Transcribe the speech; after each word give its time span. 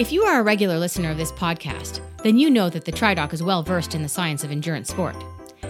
If 0.00 0.12
you 0.12 0.22
are 0.22 0.40
a 0.40 0.42
regular 0.42 0.78
listener 0.78 1.10
of 1.10 1.18
this 1.18 1.30
podcast, 1.30 2.00
then 2.22 2.38
you 2.38 2.48
know 2.48 2.70
that 2.70 2.86
the 2.86 2.90
TriDoc 2.90 3.34
is 3.34 3.42
well 3.42 3.62
versed 3.62 3.94
in 3.94 4.00
the 4.00 4.08
science 4.08 4.42
of 4.42 4.50
endurance 4.50 4.88
sport. 4.88 5.14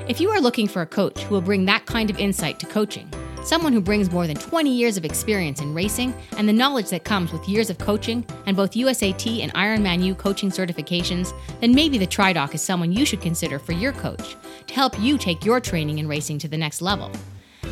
If 0.07 0.21
you 0.21 0.31
are 0.31 0.41
looking 0.41 0.69
for 0.69 0.83
a 0.83 0.87
coach 0.87 1.25
who 1.25 1.35
will 1.35 1.41
bring 1.41 1.65
that 1.65 1.85
kind 1.85 2.09
of 2.11 2.17
insight 2.17 2.61
to 2.61 2.67
coaching, 2.67 3.13
someone 3.43 3.73
who 3.73 3.81
brings 3.81 4.09
more 4.09 4.29
than 4.29 4.37
20 4.37 4.73
years 4.73 4.97
of 4.97 5.05
experience 5.05 5.61
in 5.61 5.75
racing 5.75 6.15
and 6.37 6.49
the 6.49 6.53
knowledge 6.53 6.91
that 6.91 7.03
comes 7.03 7.33
with 7.33 7.49
years 7.49 7.71
of 7.71 7.79
coaching 7.79 8.25
and 8.47 8.57
both 8.57 8.75
USAT 8.75 9.43
and 9.43 9.53
Ironman 9.55 10.01
U 10.05 10.15
coaching 10.15 10.51
certifications, 10.51 11.33
then 11.61 11.75
maybe 11.75 11.99
the 11.99 12.07
TriDoc 12.07 12.55
is 12.55 12.63
someone 12.63 12.93
you 12.93 13.05
should 13.05 13.21
consider 13.21 13.59
for 13.59 13.73
your 13.73 13.91
coach 13.91 14.37
to 14.69 14.75
help 14.75 14.97
you 15.01 15.19
take 15.19 15.45
your 15.45 15.59
training 15.59 15.99
and 15.99 16.09
racing 16.09 16.39
to 16.39 16.47
the 16.47 16.57
next 16.57 16.81
level. 16.81 17.11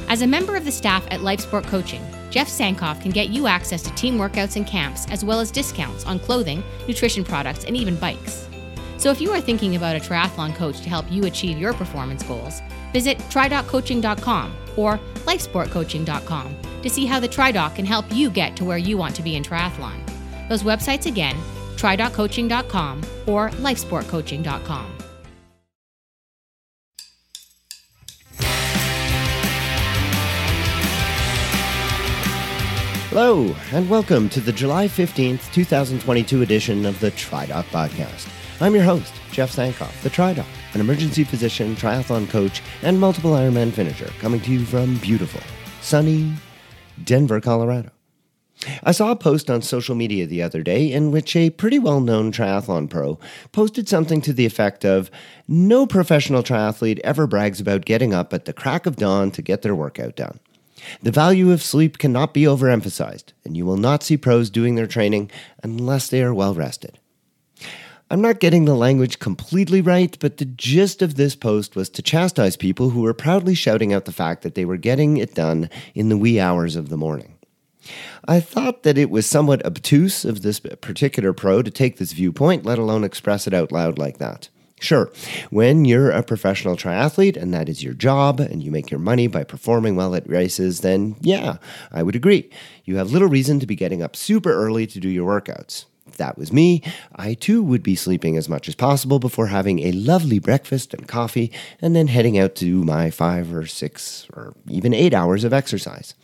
As 0.09 0.22
a 0.22 0.27
member 0.27 0.56
of 0.56 0.64
the 0.64 0.72
staff 0.72 1.06
at 1.12 1.22
Life 1.22 1.38
Sport 1.38 1.66
Coaching, 1.66 2.04
Jeff 2.39 2.46
Sankoff 2.46 3.02
can 3.02 3.11
get 3.11 3.30
you 3.30 3.48
access 3.48 3.82
to 3.82 3.93
team 3.96 4.16
workouts 4.16 4.55
and 4.55 4.64
camps, 4.64 5.09
as 5.11 5.25
well 5.25 5.41
as 5.41 5.50
discounts 5.50 6.07
on 6.07 6.20
clothing, 6.20 6.62
nutrition 6.87 7.25
products, 7.25 7.64
and 7.64 7.77
even 7.77 7.96
bikes. 7.96 8.48
So 8.96 9.10
if 9.10 9.20
you 9.20 9.33
are 9.33 9.41
thinking 9.41 9.74
about 9.74 9.96
a 9.96 9.98
triathlon 9.98 10.55
coach 10.55 10.80
to 10.82 10.88
help 10.88 11.10
you 11.10 11.24
achieve 11.24 11.59
your 11.59 11.74
performance 11.74 12.23
goals, 12.23 12.60
visit 12.93 13.19
tridoccoaching.com 13.19 14.56
or 14.77 15.01
lifesportcoaching.com 15.24 16.56
to 16.80 16.88
see 16.88 17.06
how 17.06 17.19
the 17.19 17.29
TriDoc 17.29 17.74
can 17.74 17.84
help 17.84 18.05
you 18.12 18.30
get 18.30 18.55
to 18.55 18.65
where 18.65 18.79
you 18.79 18.96
want 18.96 19.16
to 19.16 19.23
be 19.23 19.34
in 19.34 19.43
triathlon. 19.43 19.98
Those 20.48 20.62
websites 20.62 21.07
again, 21.07 21.34
tridoccoaching.com 21.74 23.02
or 23.27 23.51
lifesportcoaching.com. 23.51 24.98
Hello, 33.10 33.56
and 33.72 33.88
welcome 33.88 34.28
to 34.28 34.38
the 34.38 34.52
July 34.52 34.86
15th, 34.86 35.50
2022 35.50 36.42
edition 36.42 36.84
of 36.84 37.00
the 37.00 37.10
TriDoc 37.12 37.64
Podcast. 37.64 38.28
I'm 38.60 38.74
your 38.74 38.84
host, 38.84 39.14
Jeff 39.32 39.50
Sankoff, 39.50 40.02
the 40.02 40.10
TriDoc, 40.10 40.45
an 40.74 40.82
emergency 40.82 41.24
physician, 41.24 41.74
triathlon 41.74 42.28
coach, 42.28 42.60
and 42.82 43.00
multiple 43.00 43.30
Ironman 43.30 43.73
finisher, 43.73 44.12
coming 44.18 44.42
to 44.42 44.52
you 44.52 44.62
from 44.66 44.98
beautiful, 44.98 45.40
sunny 45.80 46.34
Denver, 47.02 47.40
Colorado. 47.40 47.92
I 48.82 48.92
saw 48.92 49.10
a 49.10 49.16
post 49.16 49.48
on 49.48 49.62
social 49.62 49.95
media 49.95 50.26
the 50.26 50.43
other 50.43 50.62
day 50.62 50.93
in 50.93 51.10
which 51.10 51.34
a 51.34 51.48
pretty 51.48 51.78
well 51.78 52.02
known 52.02 52.30
triathlon 52.30 52.90
pro 52.90 53.18
posted 53.52 53.88
something 53.88 54.20
to 54.20 54.34
the 54.34 54.45
effect 54.45 54.84
of 54.84 55.10
No 55.48 55.87
professional 55.87 56.43
triathlete 56.43 57.00
ever 57.04 57.26
brags 57.26 57.59
about 57.59 57.87
getting 57.87 58.12
up 58.12 58.34
at 58.34 58.45
the 58.45 58.52
crack 58.52 58.84
of 58.84 58.96
dawn 58.96 59.30
to 59.30 59.40
get 59.40 59.62
their 59.62 59.74
workout 59.74 60.15
done. 60.15 60.40
The 61.02 61.10
value 61.10 61.52
of 61.52 61.62
sleep 61.62 61.98
cannot 61.98 62.34
be 62.34 62.43
overemphasized, 62.43 63.32
and 63.45 63.57
you 63.57 63.66
will 63.66 63.76
not 63.76 64.03
see 64.03 64.16
pros 64.16 64.50
doing 64.50 64.75
their 64.75 64.87
training 64.87 65.31
unless 65.62 66.09
they 66.09 66.22
are 66.22 66.34
well 66.34 66.54
rested. 66.54 66.98
I'm 68.10 68.22
not 68.22 68.41
getting 68.41 68.65
the 68.65 68.75
language 68.75 69.19
completely 69.19 69.82
right, 69.82 70.16
but 70.19 70.38
the 70.38 70.47
gist 70.47 71.03
of 71.03 71.16
this 71.16 71.37
post 71.37 71.76
was 71.76 71.91
to 71.91 72.03
chastise 72.03 72.56
people 72.56 72.91
who 72.91 73.03
were 73.03 73.12
proudly 73.12 73.54
shouting 73.54 73.93
out 73.93 74.06
the 74.06 74.12
fact 74.12 74.43
that 74.43 74.54
they 74.54 74.65
were 74.65 74.78
getting 74.78 75.19
it 75.19 75.34
done 75.34 75.69
in 75.94 76.09
the 76.09 76.16
wee 76.16 76.41
hours 76.41 76.75
of 76.75 76.88
the 76.88 76.97
morning. 76.97 77.34
I 78.26 78.41
thought 78.41 78.82
that 78.82 78.99
it 78.99 79.10
was 79.10 79.26
somewhat 79.26 79.65
obtuse 79.65 80.25
of 80.25 80.41
this 80.41 80.60
particular 80.60 81.34
pro 81.34 81.62
to 81.62 81.71
take 81.71 81.99
this 81.99 82.12
viewpoint, 82.12 82.65
let 82.65 82.78
alone 82.78 83.04
express 83.04 83.47
it 83.47 83.54
out 83.54 83.72
loud 83.72 83.99
like 83.99 84.19
that. 84.19 84.49
Sure, 84.81 85.10
when 85.50 85.84
you're 85.84 86.10
a 86.10 86.22
professional 86.22 86.76
triathlete 86.76 87.37
and 87.37 87.53
that 87.53 87.69
is 87.69 87.82
your 87.82 87.94
job 87.94 88.38
and 88.38 88.62
you 88.62 88.71
make 88.71 88.91
your 88.91 89.00
money 89.00 89.26
by 89.26 89.43
performing 89.43 89.97
well 89.97 90.15
at 90.15 90.28
races, 90.28 90.81
then 90.81 91.16
yeah, 91.21 91.56
I 91.91 92.03
would 92.03 92.15
agree. 92.15 92.48
You 92.84 92.97
have 92.97 93.10
little 93.10 93.28
reason 93.28 93.59
to 93.60 93.66
be 93.66 93.75
getting 93.75 94.03
up 94.03 94.15
super 94.15 94.53
early 94.53 94.87
to 94.87 95.00
do 95.00 95.09
your 95.09 95.41
workouts. 95.41 95.87
If 96.06 96.16
that 96.16 96.38
was 96.38 96.53
me, 96.53 96.82
I 97.15 97.34
too 97.34 97.62
would 97.62 97.82
be 97.82 97.97
sleeping 97.97 98.37
as 98.37 98.49
much 98.49 98.69
as 98.69 98.75
possible 98.75 99.19
before 99.19 99.49
having 99.49 99.81
a 99.81 99.93
lovely 99.93 100.38
breakfast 100.38 100.94
and 100.94 101.06
coffee 101.06 101.53
and 101.82 101.94
then 101.94 102.06
heading 102.06 102.38
out 102.38 102.54
to 102.56 102.82
my 102.84 103.10
five 103.10 103.53
or 103.53 103.66
six 103.66 104.26
or 104.33 104.55
even 104.69 104.95
eight 104.95 105.12
hours 105.12 105.45
of 105.45 105.53
exercise. 105.53 106.15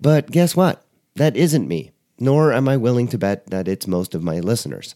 But 0.00 0.30
guess 0.30 0.56
what? 0.56 0.84
That 1.16 1.36
isn't 1.36 1.68
me 1.68 1.90
nor 2.20 2.52
am 2.52 2.68
I 2.68 2.76
willing 2.76 3.08
to 3.08 3.18
bet 3.18 3.46
that 3.46 3.66
it's 3.66 3.86
most 3.86 4.14
of 4.14 4.22
my 4.22 4.38
listeners. 4.38 4.94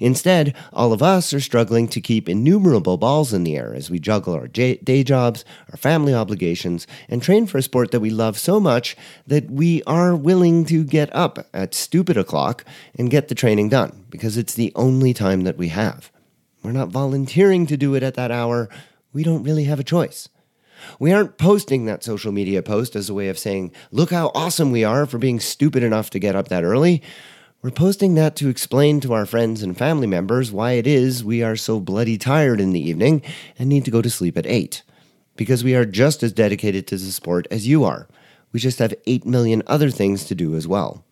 Instead, 0.00 0.56
all 0.72 0.92
of 0.92 1.02
us 1.02 1.32
are 1.32 1.40
struggling 1.40 1.86
to 1.88 2.00
keep 2.00 2.28
innumerable 2.28 2.96
balls 2.96 3.32
in 3.32 3.44
the 3.44 3.56
air 3.56 3.74
as 3.74 3.90
we 3.90 3.98
juggle 3.98 4.34
our 4.34 4.48
day 4.48 5.04
jobs, 5.04 5.44
our 5.70 5.76
family 5.76 6.14
obligations, 6.14 6.86
and 7.08 7.22
train 7.22 7.46
for 7.46 7.58
a 7.58 7.62
sport 7.62 7.90
that 7.90 8.00
we 8.00 8.10
love 8.10 8.38
so 8.38 8.58
much 8.58 8.96
that 9.26 9.50
we 9.50 9.82
are 9.84 10.16
willing 10.16 10.64
to 10.64 10.84
get 10.84 11.14
up 11.14 11.46
at 11.52 11.74
stupid 11.74 12.16
o'clock 12.16 12.64
and 12.98 13.10
get 13.10 13.28
the 13.28 13.34
training 13.34 13.68
done 13.68 14.06
because 14.10 14.36
it's 14.36 14.54
the 14.54 14.72
only 14.74 15.14
time 15.14 15.42
that 15.42 15.58
we 15.58 15.68
have. 15.68 16.10
We're 16.62 16.72
not 16.72 16.88
volunteering 16.88 17.66
to 17.66 17.76
do 17.76 17.94
it 17.94 18.02
at 18.02 18.14
that 18.14 18.30
hour. 18.30 18.68
We 19.12 19.22
don't 19.22 19.42
really 19.42 19.64
have 19.64 19.80
a 19.80 19.84
choice. 19.84 20.28
We 20.98 21.12
aren't 21.12 21.38
posting 21.38 21.84
that 21.84 22.04
social 22.04 22.32
media 22.32 22.62
post 22.62 22.96
as 22.96 23.08
a 23.08 23.14
way 23.14 23.28
of 23.28 23.38
saying, 23.38 23.72
look 23.90 24.10
how 24.10 24.30
awesome 24.34 24.70
we 24.70 24.84
are 24.84 25.06
for 25.06 25.18
being 25.18 25.40
stupid 25.40 25.82
enough 25.82 26.10
to 26.10 26.18
get 26.18 26.36
up 26.36 26.48
that 26.48 26.64
early. 26.64 27.02
We're 27.62 27.70
posting 27.70 28.14
that 28.14 28.34
to 28.36 28.48
explain 28.48 29.00
to 29.00 29.12
our 29.12 29.24
friends 29.24 29.62
and 29.62 29.76
family 29.76 30.06
members 30.06 30.50
why 30.50 30.72
it 30.72 30.86
is 30.86 31.24
we 31.24 31.42
are 31.42 31.54
so 31.54 31.78
bloody 31.78 32.18
tired 32.18 32.60
in 32.60 32.72
the 32.72 32.80
evening 32.80 33.22
and 33.58 33.68
need 33.68 33.84
to 33.84 33.90
go 33.90 34.02
to 34.02 34.10
sleep 34.10 34.36
at 34.36 34.46
8. 34.46 34.82
Because 35.36 35.62
we 35.62 35.74
are 35.74 35.84
just 35.84 36.22
as 36.22 36.32
dedicated 36.32 36.86
to 36.88 36.96
the 36.96 37.12
sport 37.12 37.46
as 37.50 37.66
you 37.66 37.84
are. 37.84 38.08
We 38.52 38.60
just 38.60 38.80
have 38.80 38.94
8 39.06 39.24
million 39.24 39.62
other 39.66 39.90
things 39.90 40.24
to 40.24 40.34
do 40.34 40.56
as 40.56 40.66
well. 40.66 41.04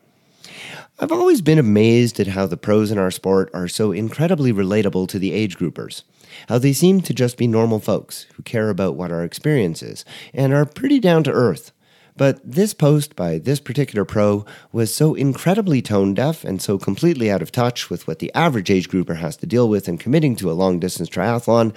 I've 0.98 1.12
always 1.12 1.40
been 1.40 1.58
amazed 1.58 2.20
at 2.20 2.26
how 2.26 2.46
the 2.46 2.58
pros 2.58 2.90
in 2.90 2.98
our 2.98 3.10
sport 3.10 3.48
are 3.54 3.68
so 3.68 3.92
incredibly 3.92 4.52
relatable 4.52 5.08
to 5.08 5.18
the 5.18 5.32
age 5.32 5.56
groupers 5.56 6.02
how 6.48 6.58
they 6.58 6.72
seem 6.72 7.00
to 7.02 7.14
just 7.14 7.36
be 7.36 7.46
normal 7.46 7.80
folks 7.80 8.26
who 8.34 8.42
care 8.42 8.70
about 8.70 8.96
what 8.96 9.12
our 9.12 9.24
experience 9.24 9.82
is 9.82 10.04
and 10.32 10.52
are 10.52 10.64
pretty 10.64 10.98
down 10.98 11.22
to 11.24 11.32
earth. 11.32 11.72
But 12.16 12.40
this 12.44 12.74
post 12.74 13.16
by 13.16 13.38
this 13.38 13.60
particular 13.60 14.04
pro 14.04 14.44
was 14.72 14.94
so 14.94 15.14
incredibly 15.14 15.80
tone 15.80 16.14
deaf 16.14 16.44
and 16.44 16.60
so 16.60 16.78
completely 16.78 17.30
out 17.30 17.42
of 17.42 17.52
touch 17.52 17.88
with 17.88 18.06
what 18.06 18.18
the 18.18 18.34
average 18.34 18.70
age 18.70 18.88
grouper 18.88 19.14
has 19.14 19.36
to 19.38 19.46
deal 19.46 19.68
with 19.68 19.88
in 19.88 19.98
committing 19.98 20.36
to 20.36 20.50
a 20.50 20.52
long 20.52 20.78
distance 20.78 21.08
triathlon, 21.08 21.74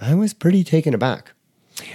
I 0.00 0.14
was 0.14 0.34
pretty 0.34 0.64
taken 0.64 0.94
aback. 0.94 1.32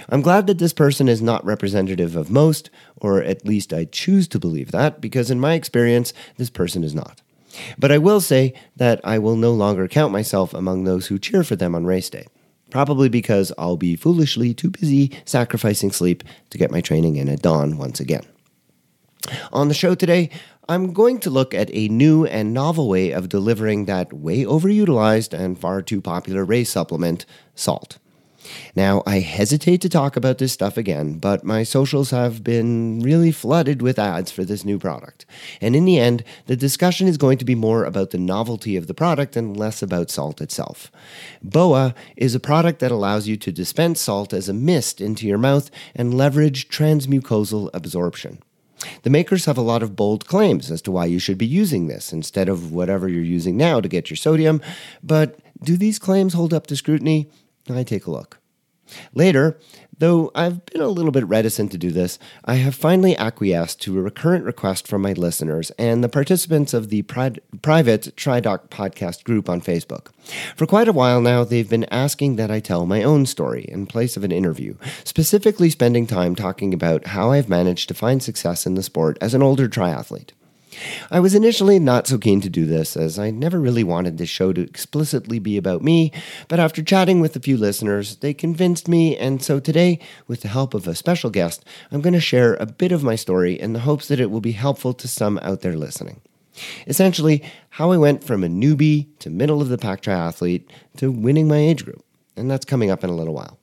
I'm 0.08 0.22
glad 0.22 0.46
that 0.46 0.58
this 0.58 0.72
person 0.72 1.08
is 1.08 1.20
not 1.20 1.44
representative 1.44 2.14
of 2.16 2.30
most, 2.30 2.70
or 2.96 3.22
at 3.22 3.44
least 3.44 3.72
I 3.72 3.84
choose 3.84 4.28
to 4.28 4.38
believe 4.38 4.70
that, 4.70 5.00
because 5.00 5.30
in 5.30 5.40
my 5.40 5.54
experience, 5.54 6.12
this 6.36 6.50
person 6.50 6.84
is 6.84 6.94
not. 6.94 7.21
But 7.78 7.92
I 7.92 7.98
will 7.98 8.20
say 8.20 8.54
that 8.76 9.00
I 9.04 9.18
will 9.18 9.36
no 9.36 9.52
longer 9.52 9.88
count 9.88 10.12
myself 10.12 10.54
among 10.54 10.84
those 10.84 11.06
who 11.06 11.18
cheer 11.18 11.44
for 11.44 11.56
them 11.56 11.74
on 11.74 11.84
race 11.84 12.10
day. 12.10 12.26
Probably 12.70 13.08
because 13.08 13.52
I'll 13.58 13.76
be 13.76 13.96
foolishly 13.96 14.54
too 14.54 14.70
busy 14.70 15.12
sacrificing 15.24 15.90
sleep 15.90 16.24
to 16.50 16.58
get 16.58 16.70
my 16.70 16.80
training 16.80 17.16
in 17.16 17.28
at 17.28 17.42
dawn 17.42 17.76
once 17.76 18.00
again. 18.00 18.24
On 19.52 19.68
the 19.68 19.74
show 19.74 19.94
today, 19.94 20.30
I'm 20.68 20.92
going 20.92 21.18
to 21.20 21.30
look 21.30 21.54
at 21.54 21.70
a 21.72 21.88
new 21.88 22.24
and 22.24 22.54
novel 22.54 22.88
way 22.88 23.10
of 23.10 23.28
delivering 23.28 23.84
that 23.84 24.12
way 24.12 24.44
overutilized 24.44 25.38
and 25.38 25.58
far 25.58 25.82
too 25.82 26.00
popular 26.00 26.44
race 26.44 26.70
supplement, 26.70 27.26
salt. 27.54 27.98
Now, 28.74 29.02
I 29.06 29.20
hesitate 29.20 29.80
to 29.82 29.88
talk 29.88 30.16
about 30.16 30.38
this 30.38 30.52
stuff 30.52 30.76
again, 30.76 31.18
but 31.18 31.44
my 31.44 31.62
socials 31.62 32.10
have 32.10 32.42
been 32.42 33.00
really 33.00 33.32
flooded 33.32 33.82
with 33.82 33.98
ads 33.98 34.30
for 34.30 34.44
this 34.44 34.64
new 34.64 34.78
product. 34.78 35.24
And 35.60 35.76
in 35.76 35.84
the 35.84 35.98
end, 35.98 36.24
the 36.46 36.56
discussion 36.56 37.06
is 37.08 37.16
going 37.16 37.38
to 37.38 37.44
be 37.44 37.54
more 37.54 37.84
about 37.84 38.10
the 38.10 38.18
novelty 38.18 38.76
of 38.76 38.86
the 38.86 38.94
product 38.94 39.36
and 39.36 39.56
less 39.56 39.82
about 39.82 40.10
salt 40.10 40.40
itself. 40.40 40.90
BOA 41.42 41.94
is 42.16 42.34
a 42.34 42.40
product 42.40 42.80
that 42.80 42.90
allows 42.90 43.28
you 43.28 43.36
to 43.36 43.52
dispense 43.52 44.00
salt 44.00 44.32
as 44.32 44.48
a 44.48 44.54
mist 44.54 45.00
into 45.00 45.26
your 45.26 45.38
mouth 45.38 45.70
and 45.94 46.14
leverage 46.14 46.68
transmucosal 46.68 47.70
absorption. 47.72 48.38
The 49.02 49.10
makers 49.10 49.44
have 49.44 49.58
a 49.58 49.62
lot 49.62 49.82
of 49.82 49.94
bold 49.94 50.26
claims 50.26 50.70
as 50.70 50.82
to 50.82 50.90
why 50.90 51.06
you 51.06 51.20
should 51.20 51.38
be 51.38 51.46
using 51.46 51.86
this 51.86 52.12
instead 52.12 52.48
of 52.48 52.72
whatever 52.72 53.08
you're 53.08 53.22
using 53.22 53.56
now 53.56 53.80
to 53.80 53.88
get 53.88 54.10
your 54.10 54.16
sodium, 54.16 54.60
but 55.04 55.38
do 55.62 55.76
these 55.76 56.00
claims 56.00 56.34
hold 56.34 56.52
up 56.52 56.66
to 56.66 56.76
scrutiny? 56.76 57.30
I 57.70 57.84
take 57.84 58.06
a 58.06 58.10
look. 58.10 58.41
Later, 59.14 59.58
though 59.98 60.30
I've 60.34 60.64
been 60.66 60.80
a 60.80 60.88
little 60.88 61.12
bit 61.12 61.26
reticent 61.26 61.70
to 61.72 61.78
do 61.78 61.90
this, 61.90 62.18
I 62.44 62.54
have 62.54 62.74
finally 62.74 63.16
acquiesced 63.16 63.80
to 63.82 63.98
a 63.98 64.02
recurrent 64.02 64.44
request 64.44 64.88
from 64.88 65.02
my 65.02 65.12
listeners 65.12 65.70
and 65.78 66.02
the 66.02 66.08
participants 66.08 66.74
of 66.74 66.88
the 66.88 67.02
pri- 67.02 67.36
private 67.62 68.14
TriDoc 68.16 68.68
podcast 68.68 69.24
group 69.24 69.48
on 69.48 69.60
Facebook. 69.60 70.08
For 70.56 70.66
quite 70.66 70.88
a 70.88 70.92
while 70.92 71.20
now, 71.20 71.44
they've 71.44 71.68
been 71.68 71.84
asking 71.92 72.36
that 72.36 72.50
I 72.50 72.60
tell 72.60 72.86
my 72.86 73.02
own 73.02 73.26
story 73.26 73.64
in 73.68 73.86
place 73.86 74.16
of 74.16 74.24
an 74.24 74.32
interview, 74.32 74.76
specifically 75.04 75.70
spending 75.70 76.06
time 76.06 76.34
talking 76.34 76.74
about 76.74 77.08
how 77.08 77.30
I've 77.30 77.48
managed 77.48 77.88
to 77.88 77.94
find 77.94 78.22
success 78.22 78.66
in 78.66 78.74
the 78.74 78.82
sport 78.82 79.18
as 79.20 79.34
an 79.34 79.42
older 79.42 79.68
triathlete. 79.68 80.30
I 81.10 81.20
was 81.20 81.34
initially 81.34 81.78
not 81.78 82.06
so 82.06 82.18
keen 82.18 82.40
to 82.40 82.50
do 82.50 82.66
this, 82.66 82.96
as 82.96 83.18
I 83.18 83.30
never 83.30 83.60
really 83.60 83.84
wanted 83.84 84.18
this 84.18 84.28
show 84.28 84.52
to 84.52 84.62
explicitly 84.62 85.38
be 85.38 85.56
about 85.56 85.82
me, 85.82 86.12
but 86.48 86.60
after 86.60 86.82
chatting 86.82 87.20
with 87.20 87.36
a 87.36 87.40
few 87.40 87.56
listeners, 87.56 88.16
they 88.16 88.34
convinced 88.34 88.88
me, 88.88 89.16
and 89.16 89.42
so 89.42 89.60
today, 89.60 89.98
with 90.26 90.40
the 90.42 90.48
help 90.48 90.74
of 90.74 90.88
a 90.88 90.94
special 90.94 91.30
guest, 91.30 91.64
I'm 91.90 92.00
going 92.00 92.14
to 92.14 92.20
share 92.20 92.54
a 92.54 92.66
bit 92.66 92.92
of 92.92 93.02
my 93.02 93.16
story 93.16 93.60
in 93.60 93.72
the 93.72 93.80
hopes 93.80 94.08
that 94.08 94.20
it 94.20 94.30
will 94.30 94.40
be 94.40 94.52
helpful 94.52 94.94
to 94.94 95.08
some 95.08 95.38
out 95.42 95.60
there 95.60 95.76
listening. 95.76 96.20
Essentially, 96.86 97.42
how 97.70 97.92
I 97.92 97.96
went 97.96 98.24
from 98.24 98.44
a 98.44 98.48
newbie 98.48 99.06
to 99.20 99.30
middle 99.30 99.62
of 99.62 99.68
the 99.68 99.78
pack 99.78 100.02
triathlete 100.02 100.64
to 100.98 101.10
winning 101.10 101.48
my 101.48 101.58
age 101.58 101.84
group. 101.84 102.04
And 102.36 102.50
that's 102.50 102.64
coming 102.64 102.90
up 102.90 103.04
in 103.04 103.10
a 103.10 103.14
little 103.14 103.34
while. 103.34 103.58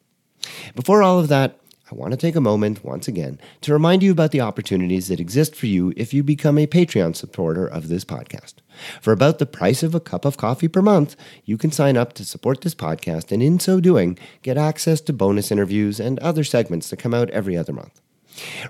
Before 0.75 1.03
all 1.03 1.19
of 1.19 1.27
that, 1.29 1.59
I 1.91 1.95
want 1.95 2.12
to 2.12 2.18
take 2.18 2.36
a 2.36 2.41
moment 2.41 2.83
once 2.83 3.07
again 3.07 3.39
to 3.62 3.74
remind 3.74 4.03
you 4.03 4.12
about 4.12 4.30
the 4.30 4.41
opportunities 4.41 5.07
that 5.07 5.19
exist 5.19 5.56
for 5.56 5.65
you 5.65 5.91
if 5.97 6.13
you 6.13 6.24
become 6.24 6.59
a 6.59 6.68
Patreon 6.68 7.15
supporter 7.15 7.65
of 7.65 7.88
this 7.88 8.06
podcast. 8.06 8.56
For 9.01 9.12
about 9.12 9.39
the 9.39 9.47
price 9.47 9.81
of 9.81 9.95
a 9.95 10.00
cup 10.00 10.24
of 10.24 10.38
coffee 10.38 10.68
per 10.68 10.83
month, 10.83 11.15
you 11.45 11.57
can 11.57 11.71
sign 11.71 11.97
up 11.97 12.13
to 12.13 12.25
support 12.25 12.62
this 12.62 12.75
podcast 12.75 13.31
and 13.31 13.41
in 13.41 13.59
so 13.59 13.80
doing, 13.80 14.19
get 14.44 14.56
access 14.56 15.01
to 15.01 15.13
bonus 15.13 15.51
interviews 15.51 16.00
and 16.00 16.19
other 16.19 16.44
segments 16.44 16.91
that 16.91 16.97
come 16.97 17.15
out 17.15 17.31
every 17.31 17.57
other 17.57 17.74
month. 17.74 18.00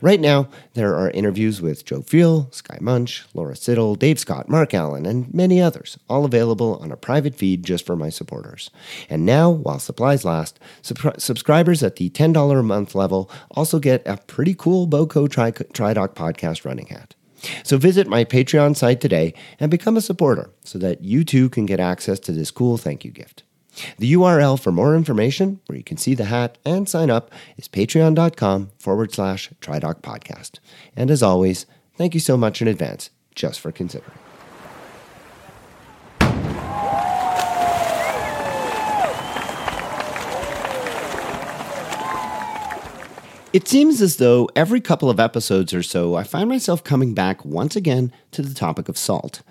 Right 0.02 0.20
now, 0.20 0.48
there 0.74 0.96
are 0.96 1.10
interviews 1.12 1.62
with 1.62 1.86
Joe 1.86 2.02
Friel, 2.02 2.54
Skye 2.54 2.80
Moench, 2.80 3.26
Laura 3.34 3.56
Siddall, 3.56 3.96
Dave 3.96 4.20
Scott, 4.20 4.50
Mark 4.50 4.74
Allen, 4.74 5.06
and 5.06 5.34
many 5.34 5.62
others, 5.62 5.98
all 6.10 6.26
available 6.26 6.78
on 6.82 6.92
a 6.92 6.98
private 6.98 7.36
feed 7.36 7.64
just 7.64 7.86
for 7.86 7.96
my 7.96 8.10
supporters. 8.10 8.70
And 9.10 9.26
now, 9.26 9.50
while 9.50 9.80
supplies 9.80 10.26
last, 10.26 10.60
sub- 10.82 11.20
subscribers 11.20 11.84
at 11.84 11.98
the 11.98 12.10
$10 12.10 12.60
a 12.60 12.64
month 12.64 12.96
level 12.96 13.30
also 13.52 13.80
get 13.80 14.02
a 14.06 14.18
pretty 14.18 14.56
cool 14.56 14.88
BOCO 14.88 15.30
Tri- 15.30 15.52
TriDoc 15.52 16.16
podcast 16.16 16.66
running 16.66 16.88
hat. 16.88 17.16
So 17.64 17.78
visit 17.78 18.08
my 18.08 18.26
Patreon 18.26 18.76
site 18.76 19.02
today 19.02 19.34
and 19.60 19.72
become 19.72 19.98
a 19.98 20.02
supporter 20.02 20.52
so 20.64 20.78
that 20.80 21.04
you 21.04 21.24
too 21.24 21.50
can 21.50 21.66
get 21.66 21.80
access 21.80 22.20
to 22.22 22.32
this 22.32 22.52
cool 22.52 22.78
thank 22.78 23.06
you 23.06 23.12
gift. 23.12 23.44
The 23.98 24.14
URL 24.14 24.60
for 24.60 24.72
more 24.72 24.96
information, 24.96 25.60
where 25.68 25.78
you 25.78 25.84
can 25.84 25.98
see 25.98 26.14
the 26.14 26.26
hat 26.26 26.58
and 26.66 26.88
sign 26.88 27.10
up, 27.10 27.32
is 27.58 27.68
patreon.com 27.68 28.72
forward 28.80 29.14
slash 29.14 29.50
TriDoc 29.62 30.02
podcast. 30.02 30.60
And 30.96 31.12
as 31.12 31.24
always, 31.24 31.66
thank 31.96 32.14
you 32.14 32.20
so 32.20 32.38
much 32.38 32.62
in 32.62 32.68
advance 32.68 33.10
just 33.36 33.60
for 33.60 33.72
considering. 33.72 34.18
It 43.52 43.68
seems 43.68 44.00
as 44.00 44.18
though 44.18 44.48
every 44.56 44.80
couple 44.80 45.10
of 45.10 45.20
episodes 45.20 45.74
or 45.74 45.82
so, 45.82 46.14
I 46.14 46.24
find 46.24 46.48
myself 46.48 46.84
coming 46.84 47.16
back 47.16 47.44
once 47.44 47.76
again 47.76 48.14
to 48.32 48.44
the 48.44 48.54
topic 48.54 48.88
of 48.90 48.98
salt. 48.98 49.42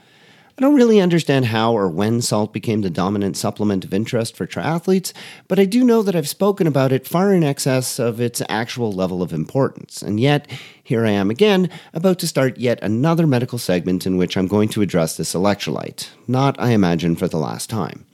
I 0.58 0.60
don't 0.60 0.74
really 0.74 1.00
understand 1.00 1.44
how 1.44 1.72
or 1.72 1.88
when 1.88 2.20
salt 2.20 2.52
became 2.52 2.80
the 2.80 2.90
dominant 2.90 3.36
supplement 3.36 3.84
of 3.84 3.94
interest 3.94 4.34
for 4.34 4.44
triathletes, 4.44 5.12
but 5.46 5.60
I 5.60 5.64
do 5.64 5.84
know 5.84 6.02
that 6.02 6.16
I've 6.16 6.28
spoken 6.28 6.66
about 6.66 6.90
it 6.90 7.06
far 7.06 7.32
in 7.32 7.44
excess 7.44 8.00
of 8.00 8.20
its 8.20 8.42
actual 8.48 8.90
level 8.90 9.22
of 9.22 9.32
importance. 9.32 10.02
And 10.02 10.18
yet, 10.18 10.50
here 10.82 11.06
I 11.06 11.10
am 11.10 11.30
again, 11.30 11.70
about 11.94 12.18
to 12.18 12.26
start 12.26 12.58
yet 12.58 12.82
another 12.82 13.24
medical 13.24 13.58
segment 13.58 14.04
in 14.04 14.16
which 14.16 14.36
I'm 14.36 14.48
going 14.48 14.68
to 14.70 14.82
address 14.82 15.16
this 15.16 15.32
electrolyte. 15.32 16.08
Not, 16.26 16.58
I 16.58 16.70
imagine, 16.70 17.14
for 17.14 17.28
the 17.28 17.38
last 17.38 17.70
time. 17.70 18.04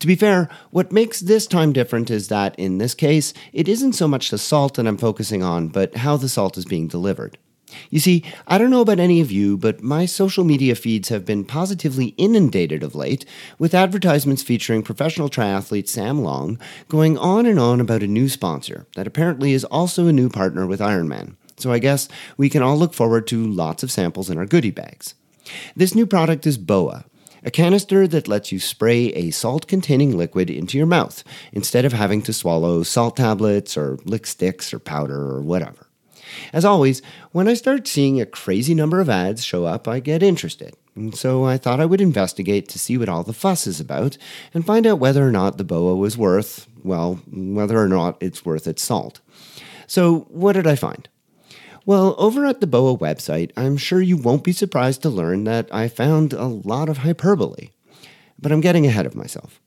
To 0.00 0.08
be 0.08 0.16
fair, 0.16 0.48
what 0.72 0.90
makes 0.90 1.20
this 1.20 1.46
time 1.46 1.72
different 1.72 2.10
is 2.10 2.26
that, 2.26 2.58
in 2.58 2.78
this 2.78 2.94
case, 2.96 3.32
it 3.52 3.68
isn't 3.68 3.92
so 3.92 4.08
much 4.08 4.30
the 4.30 4.38
salt 4.38 4.74
that 4.74 4.88
I'm 4.88 4.98
focusing 4.98 5.44
on, 5.44 5.68
but 5.68 5.98
how 5.98 6.16
the 6.16 6.28
salt 6.28 6.58
is 6.58 6.64
being 6.64 6.88
delivered. 6.88 7.38
You 7.90 7.98
see, 7.98 8.22
I 8.46 8.58
don't 8.58 8.70
know 8.70 8.80
about 8.80 9.00
any 9.00 9.20
of 9.20 9.32
you, 9.32 9.56
but 9.56 9.82
my 9.82 10.06
social 10.06 10.44
media 10.44 10.74
feeds 10.74 11.08
have 11.08 11.24
been 11.24 11.44
positively 11.44 12.14
inundated 12.16 12.82
of 12.82 12.94
late 12.94 13.24
with 13.58 13.74
advertisements 13.74 14.42
featuring 14.42 14.82
professional 14.82 15.28
triathlete 15.28 15.88
Sam 15.88 16.22
Long 16.22 16.60
going 16.88 17.18
on 17.18 17.44
and 17.46 17.58
on 17.58 17.80
about 17.80 18.02
a 18.02 18.08
new 18.08 18.28
sponsor 18.28 18.86
that 18.94 19.06
apparently 19.06 19.52
is 19.52 19.64
also 19.64 20.06
a 20.06 20.12
new 20.12 20.28
partner 20.28 20.66
with 20.66 20.80
Ironman. 20.80 21.36
So 21.58 21.72
I 21.72 21.78
guess 21.78 22.08
we 22.36 22.48
can 22.48 22.62
all 22.62 22.76
look 22.76 22.94
forward 22.94 23.26
to 23.28 23.46
lots 23.46 23.82
of 23.82 23.90
samples 23.90 24.30
in 24.30 24.38
our 24.38 24.46
goodie 24.46 24.70
bags. 24.70 25.14
This 25.74 25.94
new 25.94 26.06
product 26.06 26.46
is 26.46 26.58
BOA, 26.58 27.04
a 27.44 27.50
canister 27.50 28.06
that 28.08 28.28
lets 28.28 28.52
you 28.52 28.60
spray 28.60 29.06
a 29.12 29.30
salt 29.30 29.66
containing 29.66 30.16
liquid 30.16 30.50
into 30.50 30.76
your 30.76 30.86
mouth 30.86 31.24
instead 31.52 31.84
of 31.84 31.92
having 31.92 32.20
to 32.22 32.32
swallow 32.32 32.82
salt 32.82 33.16
tablets 33.16 33.76
or 33.76 33.98
lick 34.04 34.26
sticks 34.26 34.74
or 34.74 34.78
powder 34.78 35.30
or 35.30 35.40
whatever. 35.40 35.85
As 36.52 36.64
always, 36.64 37.02
when 37.32 37.48
I 37.48 37.54
start 37.54 37.86
seeing 37.86 38.20
a 38.20 38.26
crazy 38.26 38.74
number 38.74 39.00
of 39.00 39.08
ads 39.08 39.44
show 39.44 39.64
up, 39.64 39.86
I 39.86 40.00
get 40.00 40.22
interested. 40.22 40.74
And 40.94 41.14
so 41.14 41.44
I 41.44 41.58
thought 41.58 41.80
I 41.80 41.86
would 41.86 42.00
investigate 42.00 42.68
to 42.68 42.78
see 42.78 42.96
what 42.96 43.08
all 43.08 43.22
the 43.22 43.32
fuss 43.32 43.66
is 43.66 43.80
about 43.80 44.16
and 44.54 44.64
find 44.64 44.86
out 44.86 44.98
whether 44.98 45.26
or 45.26 45.30
not 45.30 45.58
the 45.58 45.64
boa 45.64 45.94
was 45.94 46.16
worth, 46.16 46.66
well, 46.82 47.20
whether 47.30 47.78
or 47.78 47.88
not 47.88 48.16
it's 48.20 48.44
worth 48.44 48.66
its 48.66 48.82
salt. 48.82 49.20
So, 49.86 50.20
what 50.30 50.54
did 50.54 50.66
I 50.66 50.74
find? 50.74 51.08
Well, 51.84 52.16
over 52.18 52.44
at 52.46 52.60
the 52.60 52.66
BOA 52.66 52.98
website, 52.98 53.52
I'm 53.56 53.76
sure 53.76 54.00
you 54.00 54.16
won't 54.16 54.42
be 54.42 54.50
surprised 54.50 55.02
to 55.02 55.10
learn 55.10 55.44
that 55.44 55.72
I 55.72 55.86
found 55.86 56.32
a 56.32 56.46
lot 56.46 56.88
of 56.88 56.98
hyperbole. 56.98 57.70
But 58.40 58.50
I'm 58.50 58.60
getting 58.60 58.86
ahead 58.86 59.06
of 59.06 59.14
myself. 59.14 59.60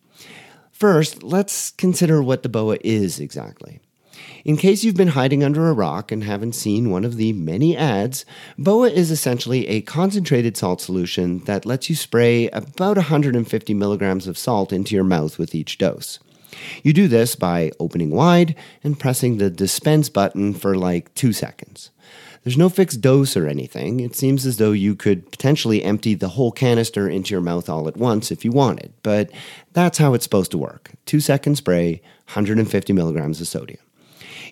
First, 0.72 1.24
let's 1.24 1.72
consider 1.72 2.22
what 2.22 2.44
the 2.44 2.50
BOA 2.50 2.78
is 2.84 3.20
exactly. 3.20 3.80
In 4.46 4.58
case 4.58 4.84
you've 4.84 4.96
been 4.96 5.10
hiding 5.10 5.44
under 5.44 5.68
a 5.68 5.74
rock 5.74 6.12
and 6.12 6.24
haven't 6.24 6.56
seen 6.56 6.90
one 6.90 7.06
of 7.06 7.18
the 7.18 7.34
many 7.34 7.76
ads, 7.76 8.26
BOA 8.58 8.90
is 8.90 9.12
essentially 9.12 9.68
a 9.68 9.82
concentrated 9.82 10.56
salt 10.56 10.82
solution 10.82 11.40
that 11.40 11.66
lets 11.66 11.90
you 11.90 11.96
spray 11.96 12.50
about 12.50 12.98
150 12.98 13.74
milligrams 13.74 14.28
of 14.28 14.38
salt 14.38 14.72
into 14.72 14.96
your 14.96 15.04
mouth 15.04 15.38
with 15.38 15.54
each 15.54 15.78
dose. 15.78 16.20
You 16.84 16.94
do 16.94 17.08
this 17.08 17.36
by 17.36 17.72
opening 17.80 18.12
wide 18.12 18.56
and 18.84 19.00
pressing 19.00 19.38
the 19.38 19.50
dispense 19.50 20.10
button 20.10 20.54
for 20.54 20.76
like 20.76 21.14
two 21.14 21.34
seconds. 21.34 21.92
There's 22.44 22.58
no 22.58 22.70
fixed 22.70 23.02
dose 23.02 23.36
or 23.36 23.48
anything. 23.48 24.00
It 24.00 24.16
seems 24.16 24.46
as 24.46 24.58
though 24.58 24.72
you 24.72 24.96
could 24.96 25.30
potentially 25.30 25.84
empty 25.84 26.16
the 26.16 26.30
whole 26.30 26.52
canister 26.52 27.10
into 27.10 27.34
your 27.34 27.42
mouth 27.42 27.70
all 27.70 27.88
at 27.88 27.98
once 27.98 28.32
if 28.32 28.46
you 28.46 28.52
wanted, 28.52 28.94
but 29.04 29.30
that's 29.74 29.98
how 29.98 30.14
it's 30.14 30.24
supposed 30.24 30.52
to 30.52 30.58
work. 30.58 30.92
Two 31.06 31.20
second 31.20 31.58
spray, 31.58 32.02
150 32.28 32.94
milligrams 32.94 33.42
of 33.42 33.48
sodium. 33.48 33.82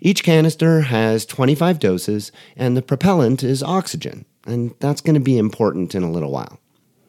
Each 0.01 0.23
canister 0.23 0.81
has 0.81 1.25
25 1.25 1.79
doses, 1.79 2.31
and 2.55 2.75
the 2.75 2.81
propellant 2.81 3.43
is 3.43 3.63
oxygen, 3.63 4.25
and 4.45 4.73
that's 4.79 5.01
going 5.01 5.15
to 5.15 5.19
be 5.19 5.37
important 5.37 5.95
in 5.95 6.03
a 6.03 6.11
little 6.11 6.31
while. 6.31 6.59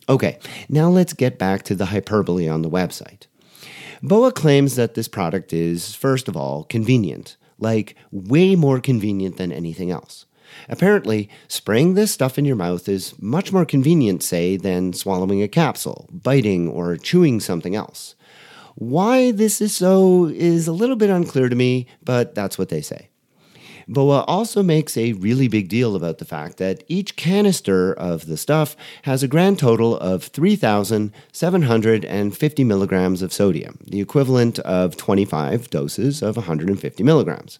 Okay, 0.09 0.39
now 0.69 0.89
let's 0.89 1.13
get 1.13 1.39
back 1.39 1.63
to 1.65 1.75
the 1.75 1.87
hyperbole 1.87 2.49
on 2.49 2.63
the 2.63 2.71
website. 2.71 3.27
BOA 4.03 4.33
claims 4.33 4.77
that 4.77 4.95
this 4.95 5.09
product 5.09 5.53
is, 5.53 5.95
first 5.95 6.29
of 6.29 6.37
all, 6.37 6.65
convenient, 6.65 7.37
like 7.59 7.95
way 8.11 8.55
more 8.55 8.81
convenient 8.81 9.37
than 9.37 9.53
anything 9.53 9.91
else. 9.91 10.25
Apparently, 10.69 11.29
spraying 11.47 11.95
this 11.95 12.13
stuff 12.13 12.39
in 12.39 12.45
your 12.45 12.57
mouth 12.57 12.89
is 12.89 13.21
much 13.21 13.53
more 13.53 13.67
convenient, 13.67 14.23
say, 14.23 14.57
than 14.57 14.93
swallowing 14.93 15.43
a 15.43 15.49
capsule, 15.49 16.09
biting, 16.11 16.69
or 16.69 16.97
chewing 16.97 17.41
something 17.41 17.75
else. 17.75 18.15
Why 18.79 19.33
this 19.33 19.61
is 19.61 19.75
so 19.75 20.27
is 20.27 20.69
a 20.69 20.73
little 20.73 20.95
bit 20.95 21.11
unclear 21.11 21.49
to 21.49 21.57
me, 21.57 21.89
but 22.05 22.37
that's 22.37 22.59
what 22.59 22.69
they 22.69 22.81
say. 22.81 23.09
BOA 23.89 24.21
also 24.29 24.63
makes 24.63 24.97
a 24.97 25.15
really 25.15 25.49
big 25.49 25.69
deal 25.69 25.97
about 25.97 26.19
the 26.19 26.25
fact 26.25 26.59
that 26.59 26.85
each 26.87 27.17
canister 27.17 27.93
of 27.93 28.27
the 28.27 28.37
stuff 28.37 28.77
has 29.03 29.25
a 29.25 29.29
grand 29.29 29.59
total 29.59 29.99
of 29.99 30.23
3,750 30.23 32.65
milligrams 32.65 33.21
of 33.21 33.33
sodium, 33.33 33.81
the 33.85 34.01
equivalent 34.01 34.61
of 34.61 34.97
25 34.97 35.71
doses 35.71 36.23
of 36.23 36.37
150 36.37 37.03
milligrams. 37.03 37.59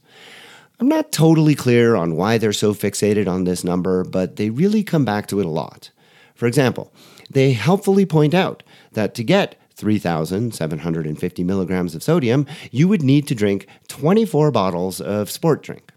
I'm 0.79 0.87
not 0.87 1.11
totally 1.11 1.57
clear 1.57 1.97
on 1.97 2.15
why 2.15 2.39
they're 2.39 2.53
so 2.53 2.75
fixated 2.75 3.27
on 3.27 3.43
this 3.43 3.65
number, 3.65 4.05
but 4.05 4.37
they 4.37 4.51
really 4.51 4.85
come 4.85 5.05
back 5.05 5.27
to 5.29 5.41
it 5.41 5.47
a 5.47 5.51
lot. 5.51 5.91
For 6.37 6.47
example, 6.47 6.93
they 7.29 7.55
helpfully 7.55 8.07
point 8.07 8.35
out 8.35 8.63
that 8.93 9.17
to 9.17 9.25
get 9.25 9.58
3,750 9.79 11.45
milligrams 11.45 11.95
of 11.95 12.03
sodium, 12.03 12.47
you 12.71 12.89
would 12.89 13.03
need 13.03 13.27
to 13.29 13.35
drink 13.35 13.67
24 13.87 14.51
bottles 14.51 15.01
of 15.01 15.31
sport 15.31 15.63
drink. 15.63 15.93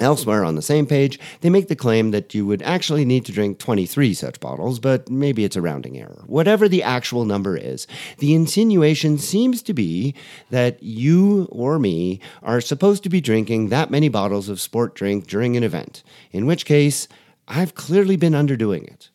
Elsewhere 0.00 0.44
on 0.44 0.56
the 0.56 0.62
same 0.62 0.86
page, 0.86 1.20
they 1.40 1.50
make 1.50 1.68
the 1.68 1.76
claim 1.76 2.10
that 2.10 2.34
you 2.34 2.44
would 2.44 2.62
actually 2.62 3.04
need 3.04 3.24
to 3.26 3.32
drink 3.32 3.58
23 3.58 4.12
such 4.12 4.40
bottles, 4.40 4.80
but 4.80 5.08
maybe 5.08 5.44
it's 5.44 5.54
a 5.54 5.62
rounding 5.62 5.96
error. 5.98 6.24
Whatever 6.26 6.68
the 6.68 6.82
actual 6.82 7.24
number 7.24 7.56
is, 7.56 7.86
the 8.18 8.34
insinuation 8.34 9.18
seems 9.18 9.62
to 9.62 9.72
be 9.72 10.14
that 10.50 10.82
you 10.82 11.46
or 11.52 11.78
me 11.78 12.18
are 12.42 12.60
supposed 12.60 13.04
to 13.04 13.08
be 13.08 13.20
drinking 13.20 13.68
that 13.68 13.90
many 13.90 14.08
bottles 14.08 14.48
of 14.48 14.60
sport 14.60 14.96
drink 14.96 15.28
during 15.28 15.56
an 15.56 15.62
event, 15.62 16.02
in 16.32 16.44
which 16.44 16.64
case, 16.64 17.06
I've 17.46 17.76
clearly 17.76 18.16
been 18.16 18.32
underdoing 18.32 18.84
it. 18.88 19.10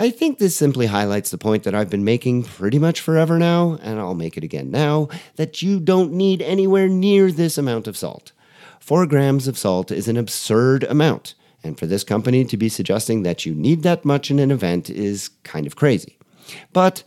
I 0.00 0.10
think 0.10 0.38
this 0.38 0.54
simply 0.54 0.86
highlights 0.86 1.30
the 1.30 1.38
point 1.38 1.64
that 1.64 1.74
I've 1.74 1.90
been 1.90 2.04
making 2.04 2.44
pretty 2.44 2.78
much 2.78 3.00
forever 3.00 3.36
now, 3.36 3.80
and 3.82 3.98
I'll 3.98 4.14
make 4.14 4.36
it 4.36 4.44
again 4.44 4.70
now, 4.70 5.08
that 5.34 5.60
you 5.60 5.80
don't 5.80 6.12
need 6.12 6.40
anywhere 6.40 6.86
near 6.88 7.32
this 7.32 7.58
amount 7.58 7.88
of 7.88 7.96
salt. 7.96 8.30
Four 8.78 9.06
grams 9.06 9.48
of 9.48 9.58
salt 9.58 9.90
is 9.90 10.06
an 10.06 10.16
absurd 10.16 10.84
amount, 10.84 11.34
and 11.64 11.76
for 11.76 11.86
this 11.86 12.04
company 12.04 12.44
to 12.44 12.56
be 12.56 12.68
suggesting 12.68 13.24
that 13.24 13.44
you 13.44 13.56
need 13.56 13.82
that 13.82 14.04
much 14.04 14.30
in 14.30 14.38
an 14.38 14.52
event 14.52 14.88
is 14.88 15.30
kind 15.42 15.66
of 15.66 15.74
crazy. 15.74 16.16
But 16.72 17.02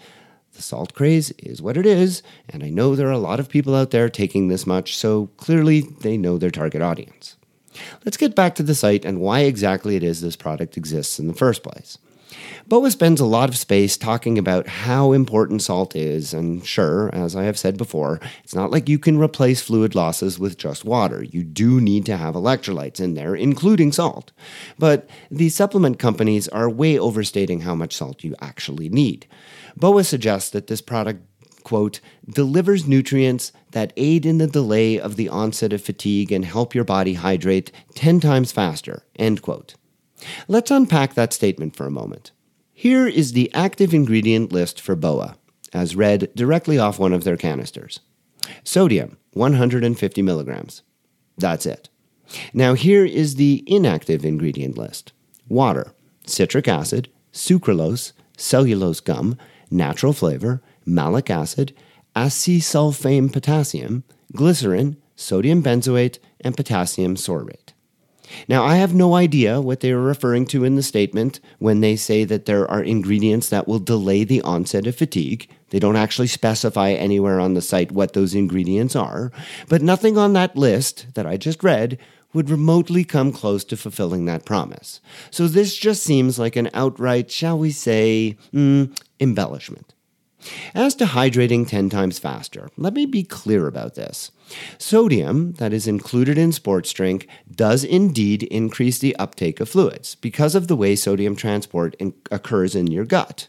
the 0.53 0.61
salt 0.61 0.93
craze 0.93 1.31
is 1.39 1.61
what 1.61 1.77
it 1.77 1.85
is, 1.85 2.21
and 2.49 2.61
I 2.61 2.69
know 2.71 2.93
there 2.93 3.07
are 3.07 3.11
a 3.11 3.17
lot 3.17 3.39
of 3.39 3.47
people 3.47 3.73
out 3.73 3.91
there 3.91 4.09
taking 4.09 4.49
this 4.49 4.67
much, 4.67 4.97
so 4.97 5.27
clearly 5.37 5.79
they 5.79 6.17
know 6.17 6.37
their 6.37 6.51
target 6.51 6.81
audience. 6.81 7.37
Let's 8.03 8.17
get 8.17 8.35
back 8.35 8.53
to 8.55 8.63
the 8.63 8.75
site 8.75 9.05
and 9.05 9.21
why 9.21 9.39
exactly 9.39 9.95
it 9.95 10.03
is 10.03 10.19
this 10.19 10.35
product 10.35 10.75
exists 10.75 11.19
in 11.19 11.27
the 11.27 11.33
first 11.33 11.63
place. 11.63 11.97
BOA 12.67 12.91
spends 12.91 13.19
a 13.19 13.25
lot 13.25 13.49
of 13.49 13.57
space 13.57 13.97
talking 13.97 14.37
about 14.37 14.67
how 14.67 15.11
important 15.11 15.61
salt 15.61 15.95
is, 15.95 16.33
and 16.33 16.65
sure, 16.65 17.09
as 17.13 17.35
I 17.35 17.43
have 17.43 17.57
said 17.57 17.77
before, 17.77 18.19
it's 18.43 18.55
not 18.55 18.71
like 18.71 18.89
you 18.89 18.99
can 18.99 19.17
replace 19.17 19.61
fluid 19.61 19.95
losses 19.95 20.39
with 20.39 20.57
just 20.57 20.85
water. 20.85 21.23
You 21.23 21.43
do 21.43 21.81
need 21.81 22.05
to 22.05 22.17
have 22.17 22.35
electrolytes 22.35 22.99
in 22.99 23.13
there, 23.13 23.35
including 23.35 23.91
salt. 23.91 24.31
But 24.77 25.09
the 25.29 25.49
supplement 25.49 25.99
companies 25.99 26.47
are 26.49 26.69
way 26.69 26.97
overstating 26.97 27.61
how 27.61 27.75
much 27.75 27.95
salt 27.95 28.23
you 28.23 28.35
actually 28.39 28.89
need. 28.89 29.27
BOA 29.75 30.03
suggests 30.03 30.49
that 30.51 30.67
this 30.67 30.81
product 30.81 31.21
quote, 31.63 31.99
delivers 32.27 32.87
nutrients 32.87 33.51
that 33.71 33.93
aid 33.95 34.25
in 34.25 34.37
the 34.37 34.47
delay 34.47 34.99
of 34.99 35.15
the 35.15 35.29
onset 35.29 35.73
of 35.73 35.81
fatigue 35.81 36.31
and 36.31 36.45
help 36.45 36.75
your 36.75 36.83
body 36.83 37.13
hydrate 37.13 37.71
10 37.95 38.19
times 38.19 38.51
faster, 38.51 39.03
end 39.17 39.41
quote. 39.41 39.75
Let's 40.47 40.71
unpack 40.71 41.13
that 41.13 41.33
statement 41.33 41.75
for 41.75 41.85
a 41.85 41.91
moment. 41.91 42.31
Here 42.73 43.07
is 43.07 43.33
the 43.33 43.53
active 43.53 43.93
ingredient 43.93 44.51
list 44.51 44.81
for 44.81 44.95
BOA, 44.95 45.35
as 45.73 45.95
read 45.95 46.31
directly 46.35 46.77
off 46.77 46.99
one 46.99 47.13
of 47.13 47.23
their 47.23 47.37
canisters. 47.37 47.99
Sodium, 48.63 49.17
150 49.33 50.21
milligrams. 50.21 50.81
That's 51.37 51.65
it. 51.65 51.89
Now, 52.53 52.73
here 52.73 53.05
is 53.05 53.35
the 53.35 53.63
inactive 53.67 54.25
ingredient 54.25 54.77
list 54.77 55.13
water, 55.47 55.93
citric 56.25 56.67
acid, 56.67 57.09
sucralose, 57.33 58.13
cellulose 58.37 58.99
gum, 58.99 59.37
natural 59.69 60.13
flavor, 60.13 60.61
malic 60.85 61.29
acid, 61.29 61.73
acesulfame 62.15 63.31
potassium, 63.31 64.03
glycerin, 64.33 64.97
sodium 65.15 65.61
benzoate, 65.61 66.19
and 66.39 66.57
potassium 66.57 67.15
sorbate. 67.15 67.60
Now, 68.47 68.63
I 68.63 68.75
have 68.75 68.93
no 68.93 69.15
idea 69.15 69.61
what 69.61 69.79
they 69.79 69.91
are 69.91 70.01
referring 70.01 70.45
to 70.47 70.63
in 70.63 70.75
the 70.75 70.83
statement 70.83 71.39
when 71.59 71.81
they 71.81 71.95
say 71.95 72.23
that 72.25 72.45
there 72.45 72.69
are 72.69 72.83
ingredients 72.83 73.49
that 73.49 73.67
will 73.67 73.79
delay 73.79 74.23
the 74.23 74.41
onset 74.41 74.87
of 74.87 74.95
fatigue. 74.95 75.49
They 75.69 75.79
don't 75.79 75.95
actually 75.95 76.27
specify 76.27 76.91
anywhere 76.91 77.39
on 77.39 77.53
the 77.53 77.61
site 77.61 77.91
what 77.91 78.13
those 78.13 78.35
ingredients 78.35 78.95
are, 78.95 79.31
but 79.69 79.81
nothing 79.81 80.17
on 80.17 80.33
that 80.33 80.55
list 80.57 81.07
that 81.15 81.25
I 81.25 81.37
just 81.37 81.63
read 81.63 81.97
would 82.33 82.49
remotely 82.49 83.03
come 83.03 83.31
close 83.31 83.63
to 83.65 83.77
fulfilling 83.77 84.25
that 84.25 84.45
promise. 84.45 85.01
So 85.31 85.47
this 85.47 85.75
just 85.75 86.03
seems 86.03 86.39
like 86.39 86.55
an 86.55 86.69
outright, 86.73 87.29
shall 87.29 87.57
we 87.57 87.71
say, 87.71 88.37
mm, 88.53 88.97
embellishment. 89.19 89.93
As 90.73 90.95
to 90.95 91.05
hydrating 91.05 91.67
10 91.67 91.89
times 91.89 92.19
faster, 92.19 92.69
let 92.77 92.93
me 92.93 93.05
be 93.05 93.23
clear 93.23 93.67
about 93.67 93.95
this. 93.95 94.31
Sodium, 94.77 95.53
that 95.53 95.73
is 95.73 95.87
included 95.87 96.37
in 96.37 96.51
sports 96.51 96.91
drink, 96.93 97.27
does 97.53 97.83
indeed 97.83 98.43
increase 98.43 98.99
the 98.99 99.15
uptake 99.17 99.59
of 99.59 99.69
fluids 99.69 100.15
because 100.15 100.55
of 100.55 100.67
the 100.67 100.75
way 100.75 100.95
sodium 100.95 101.35
transport 101.35 101.95
in- 101.95 102.13
occurs 102.31 102.75
in 102.75 102.87
your 102.87 103.05
gut. 103.05 103.47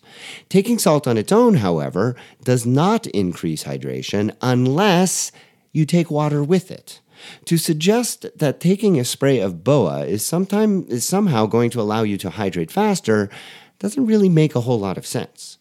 Taking 0.49 0.79
salt 0.79 1.07
on 1.07 1.19
its 1.19 1.33
own, 1.33 1.55
however, 1.55 2.17
does 2.45 2.67
not 2.67 3.07
increase 3.09 3.65
hydration 3.65 4.35
unless 4.41 5.33
you 5.73 5.87
take 5.87 6.11
water 6.11 6.43
with 6.43 6.71
it. 6.71 7.01
To 7.47 7.57
suggest 7.57 8.27
that 8.37 8.61
taking 8.61 8.99
a 8.99 9.05
spray 9.05 9.39
of 9.39 9.65
BOA 9.65 10.07
is, 10.07 10.27
sometime, 10.27 10.85
is 10.89 11.07
somehow 11.07 11.47
going 11.47 11.71
to 11.71 11.81
allow 11.81 12.03
you 12.03 12.19
to 12.19 12.31
hydrate 12.31 12.71
faster 12.71 13.31
doesn't 13.79 14.07
really 14.07 14.29
make 14.29 14.55
a 14.55 14.61
whole 14.61 14.79
lot 14.79 14.99
of 14.99 15.07
sense. 15.07 15.52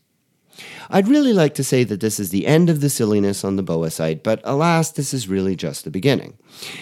I'd 0.89 1.07
really 1.07 1.33
like 1.33 1.55
to 1.55 1.63
say 1.63 1.83
that 1.85 2.01
this 2.01 2.19
is 2.19 2.29
the 2.29 2.45
end 2.45 2.69
of 2.69 2.81
the 2.81 2.89
silliness 2.89 3.43
on 3.43 3.55
the 3.55 3.63
BOA 3.63 3.89
site, 3.89 4.23
but 4.23 4.41
alas, 4.43 4.91
this 4.91 5.13
is 5.13 5.27
really 5.27 5.55
just 5.55 5.83
the 5.83 5.91
beginning. 5.91 6.37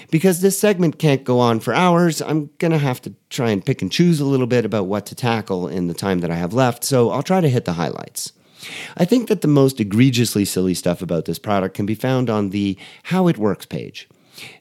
Because 0.10 0.42
this 0.42 0.58
segment 0.58 0.98
can't 0.98 1.24
go 1.24 1.40
on 1.40 1.60
for 1.60 1.74
hours, 1.74 2.22
I'm 2.22 2.50
going 2.58 2.72
to 2.72 2.78
have 2.80 3.02
to 3.04 3.14
try 3.30 3.52
and 3.52 3.66
pick 3.66 3.82
and 3.82 3.92
choose 3.92 4.20
a 4.20 4.26
little 4.26 4.48
bit 4.48 4.66
about 4.66 4.88
what 4.88 5.06
to 5.08 5.16
tackle 5.16 5.68
in 5.68 5.88
the 5.88 5.94
time 5.94 6.20
that 6.20 6.32
I 6.32 6.36
have 6.36 6.54
left, 6.54 6.84
so 6.84 7.12
I'll 7.12 7.24
try 7.24 7.42
to 7.42 7.50
hit 7.50 7.66
the 7.66 7.74
highlights. 7.74 8.34
I 8.98 9.06
think 9.06 9.30
that 9.30 9.42
the 9.42 9.48
most 9.48 9.80
egregiously 9.80 10.44
silly 10.44 10.74
stuff 10.74 11.02
about 11.02 11.26
this 11.26 11.40
product 11.40 11.76
can 11.76 11.86
be 11.86 11.96
found 11.96 12.30
on 12.30 12.50
the 12.50 12.78
How 13.04 13.28
It 13.28 13.38
Works 13.38 13.66
page. 13.66 14.10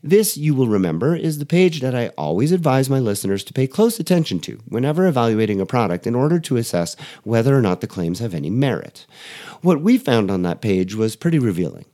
This, 0.02 0.36
you 0.36 0.54
will 0.54 0.68
remember, 0.68 1.14
is 1.14 1.38
the 1.38 1.46
page 1.46 1.80
that 1.80 1.94
I 1.94 2.08
always 2.18 2.52
advise 2.52 2.88
my 2.88 2.98
listeners 2.98 3.44
to 3.44 3.52
pay 3.52 3.66
close 3.66 3.98
attention 3.98 4.40
to 4.40 4.60
whenever 4.66 5.06
evaluating 5.06 5.60
a 5.60 5.66
product 5.66 6.06
in 6.06 6.14
order 6.14 6.38
to 6.40 6.56
assess 6.56 6.96
whether 7.24 7.56
or 7.56 7.62
not 7.62 7.80
the 7.80 7.86
claims 7.86 8.18
have 8.18 8.34
any 8.34 8.50
merit. 8.50 9.06
What 9.62 9.80
we 9.80 9.98
found 9.98 10.30
on 10.30 10.42
that 10.42 10.60
page 10.60 10.94
was 10.94 11.16
pretty 11.16 11.38
revealing. 11.38 11.84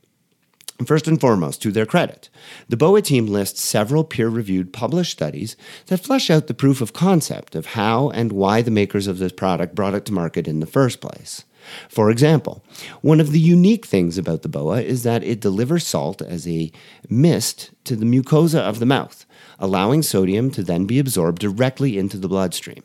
First 0.85 1.07
and 1.07 1.21
foremost, 1.21 1.63
to 1.63 1.71
their 1.71 1.87
credit, 1.87 2.29
the 2.69 2.77
BOA 2.77 3.01
team 3.01 3.27
lists 3.27 3.63
several 3.63 4.03
peer 4.03 4.29
reviewed 4.29 4.73
published 4.73 5.13
studies 5.13 5.57
that 5.87 6.01
flesh 6.01 6.31
out 6.31 6.49
the 6.49 6.55
proof 6.55 6.81
of 6.81 6.93
concept 6.93 7.55
of 7.55 7.67
how 7.67 8.11
and 8.11 8.33
why 8.33 8.61
the 8.61 8.73
makers 8.73 9.07
of 9.07 9.19
this 9.19 9.33
product 9.33 9.77
brought 9.77 9.95
it 9.95 10.05
to 10.07 10.13
market 10.13 10.49
in 10.49 10.59
the 10.59 10.67
first 10.67 11.01
place. 11.01 11.45
For 11.89 12.11
example, 12.11 12.65
one 13.01 13.21
of 13.21 13.33
the 13.33 13.41
unique 13.41 13.87
things 13.87 14.19
about 14.19 14.43
the 14.43 14.49
boa 14.49 14.81
is 14.81 15.03
that 15.03 15.25
it 15.25 15.41
delivers 15.41 15.87
salt 15.87 16.23
as 16.23 16.47
a 16.47 16.73
mist 17.09 17.71
to 17.85 17.97
the 17.97 18.07
mucosa 18.07 18.61
of 18.61 18.79
the 18.79 18.87
mouth, 18.87 19.27
allowing 19.59 20.03
sodium 20.03 20.51
to 20.53 20.63
then 20.63 20.87
be 20.87 20.99
absorbed 20.99 21.41
directly 21.41 21.99
into 21.99 22.17
the 22.17 22.29
bloodstream. 22.29 22.83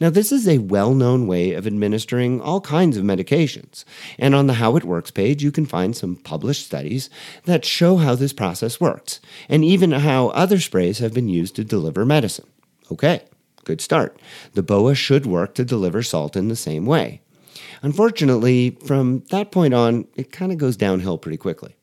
Now, 0.00 0.10
this 0.10 0.32
is 0.32 0.46
a 0.46 0.58
well 0.58 0.94
known 0.94 1.26
way 1.26 1.52
of 1.52 1.66
administering 1.66 2.40
all 2.40 2.60
kinds 2.60 2.96
of 2.96 3.04
medications, 3.04 3.84
and 4.18 4.34
on 4.34 4.46
the 4.46 4.54
How 4.54 4.76
It 4.76 4.84
Works 4.84 5.10
page, 5.10 5.42
you 5.42 5.50
can 5.50 5.66
find 5.66 5.96
some 5.96 6.16
published 6.16 6.66
studies 6.66 7.08
that 7.44 7.64
show 7.64 7.96
how 7.96 8.14
this 8.14 8.32
process 8.32 8.80
works, 8.80 9.20
and 9.48 9.64
even 9.64 9.92
how 9.92 10.28
other 10.28 10.60
sprays 10.60 10.98
have 10.98 11.14
been 11.14 11.28
used 11.28 11.56
to 11.56 11.64
deliver 11.64 12.04
medicine. 12.04 12.46
Okay, 12.90 13.22
good 13.64 13.80
start. 13.80 14.18
The 14.52 14.62
BOA 14.62 14.94
should 14.94 15.24
work 15.24 15.54
to 15.54 15.64
deliver 15.64 16.02
salt 16.02 16.36
in 16.36 16.48
the 16.48 16.56
same 16.56 16.84
way. 16.84 17.22
Unfortunately, 17.82 18.78
from 18.84 19.24
that 19.30 19.50
point 19.50 19.74
on, 19.74 20.06
it 20.14 20.32
kind 20.32 20.52
of 20.52 20.58
goes 20.58 20.76
downhill 20.76 21.18
pretty 21.18 21.36
quickly. 21.36 21.76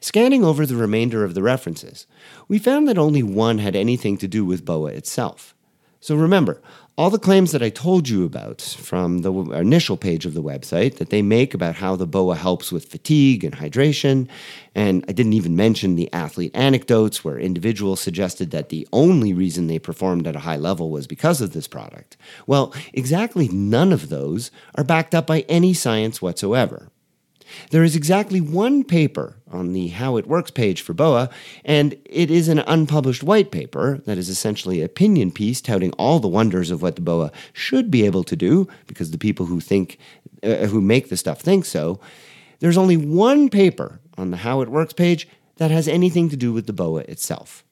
Scanning 0.00 0.42
over 0.42 0.64
the 0.64 0.76
remainder 0.76 1.22
of 1.22 1.34
the 1.34 1.42
references, 1.42 2.06
we 2.48 2.58
found 2.58 2.88
that 2.88 2.96
only 2.96 3.22
one 3.22 3.58
had 3.58 3.76
anything 3.76 4.16
to 4.16 4.26
do 4.26 4.44
with 4.44 4.64
BOA 4.64 4.88
itself. 4.88 5.54
So 6.00 6.16
remember, 6.16 6.62
all 6.98 7.10
the 7.10 7.18
claims 7.18 7.52
that 7.52 7.62
I 7.62 7.68
told 7.68 8.08
you 8.08 8.24
about 8.24 8.62
from 8.62 9.18
the 9.18 9.32
initial 9.52 9.98
page 9.98 10.24
of 10.24 10.32
the 10.32 10.42
website 10.42 10.96
that 10.96 11.10
they 11.10 11.20
make 11.20 11.52
about 11.52 11.74
how 11.74 11.94
the 11.94 12.06
BOA 12.06 12.36
helps 12.36 12.72
with 12.72 12.86
fatigue 12.86 13.44
and 13.44 13.54
hydration, 13.54 14.28
and 14.74 15.04
I 15.06 15.12
didn't 15.12 15.34
even 15.34 15.54
mention 15.56 15.96
the 15.96 16.10
athlete 16.12 16.52
anecdotes 16.54 17.22
where 17.22 17.38
individuals 17.38 18.00
suggested 18.00 18.50
that 18.52 18.70
the 18.70 18.88
only 18.94 19.34
reason 19.34 19.66
they 19.66 19.78
performed 19.78 20.26
at 20.26 20.36
a 20.36 20.40
high 20.40 20.56
level 20.56 20.90
was 20.90 21.06
because 21.06 21.42
of 21.42 21.52
this 21.52 21.68
product. 21.68 22.16
Well, 22.46 22.74
exactly 22.94 23.48
none 23.48 23.92
of 23.92 24.08
those 24.08 24.50
are 24.74 24.84
backed 24.84 25.14
up 25.14 25.26
by 25.26 25.40
any 25.50 25.74
science 25.74 26.22
whatsoever. 26.22 26.88
There 27.70 27.84
is 27.84 27.94
exactly 27.94 28.40
one 28.40 28.84
paper 28.84 29.35
on 29.50 29.72
the 29.72 29.88
How 29.88 30.16
It 30.16 30.26
Works 30.26 30.50
page 30.50 30.80
for 30.80 30.92
BOA, 30.92 31.30
and 31.64 31.96
it 32.04 32.30
is 32.30 32.48
an 32.48 32.60
unpublished 32.60 33.22
white 33.22 33.50
paper 33.50 33.98
that 34.04 34.18
is 34.18 34.28
essentially 34.28 34.80
an 34.80 34.86
opinion 34.86 35.30
piece 35.30 35.60
touting 35.60 35.92
all 35.92 36.18
the 36.18 36.28
wonders 36.28 36.70
of 36.70 36.82
what 36.82 36.96
the 36.96 37.02
BOA 37.02 37.30
should 37.52 37.90
be 37.90 38.04
able 38.04 38.24
to 38.24 38.36
do, 38.36 38.66
because 38.86 39.10
the 39.10 39.18
people 39.18 39.46
who 39.46 39.60
think, 39.60 39.98
uh, 40.42 40.66
who 40.66 40.80
make 40.80 41.08
the 41.08 41.16
stuff 41.16 41.40
think 41.40 41.64
so. 41.64 42.00
There's 42.58 42.78
only 42.78 42.96
one 42.96 43.48
paper 43.48 44.00
on 44.18 44.30
the 44.30 44.38
How 44.38 44.60
It 44.62 44.68
Works 44.68 44.94
page 44.94 45.28
that 45.56 45.70
has 45.70 45.88
anything 45.88 46.28
to 46.30 46.36
do 46.36 46.52
with 46.52 46.66
the 46.66 46.72
BOA 46.72 47.00
itself. 47.02 47.64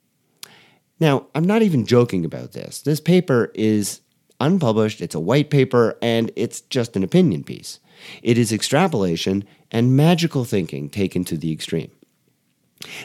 Now, 1.00 1.26
I'm 1.35 1.45
not 1.45 1.62
even 1.62 1.87
joking 1.87 2.25
about 2.25 2.52
this. 2.52 2.81
This 2.83 3.00
paper 3.00 3.50
is 3.54 4.00
unpublished, 4.40 5.00
it's 5.00 5.14
a 5.14 5.21
white 5.21 5.50
paper, 5.50 5.99
and 6.00 6.31
it's 6.37 6.61
just 6.62 6.97
an 6.97 7.02
opinion 7.02 7.45
piece. 7.45 7.81
It 8.23 8.38
is 8.38 8.52
extrapolation 8.52 9.44
and 9.70 9.96
magical 9.96 10.44
thinking 10.44 10.88
taken 10.88 11.25
to 11.25 11.37
the 11.37 11.52
extreme. 11.52 11.90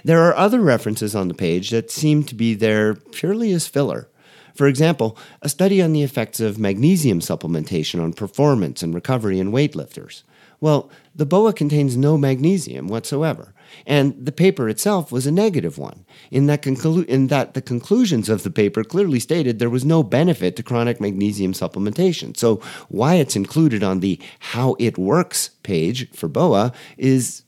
There 0.04 0.22
are 0.22 0.36
other 0.36 0.62
references 0.62 1.16
on 1.16 1.28
the 1.28 1.34
page 1.34 1.70
that 1.70 1.92
seem 1.92 2.24
to 2.24 2.36
be 2.36 2.54
there 2.54 2.96
purely 2.96 3.52
as 3.52 3.68
filler. 3.68 4.10
For 4.56 4.68
example, 4.68 5.18
a 5.42 5.50
study 5.50 5.82
on 5.82 5.94
the 5.94 6.04
effects 6.04 6.40
of 6.40 6.60
magnesium 6.60 7.20
supplementation 7.20 8.02
on 8.02 8.14
performance 8.14 8.84
and 8.84 8.94
recovery 8.94 9.40
in 9.40 9.52
weightlifters. 9.52 10.24
Well, 10.62 10.90
the 11.16 11.26
BOA 11.26 11.54
contains 11.54 11.96
no 11.96 12.18
magnesium 12.18 12.88
whatsoever, 12.88 13.54
and 13.86 14.14
the 14.26 14.32
paper 14.32 14.68
itself 14.68 15.12
was 15.12 15.26
a 15.26 15.32
negative 15.32 15.78
one, 15.78 16.06
in 16.32 16.48
that, 16.48 16.62
conclu- 16.62 17.06
in 17.06 17.28
that 17.28 17.54
the 17.54 17.62
conclusions 17.62 18.30
of 18.30 18.44
the 18.44 18.50
paper 18.50 18.84
clearly 18.84 19.20
stated 19.20 19.60
there 19.60 19.70
was 19.70 19.86
no 19.86 20.04
benefit 20.04 20.56
to 20.56 20.64
chronic 20.64 21.00
magnesium 21.00 21.54
supplementation. 21.54 22.36
So, 22.36 22.58
why 22.90 23.16
it's 23.16 23.36
included 23.36 23.84
on 23.84 24.02
the 24.02 24.20
How 24.40 24.76
It 24.80 24.98
Works 24.98 25.52
page 25.64 26.10
for 26.12 26.28
BOA 26.28 26.74
is 26.98 27.44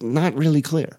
not 0.00 0.34
really 0.34 0.62
clear. 0.62 0.98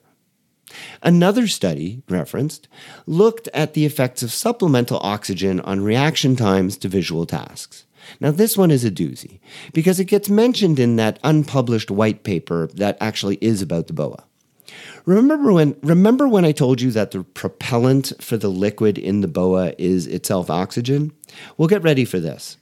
Another 1.01 1.47
study 1.47 2.03
referenced 2.09 2.67
looked 3.05 3.47
at 3.53 3.73
the 3.73 3.85
effects 3.85 4.21
of 4.23 4.31
supplemental 4.31 4.99
oxygen 5.01 5.59
on 5.61 5.81
reaction 5.81 6.35
times 6.35 6.77
to 6.77 6.89
visual 6.89 7.25
tasks. 7.25 7.85
Now, 8.19 8.31
this 8.31 8.57
one 8.57 8.71
is 8.71 8.85
a 8.85 8.91
doozy 8.91 9.39
because 9.73 9.99
it 9.99 10.05
gets 10.05 10.29
mentioned 10.29 10.79
in 10.79 10.95
that 10.95 11.19
unpublished 11.23 11.91
white 11.91 12.23
paper 12.23 12.67
that 12.75 12.97
actually 12.99 13.37
is 13.41 13.61
about 13.61 13.87
the 13.87 13.93
BOA. 13.93 14.23
Remember 15.05 15.53
when, 15.53 15.77
remember 15.81 16.27
when 16.27 16.43
I 16.43 16.51
told 16.51 16.81
you 16.81 16.91
that 16.91 17.11
the 17.11 17.23
propellant 17.23 18.13
for 18.19 18.37
the 18.37 18.49
liquid 18.49 18.97
in 18.97 19.21
the 19.21 19.27
BOA 19.27 19.73
is 19.77 20.05
itself 20.07 20.49
oxygen? 20.49 21.13
Well, 21.57 21.69
get 21.69 21.83
ready 21.83 22.03
for 22.03 22.19
this. 22.19 22.57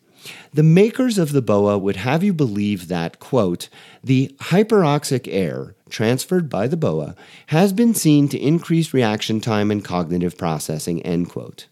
The 0.53 0.63
makers 0.63 1.17
of 1.17 1.31
the 1.31 1.41
BOA 1.41 1.77
would 1.77 1.97
have 1.97 2.23
you 2.23 2.33
believe 2.33 2.87
that, 2.87 3.19
quote, 3.19 3.69
the 4.03 4.35
hyperoxic 4.39 5.27
air 5.31 5.75
transferred 5.89 6.49
by 6.49 6.67
the 6.67 6.77
BOA 6.77 7.15
has 7.47 7.73
been 7.73 7.93
seen 7.93 8.27
to 8.29 8.39
increase 8.39 8.93
reaction 8.93 9.39
time 9.39 9.69
and 9.71 9.83
cognitive 9.83 10.37
processing, 10.37 11.01
end 11.03 11.29
quote. 11.29 11.67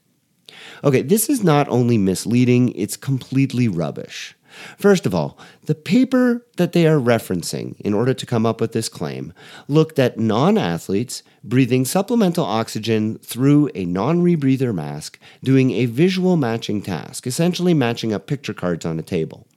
Okay, 0.83 1.01
this 1.01 1.29
is 1.29 1.43
not 1.43 1.69
only 1.69 1.97
misleading, 1.97 2.73
it's 2.73 2.97
completely 2.97 3.67
rubbish. 3.67 4.35
First 4.77 5.05
of 5.05 5.15
all, 5.15 5.37
the 5.65 5.75
paper 5.75 6.45
that 6.57 6.73
they 6.73 6.85
are 6.85 6.99
referencing 6.99 7.79
in 7.79 7.93
order 7.93 8.13
to 8.13 8.25
come 8.25 8.45
up 8.45 8.61
with 8.61 8.73
this 8.73 8.89
claim 8.89 9.33
looked 9.67 9.97
at 9.97 10.19
non 10.19 10.57
athletes 10.57 11.23
breathing 11.43 11.85
supplemental 11.85 12.45
oxygen 12.45 13.17
through 13.19 13.69
a 13.73 13.85
non 13.85 14.21
rebreather 14.21 14.73
mask 14.73 15.17
doing 15.43 15.71
a 15.71 15.85
visual 15.85 16.37
matching 16.37 16.81
task, 16.81 17.25
essentially 17.25 17.73
matching 17.73 18.13
up 18.13 18.27
picture 18.27 18.53
cards 18.53 18.85
on 18.85 18.99
a 18.99 19.03
table. 19.03 19.47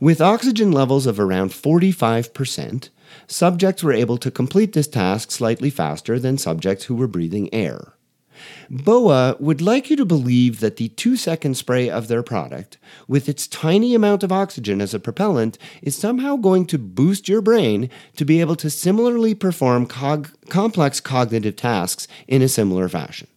With 0.00 0.20
oxygen 0.20 0.72
levels 0.72 1.06
of 1.06 1.20
around 1.20 1.50
45%, 1.50 2.88
subjects 3.28 3.82
were 3.82 3.92
able 3.92 4.18
to 4.18 4.30
complete 4.30 4.72
this 4.72 4.88
task 4.88 5.30
slightly 5.30 5.70
faster 5.70 6.18
than 6.18 6.36
subjects 6.36 6.86
who 6.86 6.96
were 6.96 7.06
breathing 7.06 7.52
air. 7.54 7.91
BOA 8.70 9.36
would 9.38 9.60
like 9.60 9.90
you 9.90 9.96
to 9.96 10.04
believe 10.04 10.60
that 10.60 10.76
the 10.76 10.88
two 10.90 11.16
second 11.16 11.56
spray 11.56 11.88
of 11.88 12.08
their 12.08 12.22
product, 12.22 12.78
with 13.06 13.28
its 13.28 13.46
tiny 13.46 13.94
amount 13.94 14.22
of 14.22 14.32
oxygen 14.32 14.80
as 14.80 14.94
a 14.94 15.00
propellant, 15.00 15.58
is 15.82 15.96
somehow 15.96 16.36
going 16.36 16.66
to 16.66 16.78
boost 16.78 17.28
your 17.28 17.40
brain 17.40 17.90
to 18.16 18.24
be 18.24 18.40
able 18.40 18.56
to 18.56 18.70
similarly 18.70 19.34
perform 19.34 19.86
cog- 19.86 20.30
complex 20.48 21.00
cognitive 21.00 21.56
tasks 21.56 22.08
in 22.26 22.42
a 22.42 22.48
similar 22.48 22.88
fashion. 22.88 23.28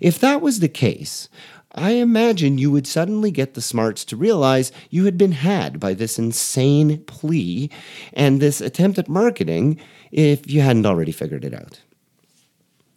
If 0.00 0.18
that 0.20 0.40
was 0.40 0.60
the 0.60 0.68
case, 0.68 1.28
I 1.76 1.90
imagine 1.92 2.56
you 2.56 2.70
would 2.70 2.86
suddenly 2.86 3.30
get 3.30 3.52
the 3.52 3.60
smarts 3.60 4.04
to 4.06 4.16
realize 4.16 4.72
you 4.88 5.04
had 5.04 5.18
been 5.18 5.32
had 5.32 5.78
by 5.78 5.92
this 5.92 6.18
insane 6.18 7.04
plea 7.04 7.70
and 8.14 8.40
this 8.40 8.62
attempt 8.62 8.98
at 8.98 9.08
marketing 9.08 9.78
if 10.10 10.50
you 10.50 10.62
hadn't 10.62 10.86
already 10.86 11.12
figured 11.12 11.44
it 11.44 11.52
out. 11.52 11.82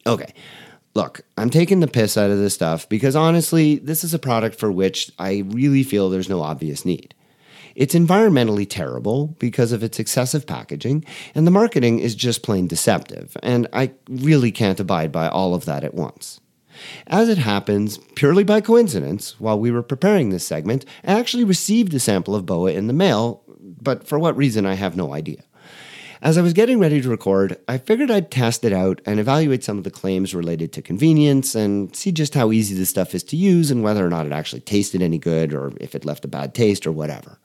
Okay, 0.07 0.33
Look, 0.95 1.21
I'm 1.37 1.49
taking 1.49 1.79
the 1.79 1.87
piss 1.87 2.17
out 2.17 2.31
of 2.31 2.39
this 2.39 2.55
stuff 2.55 2.89
because 2.89 3.15
honestly, 3.15 3.77
this 3.77 4.03
is 4.03 4.13
a 4.13 4.19
product 4.19 4.59
for 4.59 4.71
which 4.71 5.11
I 5.19 5.43
really 5.47 5.83
feel 5.83 6.09
there's 6.09 6.29
no 6.29 6.41
obvious 6.41 6.83
need. 6.83 7.13
It's 7.75 7.95
environmentally 7.95 8.67
terrible 8.67 9.27
because 9.39 9.71
of 9.71 9.83
its 9.83 9.99
excessive 9.99 10.45
packaging, 10.45 11.05
and 11.33 11.47
the 11.47 11.51
marketing 11.51 11.99
is 11.99 12.15
just 12.15 12.43
plain 12.43 12.67
deceptive, 12.67 13.37
and 13.41 13.67
I 13.71 13.91
really 14.09 14.51
can't 14.51 14.79
abide 14.79 15.11
by 15.11 15.29
all 15.29 15.53
of 15.53 15.65
that 15.65 15.83
at 15.83 15.93
once. 15.93 16.41
As 17.07 17.29
it 17.29 17.37
happens, 17.37 17.97
purely 18.15 18.43
by 18.43 18.59
coincidence, 18.59 19.39
while 19.39 19.59
we 19.59 19.71
were 19.71 19.83
preparing 19.83 20.29
this 20.29 20.45
segment, 20.45 20.83
I 21.05 21.17
actually 21.19 21.43
received 21.43 21.93
a 21.93 21.99
sample 21.99 22.35
of 22.35 22.45
BOA 22.45 22.71
in 22.71 22.87
the 22.87 22.93
mail, 22.93 23.43
but 23.81 24.07
for 24.07 24.19
what 24.19 24.35
reason 24.35 24.65
I 24.65 24.73
have 24.73 24.97
no 24.97 25.13
idea. 25.13 25.43
As 26.21 26.37
I 26.37 26.41
was 26.41 26.51
getting 26.51 26.79
ready 26.79 26.99
to 26.99 27.09
record, 27.09 27.57
I 27.69 27.77
figured 27.77 28.11
I'd 28.11 28.29
test 28.29 28.65
it 28.65 28.73
out 28.73 28.99
and 29.05 29.21
evaluate 29.21 29.63
some 29.63 29.77
of 29.77 29.85
the 29.85 29.91
claims 29.91 30.35
related 30.35 30.73
to 30.73 30.81
convenience 30.81 31.55
and 31.55 31.95
see 31.95 32.11
just 32.11 32.33
how 32.33 32.51
easy 32.51 32.75
this 32.75 32.89
stuff 32.89 33.15
is 33.15 33.23
to 33.25 33.37
use 33.37 33.71
and 33.71 33.83
whether 33.83 34.05
or 34.05 34.09
not 34.09 34.25
it 34.25 34.33
actually 34.33 34.59
tasted 34.59 35.01
any 35.01 35.17
good 35.17 35.53
or 35.53 35.71
if 35.79 35.95
it 35.95 36.03
left 36.03 36.25
a 36.25 36.27
bad 36.27 36.53
taste 36.53 36.85
or 36.85 36.91
whatever. 36.91 37.39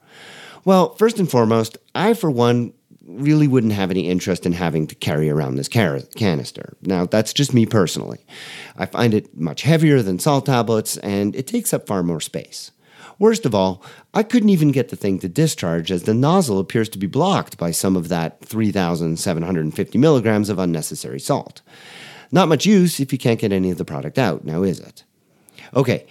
Well, 0.65 0.93
first 0.95 1.19
and 1.19 1.31
foremost, 1.31 1.77
I, 1.93 2.13
for 2.13 2.29
one, 2.29 2.73
really 3.05 3.47
wouldn't 3.47 3.71
have 3.71 3.91
any 3.91 4.09
interest 4.09 4.45
in 4.45 4.51
having 4.51 4.87
to 4.87 4.95
carry 4.95 5.29
around 5.29 5.55
this 5.55 5.69
car- 5.69 6.01
canister. 6.15 6.75
Now, 6.81 7.05
that's 7.05 7.31
just 7.31 7.53
me 7.53 7.65
personally. 7.65 8.25
I 8.75 8.87
find 8.87 9.13
it 9.13 9.37
much 9.37 9.61
heavier 9.61 10.01
than 10.01 10.19
salt 10.19 10.47
tablets 10.47 10.97
and 10.97 11.33
it 11.35 11.47
takes 11.47 11.73
up 11.73 11.87
far 11.87 12.03
more 12.03 12.19
space. 12.19 12.71
Worst 13.17 13.45
of 13.45 13.55
all, 13.55 13.81
I 14.13 14.23
couldn't 14.23 14.49
even 14.49 14.71
get 14.71 14.89
the 14.89 14.95
thing 14.95 15.19
to 15.19 15.29
discharge 15.29 15.91
as 15.91 16.03
the 16.03 16.13
nozzle 16.13 16.59
appears 16.59 16.89
to 16.89 16.97
be 16.97 17.07
blocked 17.07 17.57
by 17.57 17.71
some 17.71 17.95
of 17.95 18.09
that 18.09 18.41
3,750 18.41 19.97
milligrams 19.97 20.49
of 20.49 20.59
unnecessary 20.59 21.19
salt. 21.19 21.61
Not 22.31 22.49
much 22.49 22.65
use 22.65 22.99
if 22.99 23.13
you 23.13 23.19
can't 23.19 23.39
get 23.39 23.53
any 23.53 23.71
of 23.71 23.77
the 23.77 23.85
product 23.85 24.17
out, 24.17 24.43
now 24.43 24.63
is 24.63 24.79
it? 24.79 25.03
Okay, 25.73 26.05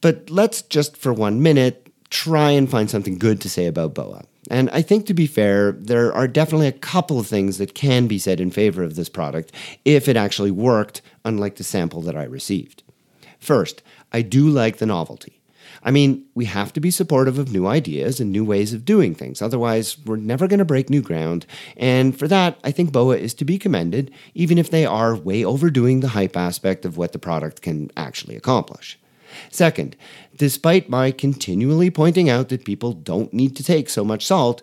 but 0.00 0.28
let's 0.28 0.62
just 0.62 0.96
for 0.96 1.12
one 1.12 1.42
minute 1.42 1.90
try 2.10 2.50
and 2.50 2.70
find 2.70 2.90
something 2.90 3.16
good 3.16 3.40
to 3.40 3.48
say 3.48 3.66
about 3.66 3.94
BOA. 3.94 4.24
And 4.50 4.68
I 4.70 4.82
think 4.82 5.06
to 5.06 5.14
be 5.14 5.26
fair, 5.26 5.72
there 5.72 6.12
are 6.12 6.28
definitely 6.28 6.66
a 6.66 6.72
couple 6.72 7.18
of 7.18 7.26
things 7.26 7.58
that 7.58 7.74
can 7.74 8.06
be 8.06 8.18
said 8.18 8.40
in 8.40 8.50
favor 8.50 8.82
of 8.82 8.96
this 8.96 9.08
product 9.08 9.52
if 9.84 10.08
it 10.08 10.16
actually 10.16 10.50
worked, 10.50 11.00
unlike 11.24 11.56
the 11.56 11.64
sample 11.64 12.02
that 12.02 12.16
I 12.16 12.24
received. 12.24 12.82
First, 13.38 13.82
I 14.12 14.22
do 14.22 14.48
like 14.48 14.76
the 14.76 14.86
novelty. 14.86 15.40
I 15.84 15.90
mean, 15.90 16.24
we 16.34 16.44
have 16.44 16.72
to 16.74 16.80
be 16.80 16.90
supportive 16.90 17.38
of 17.38 17.52
new 17.52 17.66
ideas 17.66 18.20
and 18.20 18.30
new 18.30 18.44
ways 18.44 18.72
of 18.72 18.84
doing 18.84 19.14
things. 19.14 19.42
Otherwise, 19.42 19.96
we're 20.04 20.16
never 20.16 20.46
going 20.46 20.58
to 20.58 20.64
break 20.64 20.88
new 20.88 21.02
ground. 21.02 21.44
And 21.76 22.16
for 22.16 22.28
that, 22.28 22.58
I 22.62 22.70
think 22.70 22.92
BOA 22.92 23.16
is 23.16 23.34
to 23.34 23.44
be 23.44 23.58
commended, 23.58 24.10
even 24.34 24.58
if 24.58 24.70
they 24.70 24.86
are 24.86 25.16
way 25.16 25.44
overdoing 25.44 26.00
the 26.00 26.08
hype 26.08 26.36
aspect 26.36 26.84
of 26.84 26.96
what 26.96 27.12
the 27.12 27.18
product 27.18 27.62
can 27.62 27.90
actually 27.96 28.36
accomplish. 28.36 28.98
Second, 29.50 29.96
despite 30.36 30.88
my 30.88 31.10
continually 31.10 31.90
pointing 31.90 32.28
out 32.28 32.48
that 32.50 32.64
people 32.64 32.92
don't 32.92 33.32
need 33.32 33.56
to 33.56 33.64
take 33.64 33.88
so 33.88 34.04
much 34.04 34.26
salt, 34.26 34.62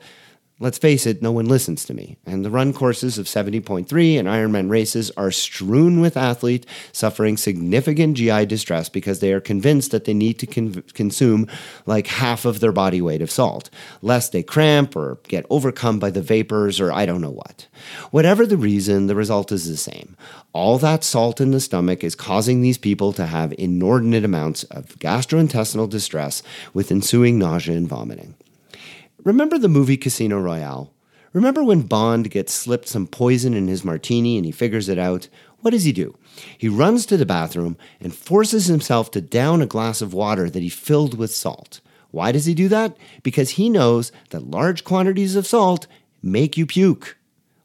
Let's 0.62 0.78
face 0.78 1.06
it, 1.06 1.22
no 1.22 1.32
one 1.32 1.46
listens 1.46 1.86
to 1.86 1.94
me, 1.94 2.18
and 2.26 2.44
the 2.44 2.50
run 2.50 2.74
courses 2.74 3.18
of 3.18 3.28
70.3 3.28 4.20
and 4.20 4.28
Ironman 4.28 4.70
races 4.70 5.10
are 5.16 5.32
strewn 5.32 6.02
with 6.02 6.18
athletes 6.18 6.68
suffering 6.92 7.38
significant 7.38 8.18
GI 8.18 8.46
distress 8.46 8.90
because 8.90 9.22
they 9.22 9.32
are 9.32 9.40
convinced 9.40 9.92
that 9.92 10.04
they 10.04 10.14
need 10.14 10.38
to 10.40 10.46
con- 10.46 10.84
consume 10.94 11.48
like 11.86 12.08
half 12.08 12.44
of 12.44 12.60
their 12.60 12.74
body 12.74 13.00
weight 13.00 13.22
of 13.22 13.32
salt, 13.32 13.70
lest 14.02 14.34
they 14.34 14.44
cramp 14.44 14.98
or 14.98 15.20
get 15.30 15.46
overcome 15.50 15.98
by 15.98 16.10
the 16.10 16.22
vapors 16.22 16.82
or 16.82 16.92
I 16.92 17.06
don't 17.06 17.22
know 17.22 17.32
what. 17.32 17.68
Whatever 18.12 18.46
the 18.46 18.58
reason, 18.58 19.08
the 19.08 19.16
result 19.16 19.54
is 19.54 19.66
the 19.66 19.78
same. 19.78 20.18
All 20.52 20.78
that 20.80 21.06
salt 21.06 21.40
in 21.40 21.52
the 21.52 21.62
stomach 21.62 22.04
is 22.04 22.16
causing 22.16 22.62
these 22.62 22.78
people 22.78 23.14
to 23.14 23.28
have 23.28 23.54
inordinate 23.58 24.26
amounts 24.26 24.66
of 24.66 25.00
gastrointestinal 25.00 25.90
distress 25.90 26.44
with 26.74 26.92
ensuing 26.92 27.40
nausea 27.40 27.78
and 27.78 27.88
vomiting. 27.88 28.36
Remember 29.24 29.58
the 29.58 29.68
movie 29.68 29.98
Casino 29.98 30.40
Royale? 30.40 30.94
Remember 31.34 31.64
when 31.64 31.82
Bond 31.82 32.32
gets 32.32 32.54
slipped 32.54 32.88
some 32.88 33.06
poison 33.06 33.54
in 33.54 33.68
his 33.68 33.84
martini 33.84 34.38
and 34.38 34.46
he 34.46 34.52
figures 34.52 34.90
it 34.90 34.98
out? 34.98 35.28
What 35.60 35.72
does 35.72 35.84
he 35.84 35.92
do? 35.92 36.18
He 36.58 36.70
runs 36.70 37.06
to 37.06 37.18
the 37.18 37.26
bathroom 37.26 37.78
and 38.00 38.16
forces 38.16 38.68
himself 38.68 39.12
to 39.12 39.22
down 39.22 39.62
a 39.62 39.68
glass 39.68 40.02
of 40.02 40.14
water 40.14 40.50
that 40.50 40.64
he 40.64 40.70
filled 40.70 41.18
with 41.18 41.36
salt. 41.36 41.82
Why 42.12 42.32
does 42.32 42.46
he 42.46 42.54
do 42.54 42.70
that? 42.70 42.98
Because 43.22 43.52
he 43.52 43.70
knows 43.70 44.12
that 44.30 44.50
large 44.50 44.84
quantities 44.84 45.36
of 45.36 45.46
salt 45.46 45.86
make 46.24 46.58
you 46.58 46.66
puke. 46.66 47.18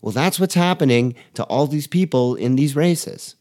Well, 0.03 0.13
that's 0.13 0.39
what's 0.39 0.55
happening 0.55 1.15
to 1.35 1.45
all 1.45 1.67
these 1.67 1.87
people 1.87 2.35
in 2.35 2.57
these 2.57 2.77
races. 2.77 3.37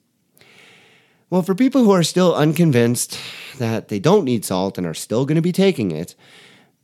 Well, 1.30 1.42
for 1.42 1.56
people 1.56 1.84
who 1.84 1.92
are 1.92 2.04
still 2.04 2.36
unconvinced 2.36 3.18
that 3.58 3.88
they 3.88 4.00
don't 4.00 4.24
need 4.24 4.46
salt 4.46 4.78
and 4.78 4.86
are 4.86 4.94
still 4.94 5.26
going 5.26 5.36
to 5.36 5.42
be 5.42 5.52
taking 5.52 5.92
it, 5.92 6.16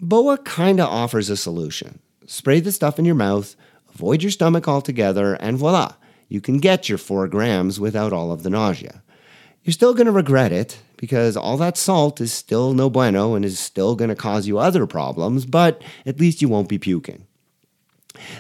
BOA 0.02 0.38
kind 0.40 0.80
of 0.80 0.88
offers 0.88 1.30
a 1.30 1.36
solution. 1.36 2.00
Spray 2.26 2.62
the 2.62 2.72
stuff 2.72 3.00
in 3.00 3.06
your 3.06 3.16
mouth, 3.16 3.56
avoid 3.94 4.24
your 4.24 4.32
stomach 4.32 4.68
altogether, 4.68 5.34
and 5.36 5.58
voila, 5.58 5.96
you 6.30 6.40
can 6.40 6.60
get 6.60 6.88
your 6.88 6.98
four 6.98 7.28
grams 7.28 7.80
without 7.80 8.14
all 8.14 8.32
of 8.32 8.44
the 8.44 8.50
nausea. 8.50 9.02
You're 9.64 9.74
still 9.74 9.94
to 10.06 10.12
regret 10.12 10.54
it 10.54 10.80
because 10.96 11.36
all 11.36 11.58
that 11.58 11.78
salt 11.78 12.22
is 12.22 12.32
still 12.32 12.74
no 12.74 12.90
bueno 12.90 13.36
and 13.36 13.44
is 13.44 13.60
still 13.60 13.96
to 14.10 14.16
cause 14.16 14.48
you 14.48 14.58
other 14.58 14.88
problems, 14.88 15.46
but 15.46 15.82
at 16.06 16.20
least 16.20 16.42
you 16.42 16.48
won't 16.48 16.70
be 16.70 16.78
puking. 16.78 17.26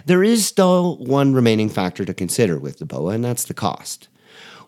There 0.06 0.24
is 0.24 0.45
still 0.45 0.98
one 0.98 1.34
remaining 1.34 1.69
factor 1.69 2.06
to 2.06 2.13
consider 2.13 2.58
with 2.58 2.80
the 2.80 2.86
BOA, 2.86 3.13
and 3.13 3.24
that's 3.24 3.43
the 3.43 3.54
cost. 3.54 4.08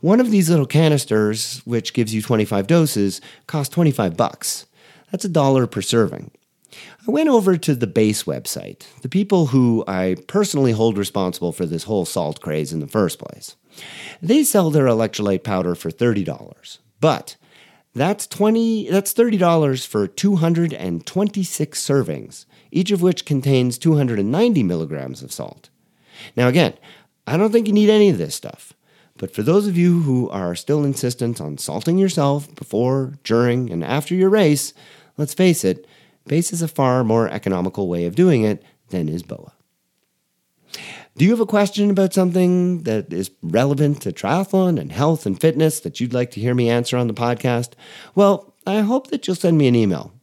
One 0.01 0.19
of 0.19 0.31
these 0.31 0.49
little 0.49 0.65
canisters, 0.65 1.61
which 1.63 1.93
gives 1.93 2.13
you 2.13 2.21
25 2.21 2.67
doses, 2.67 3.21
costs 3.47 3.73
25 3.73 4.17
bucks. 4.17 4.65
That's 5.11 5.25
a 5.25 5.29
dollar 5.29 5.67
per 5.67 5.81
serving. 5.81 6.31
I 7.07 7.11
went 7.11 7.29
over 7.29 7.57
to 7.57 7.73
the 7.73 7.87
base 7.87 8.23
website, 8.23 8.85
the 9.01 9.09
people 9.09 9.47
who 9.47 9.83
I 9.87 10.17
personally 10.27 10.71
hold 10.71 10.99
responsible 10.99 11.51
for 11.51 11.65
this 11.65 11.85
whole 11.85 12.05
salt 12.05 12.41
craze 12.41 12.71
in 12.71 12.79
the 12.79 12.87
first 12.87 13.17
place. 13.17 13.55
They 14.21 14.43
sell 14.43 14.69
their 14.69 14.85
electrolyte 14.85 15.43
powder 15.43 15.73
for 15.73 15.89
$30, 15.89 16.77
but 16.99 17.37
that's 17.95 18.27
20 18.27 18.89
that's 18.89 19.13
$30 19.13 19.87
for 19.87 20.07
226 20.07 21.83
servings, 21.83 22.45
each 22.71 22.91
of 22.91 23.01
which 23.01 23.25
contains 23.25 23.79
290 23.79 24.61
milligrams 24.63 25.23
of 25.23 25.31
salt. 25.31 25.69
Now 26.35 26.47
again, 26.47 26.73
I 27.25 27.35
don't 27.35 27.51
think 27.51 27.65
you 27.65 27.73
need 27.73 27.89
any 27.89 28.09
of 28.09 28.19
this 28.19 28.35
stuff. 28.35 28.73
But 29.17 29.33
for 29.33 29.43
those 29.43 29.67
of 29.67 29.77
you 29.77 30.01
who 30.01 30.29
are 30.29 30.55
still 30.55 30.83
insistent 30.83 31.41
on 31.41 31.57
salting 31.57 31.97
yourself 31.97 32.53
before, 32.55 33.13
during, 33.23 33.71
and 33.71 33.83
after 33.83 34.15
your 34.15 34.29
race, 34.29 34.73
let's 35.17 35.33
face 35.33 35.63
it, 35.63 35.85
Base 36.27 36.53
is 36.53 36.61
a 36.61 36.67
far 36.67 37.03
more 37.03 37.27
economical 37.29 37.87
way 37.87 38.05
of 38.05 38.15
doing 38.15 38.43
it 38.43 38.63
than 38.89 39.09
is 39.09 39.23
BOA. 39.23 39.53
Do 41.17 41.25
you 41.25 41.31
have 41.31 41.41
a 41.41 41.45
question 41.45 41.89
about 41.89 42.13
something 42.13 42.83
that 42.83 43.11
is 43.11 43.31
relevant 43.41 44.01
to 44.03 44.13
triathlon 44.13 44.79
and 44.79 44.91
health 44.91 45.25
and 45.25 45.39
fitness 45.39 45.81
that 45.81 45.99
you'd 45.99 46.13
like 46.13 46.31
to 46.31 46.39
hear 46.39 46.55
me 46.55 46.69
answer 46.69 46.97
on 46.97 47.07
the 47.07 47.13
podcast? 47.13 47.73
Well, 48.15 48.53
I 48.65 48.79
hope 48.79 49.07
that 49.07 49.27
you'll 49.27 49.35
send 49.35 49.57
me 49.57 49.67
an 49.67 49.75
email. 49.75 50.13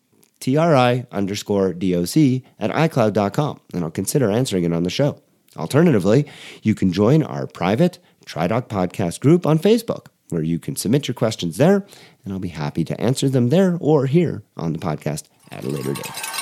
tri 0.40 1.06
underscore 1.12 1.74
doc 1.74 2.16
at 2.58 2.70
icloud.com, 2.70 3.61
and 3.74 3.84
I'll 3.84 3.90
consider 3.90 4.30
answering 4.30 4.64
it 4.64 4.72
on 4.72 4.84
the 4.84 4.90
show. 4.90 5.20
Alternatively, 5.56 6.26
you 6.62 6.74
can 6.74 6.92
join 6.92 7.22
our 7.22 7.46
private 7.46 7.98
TriDoc 8.24 8.68
podcast 8.68 9.20
group 9.20 9.46
on 9.46 9.58
Facebook, 9.58 10.06
where 10.30 10.42
you 10.42 10.58
can 10.58 10.76
submit 10.76 11.08
your 11.08 11.14
questions 11.14 11.56
there, 11.56 11.87
and 12.24 12.32
I'll 12.32 12.38
be 12.38 12.48
happy 12.48 12.84
to 12.84 13.00
answer 13.00 13.28
them 13.28 13.48
there 13.48 13.76
or 13.80 14.06
here 14.06 14.42
on 14.56 14.72
the 14.72 14.78
podcast 14.78 15.24
at 15.50 15.64
a 15.64 15.68
later 15.68 15.92
date. 15.92 16.38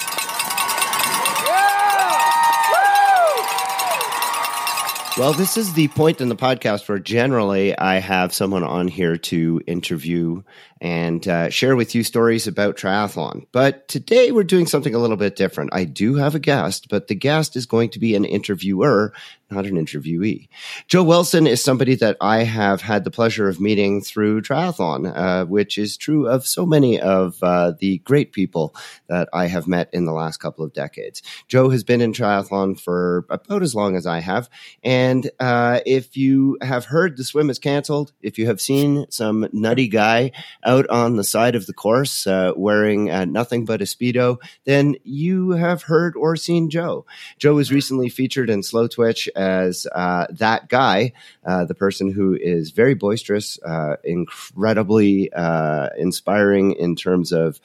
Well, 5.19 5.33
this 5.33 5.57
is 5.57 5.73
the 5.73 5.89
point 5.89 6.21
in 6.21 6.29
the 6.29 6.37
podcast 6.37 6.87
where 6.87 6.99
generally 6.99 7.77
I 7.77 8.01
have 8.01 8.35
someone 8.35 8.63
on 8.63 8.87
here 8.87 9.17
to 9.17 9.63
interview 9.67 10.43
and 10.79 11.27
uh, 11.27 11.49
share 11.49 11.75
with 11.75 11.95
you 11.95 12.03
stories 12.03 12.47
about 12.47 12.77
triathlon. 12.77 13.47
But 13.51 13.89
today 13.89 14.31
we're 14.31 14.45
doing 14.45 14.67
something 14.67 14.95
a 14.95 14.99
little 14.99 15.17
bit 15.17 15.35
different. 15.35 15.71
I 15.73 15.85
do 15.85 16.17
have 16.17 16.35
a 16.35 16.39
guest, 16.39 16.89
but 16.91 17.09
the 17.09 17.15
guest 17.15 17.57
is 17.57 17.65
going 17.65 17.89
to 17.91 17.99
be 17.99 18.15
an 18.15 18.27
interviewer, 18.27 19.15
not 19.51 19.67
an 19.67 19.77
interviewee. 19.77 20.49
Joe 20.89 21.05
Wilson 21.05 21.47
is 21.47 21.63
somebody 21.63 21.95
that 21.97 22.17
I 22.21 22.43
have 22.43 22.83
had 22.83 23.05
the 23.05 23.11
pleasure 23.11 23.49
of 23.49 23.61
meeting 23.61 24.01
through 24.01 24.43
triathlon, 24.43 25.13
uh, 25.15 25.45
which 25.45 25.79
is 25.79 25.97
true 25.97 26.27
of 26.27 26.47
so 26.47 26.67
many 26.67 27.01
of 27.01 27.37
uh, 27.43 27.73
the 27.79 27.99
great 27.99 28.33
people 28.33 28.75
that 29.09 29.29
I 29.33 29.47
have 29.47 29.69
met 29.69 29.89
in 29.93 30.05
the 30.05 30.13
last 30.13 30.39
couple 30.39 30.65
of 30.65 30.73
decades. 30.73 31.23
Joe 31.47 31.71
has 31.71 31.85
been 31.85 32.01
in 32.01 32.13
triathlon 32.13 32.79
for 32.79 33.25
about 33.31 33.63
as 33.63 33.75
long 33.75 33.95
as 33.97 34.07
I 34.07 34.19
have. 34.19 34.49
And 34.83 35.31
uh, 35.39 35.81
if 35.87 36.17
you 36.17 36.59
have 36.63 36.87
heard 36.87 37.17
the 37.17 37.25
swim 37.25 37.49
is 37.49 37.59
canceled, 37.59 38.13
if 38.23 38.39
you 38.39 38.47
have 38.47 38.61
seen 38.61 39.07
some 39.11 39.49
nutty 39.53 39.89
guy 39.89 40.33
out 40.65 40.89
on 40.89 41.17
the 41.17 41.25
side 41.25 41.55
of 41.55 41.67
the 41.67 41.73
course 41.73 42.27
uh, 42.27 42.53
wearing 42.57 43.11
uh, 43.11 43.25
nothing 43.25 43.65
but 43.65 43.81
a 43.81 43.85
Speedo, 43.85 44.39
then 44.65 44.97
you 45.05 45.51
have 45.51 45.85
heard 45.85 46.17
or 46.17 46.35
seen 46.37 46.69
Joe. 46.69 47.07
Joe 47.39 47.55
was 47.55 47.73
recently 47.73 48.09
featured 48.09 48.51
in 48.51 48.63
Slow 48.63 48.89
Twitch 48.89 49.29
as 49.37 49.87
uh, 49.95 50.27
that 50.31 50.69
guy, 50.69 51.13
uh, 51.45 51.65
the 51.65 51.75
person 51.75 52.11
who 52.11 52.35
is 52.35 52.71
very 52.71 52.95
boisterous, 52.95 53.59
uh, 53.63 53.97
incredibly 54.03 55.33
uh, 55.33 55.91
inspiring 55.99 56.73
in 56.73 56.97
terms 56.97 57.33
of 57.33 57.61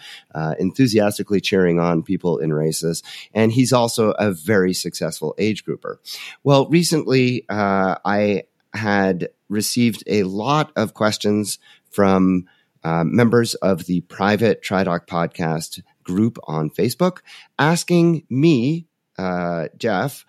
enthusiastically 0.60 1.42
cheering 1.42 1.80
on 1.80 2.04
people 2.04 2.38
in 2.38 2.54
races. 2.54 3.02
And 3.34 3.52
he's 3.52 3.74
also 3.74 4.12
a 4.12 4.32
very 4.32 4.74
successful 4.74 5.34
age 5.38 5.66
grouper. 5.66 6.00
Well, 6.44 6.68
recently, 6.68 7.46
I 7.50 8.44
had 8.74 9.30
received 9.50 10.04
a 10.08 10.24
lot 10.24 10.72
of 10.76 10.94
questions 10.94 11.60
from 11.90 12.46
uh, 12.84 13.04
members 13.04 13.54
of 13.56 13.86
the 13.86 14.02
private 14.02 14.64
TriDoc 14.64 15.08
podcast 15.08 15.84
group 16.04 16.38
on 16.46 16.70
Facebook 16.70 17.20
asking 17.60 18.26
me, 18.30 18.88
uh, 19.18 19.68
Jeff, 19.78 20.26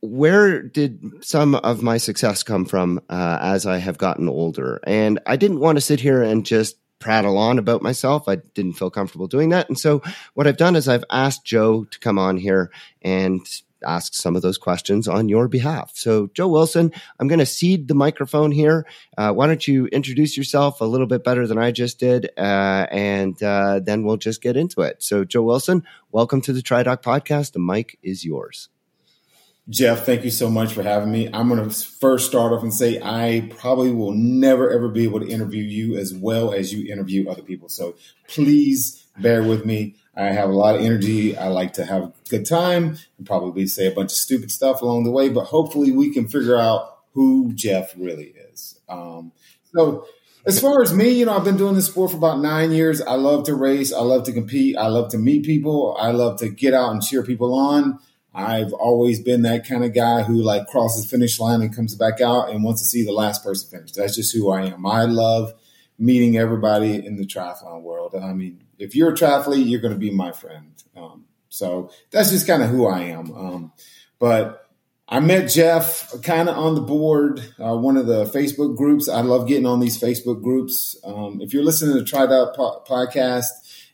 where 0.00 0.62
did 0.62 1.24
some 1.24 1.54
of 1.56 1.82
my 1.82 1.98
success 1.98 2.42
come 2.42 2.64
from 2.64 3.00
uh, 3.10 3.38
as 3.40 3.66
I 3.66 3.78
have 3.78 3.98
gotten 3.98 4.28
older? 4.28 4.80
And 4.84 5.20
I 5.26 5.36
didn't 5.36 5.60
want 5.60 5.76
to 5.76 5.82
sit 5.82 6.00
here 6.00 6.22
and 6.22 6.44
just 6.44 6.76
prattle 6.98 7.38
on 7.38 7.58
about 7.58 7.82
myself. 7.82 8.28
I 8.28 8.36
didn't 8.54 8.74
feel 8.74 8.90
comfortable 8.90 9.26
doing 9.26 9.50
that. 9.50 9.68
And 9.68 9.78
so 9.78 10.02
what 10.34 10.46
I've 10.46 10.56
done 10.56 10.76
is 10.76 10.88
I've 10.88 11.04
asked 11.10 11.44
Joe 11.44 11.84
to 11.84 11.98
come 11.98 12.18
on 12.18 12.36
here 12.36 12.70
and 13.02 13.40
ask 13.82 14.14
some 14.14 14.36
of 14.36 14.42
those 14.42 14.58
questions 14.58 15.08
on 15.08 15.28
your 15.28 15.48
behalf. 15.48 15.92
So, 15.94 16.28
Joe 16.34 16.48
Wilson, 16.48 16.92
I'm 17.18 17.28
going 17.28 17.38
to 17.38 17.46
cede 17.46 17.88
the 17.88 17.94
microphone 17.94 18.52
here. 18.52 18.86
Uh, 19.16 19.32
why 19.32 19.46
don't 19.46 19.66
you 19.66 19.86
introduce 19.86 20.36
yourself 20.36 20.82
a 20.82 20.84
little 20.84 21.06
bit 21.06 21.24
better 21.24 21.46
than 21.46 21.56
I 21.56 21.70
just 21.70 21.98
did, 21.98 22.30
uh, 22.36 22.86
and 22.90 23.42
uh, 23.42 23.80
then 23.80 24.04
we'll 24.04 24.18
just 24.18 24.42
get 24.42 24.58
into 24.58 24.82
it. 24.82 25.02
So, 25.02 25.24
Joe 25.24 25.42
Wilson, 25.42 25.84
welcome 26.10 26.42
to 26.42 26.52
the 26.52 26.60
TriDoc 26.60 27.02
podcast. 27.02 27.52
The 27.52 27.58
mic 27.58 27.98
is 28.02 28.22
yours. 28.22 28.68
Jeff, 29.68 30.04
thank 30.04 30.24
you 30.24 30.30
so 30.30 30.50
much 30.50 30.72
for 30.72 30.82
having 30.82 31.12
me. 31.12 31.28
I'm 31.32 31.48
going 31.48 31.62
to 31.62 31.70
first 31.70 32.26
start 32.26 32.52
off 32.52 32.62
and 32.62 32.74
say 32.74 33.00
I 33.02 33.52
probably 33.58 33.92
will 33.92 34.12
never 34.12 34.70
ever 34.70 34.88
be 34.88 35.04
able 35.04 35.20
to 35.20 35.28
interview 35.28 35.62
you 35.62 35.96
as 35.96 36.12
well 36.12 36.52
as 36.52 36.72
you 36.72 36.92
interview 36.92 37.28
other 37.28 37.42
people. 37.42 37.68
So 37.68 37.94
please 38.26 39.06
bear 39.18 39.42
with 39.42 39.64
me. 39.64 39.96
I 40.16 40.24
have 40.24 40.50
a 40.50 40.54
lot 40.54 40.76
of 40.76 40.82
energy. 40.82 41.36
I 41.36 41.48
like 41.48 41.74
to 41.74 41.84
have 41.84 42.02
a 42.02 42.12
good 42.28 42.46
time 42.46 42.98
and 43.16 43.26
probably 43.26 43.66
say 43.66 43.86
a 43.86 43.94
bunch 43.94 44.10
of 44.10 44.16
stupid 44.16 44.50
stuff 44.50 44.82
along 44.82 45.04
the 45.04 45.10
way, 45.10 45.28
but 45.28 45.44
hopefully 45.44 45.92
we 45.92 46.12
can 46.12 46.28
figure 46.28 46.56
out 46.56 46.98
who 47.12 47.52
Jeff 47.54 47.94
really 47.96 48.34
is. 48.52 48.80
Um, 48.88 49.32
so, 49.74 50.06
as 50.46 50.58
far 50.58 50.82
as 50.82 50.94
me, 50.94 51.10
you 51.10 51.26
know, 51.26 51.36
I've 51.36 51.44
been 51.44 51.58
doing 51.58 51.74
this 51.74 51.86
sport 51.86 52.12
for 52.12 52.16
about 52.16 52.40
nine 52.40 52.72
years. 52.72 53.02
I 53.02 53.14
love 53.14 53.44
to 53.44 53.54
race. 53.54 53.92
I 53.92 54.00
love 54.00 54.24
to 54.24 54.32
compete. 54.32 54.76
I 54.76 54.86
love 54.86 55.10
to 55.10 55.18
meet 55.18 55.44
people. 55.44 55.96
I 56.00 56.12
love 56.12 56.38
to 56.38 56.48
get 56.48 56.72
out 56.72 56.92
and 56.92 57.02
cheer 57.02 57.22
people 57.22 57.54
on. 57.54 57.98
I've 58.32 58.72
always 58.72 59.20
been 59.20 59.42
that 59.42 59.66
kind 59.66 59.84
of 59.84 59.92
guy 59.92 60.22
who 60.22 60.34
like 60.34 60.68
crosses 60.68 61.10
finish 61.10 61.40
line 61.40 61.62
and 61.62 61.74
comes 61.74 61.94
back 61.94 62.20
out 62.20 62.50
and 62.50 62.62
wants 62.62 62.80
to 62.82 62.86
see 62.86 63.04
the 63.04 63.12
last 63.12 63.42
person 63.42 63.68
finish. 63.70 63.92
That's 63.92 64.14
just 64.14 64.34
who 64.34 64.50
I 64.50 64.66
am. 64.66 64.86
I 64.86 65.04
love 65.04 65.52
meeting 65.98 66.36
everybody 66.36 67.04
in 67.04 67.16
the 67.16 67.26
triathlon 67.26 67.82
world. 67.82 68.14
I 68.14 68.32
mean, 68.32 68.62
if 68.78 68.94
you're 68.94 69.10
a 69.10 69.16
triathlete, 69.16 69.68
you're 69.68 69.80
going 69.80 69.92
to 69.92 69.98
be 69.98 70.10
my 70.10 70.32
friend. 70.32 70.72
Um, 70.96 71.26
so 71.48 71.90
that's 72.10 72.30
just 72.30 72.46
kind 72.46 72.62
of 72.62 72.70
who 72.70 72.86
I 72.86 73.02
am. 73.02 73.32
Um, 73.32 73.72
but 74.18 74.64
I 75.08 75.18
met 75.18 75.50
Jeff 75.50 76.22
kind 76.22 76.48
of 76.48 76.56
on 76.56 76.76
the 76.76 76.80
board, 76.80 77.42
uh, 77.58 77.76
one 77.76 77.96
of 77.96 78.06
the 78.06 78.26
Facebook 78.26 78.76
groups. 78.76 79.08
I 79.08 79.22
love 79.22 79.48
getting 79.48 79.66
on 79.66 79.80
these 79.80 80.00
Facebook 80.00 80.40
groups. 80.40 80.96
Um, 81.04 81.40
if 81.40 81.52
you're 81.52 81.64
listening 81.64 81.96
to 81.96 82.02
the 82.02 82.08
TriDoc 82.08 82.54
po- 82.54 82.84
podcast 82.88 83.48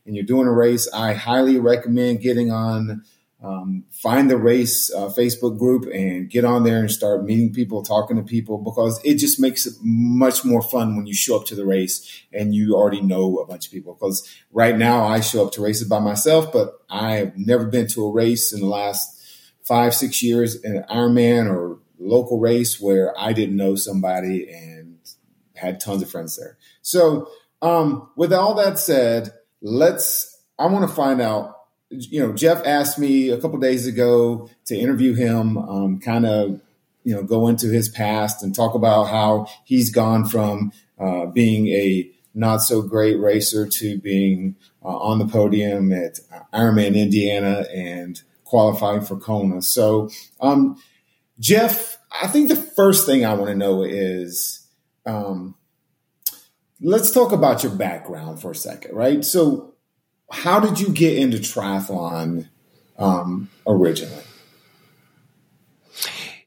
and 0.05 0.14
you're 0.14 0.27
doing 0.27 0.46
a 0.46 0.53
race, 0.53 0.88
I 0.92 1.14
highly 1.14 1.59
recommend 1.59 2.20
getting 2.20 2.53
on 2.53 3.03
um, 3.42 3.85
find 3.90 4.31
the 4.31 4.38
race 4.38 4.90
uh, 4.92 5.09
Facebook 5.09 5.59
group 5.59 5.87
and 5.92 6.31
get 6.31 6.44
on 6.44 6.64
there 6.64 6.79
and 6.79 6.90
start 6.90 7.25
meeting 7.25 7.53
people, 7.53 7.83
talking 7.83 8.16
to 8.16 8.22
people, 8.22 8.59
because 8.59 8.99
it 9.05 9.16
just 9.16 9.38
makes 9.38 9.66
it 9.66 9.75
much 9.83 10.44
more 10.44 10.62
fun 10.62 10.96
when 10.96 11.07
you 11.07 11.14
show 11.14 11.37
up 11.37 11.46
to 11.46 11.55
the 11.55 11.66
race 11.66 12.25
and 12.33 12.55
you 12.55 12.75
already 12.75 13.03
know 13.03 13.37
a 13.38 13.46
bunch 13.46 13.66
of 13.66 13.72
people. 13.72 13.94
Because 13.94 14.27
right 14.53 14.77
now 14.77 15.05
I 15.05 15.20
show 15.20 15.46
up 15.46 15.53
to 15.53 15.62
races 15.62 15.87
by 15.87 15.99
myself, 15.99 16.51
but 16.53 16.81
I 16.88 17.16
have 17.16 17.37
never 17.37 17.66
been 17.66 17.87
to 17.88 18.07
a 18.07 18.12
race 18.12 18.53
in 18.53 18.61
the 18.61 18.66
last 18.66 19.20
five, 19.62 19.94
six 19.94 20.22
years 20.22 20.55
in 20.55 20.77
an 20.77 20.85
Ironman 20.90 21.46
or 21.51 21.79
local 21.99 22.38
race 22.38 22.81
where 22.81 23.18
I 23.18 23.33
didn't 23.33 23.57
know 23.57 23.75
somebody 23.75 24.49
and 24.49 24.99
had 25.55 25.79
tons 25.81 26.03
of 26.03 26.11
friends 26.11 26.37
there. 26.37 26.57
So, 26.81 27.29
um, 27.62 28.11
with 28.16 28.33
all 28.33 28.55
that 28.55 28.79
said, 28.79 29.33
let's, 29.61 30.42
I 30.59 30.66
want 30.66 30.88
to 30.88 30.94
find 30.94 31.20
out 31.20 31.56
you 31.90 32.20
know, 32.20 32.33
Jeff 32.33 32.64
asked 32.66 32.99
me 32.99 33.31
a 33.31 33.40
couple 33.40 33.59
days 33.59 33.87
ago 33.87 34.49
to 34.66 34.77
interview 34.77 35.14
him, 35.14 35.57
um, 35.57 36.01
kind 36.01 36.27
of, 36.27 36.61
you 37.05 37.14
know, 37.14 37.22
go 37.22 37.46
into 37.46 37.68
his 37.68 37.88
past 37.88 38.42
and 38.42 38.55
talk 38.55 38.75
about 38.75 39.05
how 39.05 39.46
he's 39.64 39.90
gone 39.90 40.25
from 40.25 40.72
uh, 40.99 41.27
being 41.27 41.68
a 41.68 42.11
not 42.35 42.59
so 42.59 42.83
great 42.83 43.18
racer 43.18 43.66
to 43.66 43.99
being 43.99 44.57
uh, 44.85 44.88
on 44.88 45.18
the 45.18 45.27
podium 45.27 45.92
at 45.92 46.18
Ironman 46.53 46.94
Indiana 46.94 47.64
and 47.72 48.20
qualifying 48.44 49.01
for 49.01 49.16
Kona. 49.16 49.62
So, 49.62 50.11
um, 50.40 50.81
Jeff, 51.38 51.99
I 52.22 52.27
think 52.27 52.49
the 52.49 52.57
first 52.57 53.07
thing 53.07 53.25
I 53.25 53.35
want 53.35 53.49
to 53.49 53.55
know 53.55 53.83
is, 53.83 54.66
um, 55.07 55.55
let's 56.81 57.11
talk 57.11 57.33
about 57.33 57.62
your 57.62 57.72
background 57.72 58.42
for 58.42 58.51
a 58.51 58.55
second, 58.55 58.94
right? 58.94 59.25
So, 59.25 59.76
how 60.31 60.61
did 60.61 60.81
you 60.81 60.91
get 60.91 61.17
into 61.17 61.39
triathlon 61.39 62.49
um, 62.99 63.49
originally? 63.67 64.23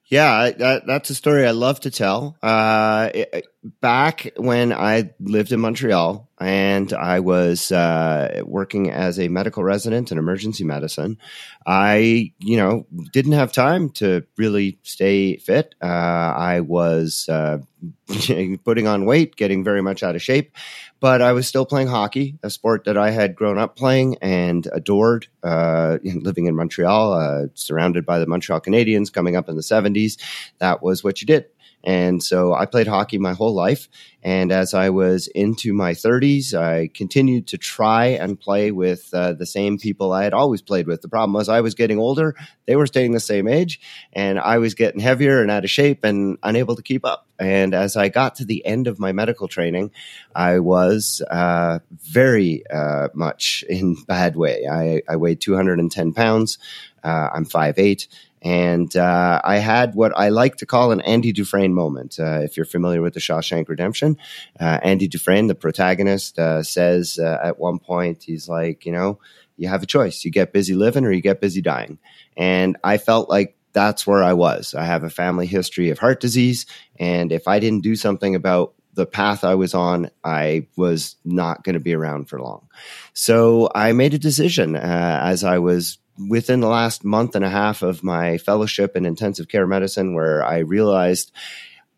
Yeah, 0.06 0.50
that, 0.50 0.88
that's 0.88 1.12
a 1.12 1.16
story 1.16 1.46
I 1.46 1.52
love 1.52 1.82
to 1.82 1.92
tell. 1.92 2.36
Uh, 2.42 3.10
it, 3.14 3.48
back 3.80 4.32
when 4.38 4.74
I 4.74 5.12
lived 5.20 5.52
in 5.52 5.60
Montreal 5.60 6.29
and 6.40 6.94
I 6.94 7.20
was 7.20 7.72
uh, 7.72 8.42
working 8.46 8.90
as 8.90 9.20
a 9.20 9.28
medical 9.28 9.64
resident 9.64 10.12
in 10.12 10.18
emergency 10.18 10.64
medicine, 10.64 11.18
I, 11.66 12.34
you 12.40 12.58
know, 12.58 12.86
didn't 13.12 13.34
have 13.34 13.52
time 13.52 13.90
to 13.92 14.26
really 14.38 14.80
stay 14.84 15.38
fit. 15.38 15.76
Uh, 15.82 15.86
I 15.86 16.62
was 16.62 17.28
uh, 17.30 17.60
putting 18.64 18.88
on 18.88 19.06
weight, 19.06 19.36
getting 19.36 19.64
very 19.64 19.82
much 19.82 20.04
out 20.04 20.16
of 20.16 20.22
shape 20.22 20.52
but 21.00 21.22
I 21.22 21.32
was 21.32 21.48
still 21.48 21.66
playing 21.66 21.88
hockey, 21.88 22.38
a 22.44 22.50
sport 22.50 22.84
that 22.86 22.98
I 22.98 23.12
had 23.12 23.36
grown 23.36 23.58
up 23.58 23.76
playing 23.76 24.18
and 24.22 24.68
adored. 24.74 25.28
Uh, 25.44 25.98
living 26.04 26.46
in 26.46 26.56
Montreal, 26.56 27.14
uh, 27.14 27.48
surrounded 27.54 28.06
by 28.06 28.20
the 28.20 28.28
Montreal 28.28 28.60
Canadiens, 28.60 29.12
coming 29.12 29.36
up 29.36 29.48
in 29.48 29.56
the 29.56 29.62
'70s, 29.62 30.18
that 30.60 30.84
was 30.84 31.04
what 31.04 31.22
you 31.22 31.28
did. 31.28 31.46
And 31.84 32.22
so 32.22 32.54
I 32.54 32.66
played 32.66 32.88
hockey 32.88 33.18
my 33.18 33.34
whole 33.34 33.54
life. 33.54 33.88
And 34.22 34.52
as 34.52 34.74
I 34.74 34.90
was 34.90 35.28
into 35.28 35.72
my 35.72 35.94
30s, 35.94 36.54
I 36.54 36.90
continued 36.94 37.48
to 37.48 37.58
try 37.58 38.08
and 38.08 38.38
play 38.38 38.72
with 38.72 39.10
uh, 39.14 39.34
the 39.34 39.46
same 39.46 39.78
people 39.78 40.12
I 40.12 40.24
had 40.24 40.34
always 40.34 40.62
played 40.62 40.88
with. 40.88 41.02
The 41.02 41.08
problem 41.08 41.34
was 41.34 41.48
I 41.48 41.62
was 41.62 41.74
getting 41.74 42.00
older, 42.00 42.36
they 42.66 42.76
were 42.76 42.88
staying 42.88 43.14
the 43.14 43.22
same 43.22 43.48
age, 43.48 43.80
and 44.12 44.38
I 44.38 44.58
was 44.58 44.74
getting 44.74 45.00
heavier 45.00 45.42
and 45.42 45.50
out 45.50 45.64
of 45.64 45.70
shape 45.70 46.04
and 46.04 46.38
unable 46.44 46.76
to 46.76 46.84
keep 46.84 47.06
up. 47.06 47.28
And 47.40 47.74
as 47.74 47.96
I 47.96 48.10
got 48.10 48.36
to 48.36 48.46
the 48.46 48.66
end 48.66 48.88
of 48.88 49.00
my 49.00 49.14
medical 49.14 49.48
training, 49.48 49.92
I 50.36 50.60
was 50.60 51.22
uh, 51.32 51.80
very 51.90 52.64
uh, 52.70 53.08
much 53.14 53.64
in 53.70 53.96
bad 54.06 54.36
way. 54.36 54.66
I, 54.70 55.02
I 55.08 55.16
weighed 55.16 55.40
210 55.40 56.12
pounds. 56.12 56.58
Uh, 57.02 57.30
I'm 57.34 57.46
5'8 57.46 58.08
and 58.42 58.96
uh, 58.96 59.42
I 59.44 59.58
had 59.58 59.96
what 59.96 60.18
I 60.18 60.30
like 60.30 60.58
to 60.58 60.66
call 60.66 60.92
an 60.92 61.02
Andy 61.02 61.32
Dufresne 61.32 61.74
moment. 61.74 62.20
Uh, 62.20 62.40
if 62.44 62.56
you're 62.56 62.66
familiar 62.66 63.02
with 63.02 63.14
the 63.14 63.20
Shawshank 63.20 63.68
Redemption, 63.68 64.18
uh, 64.60 64.80
Andy 64.82 65.08
Dufresne, 65.08 65.48
the 65.48 65.56
protagonist, 65.56 66.40
uh, 66.40 66.64
says 66.64 67.20
uh, 67.20 67.40
at 67.44 67.60
one 67.60 67.80
point, 67.80 68.24
he's 68.24 68.48
like, 68.48 68.86
you 68.86 68.92
know, 68.92 69.20
you 69.58 69.68
have 69.68 69.84
a 69.84 69.88
choice. 69.88 70.24
You 70.24 70.32
get 70.32 70.54
busy 70.54 70.74
living 70.74 71.06
or 71.06 71.12
you 71.12 71.22
get 71.22 71.42
busy 71.42 71.62
dying. 71.62 72.00
And 72.38 72.78
I 72.84 72.98
felt 72.98 73.30
like 73.30 73.58
that's 73.74 74.08
where 74.08 74.24
I 74.24 74.34
was. 74.34 74.74
I 74.74 74.86
have 74.86 75.04
a 75.04 75.10
family 75.10 75.46
history 75.46 75.90
of 75.90 76.00
heart 76.00 76.22
disease. 76.22 76.66
And 76.98 77.32
if 77.32 77.48
I 77.48 77.60
didn't 77.60 77.84
do 77.84 77.96
something 77.96 78.36
about 78.36 78.74
the 78.94 79.06
path 79.06 79.44
I 79.44 79.56
was 79.56 79.74
on, 79.74 80.10
I 80.24 80.68
was 80.76 81.16
not 81.24 81.64
going 81.64 81.74
to 81.74 81.80
be 81.80 81.94
around 81.94 82.30
for 82.30 82.42
long. 82.42 82.68
So 83.14 83.70
I 83.76 83.92
made 83.94 84.14
a 84.14 84.20
decision 84.20 84.76
uh, 84.76 85.20
as 85.24 85.44
I 85.44 85.60
was 85.60 85.98
within 86.28 86.60
the 86.60 86.68
last 86.68 87.04
month 87.04 87.36
and 87.36 87.46
a 87.46 87.50
half 87.50 87.82
of 87.82 88.04
my 88.04 88.38
fellowship 88.38 88.96
in 88.96 89.06
intensive 89.06 89.48
care 89.48 89.68
medicine 89.68 90.14
where 90.14 90.44
I 90.44 90.60
realized 90.60 91.32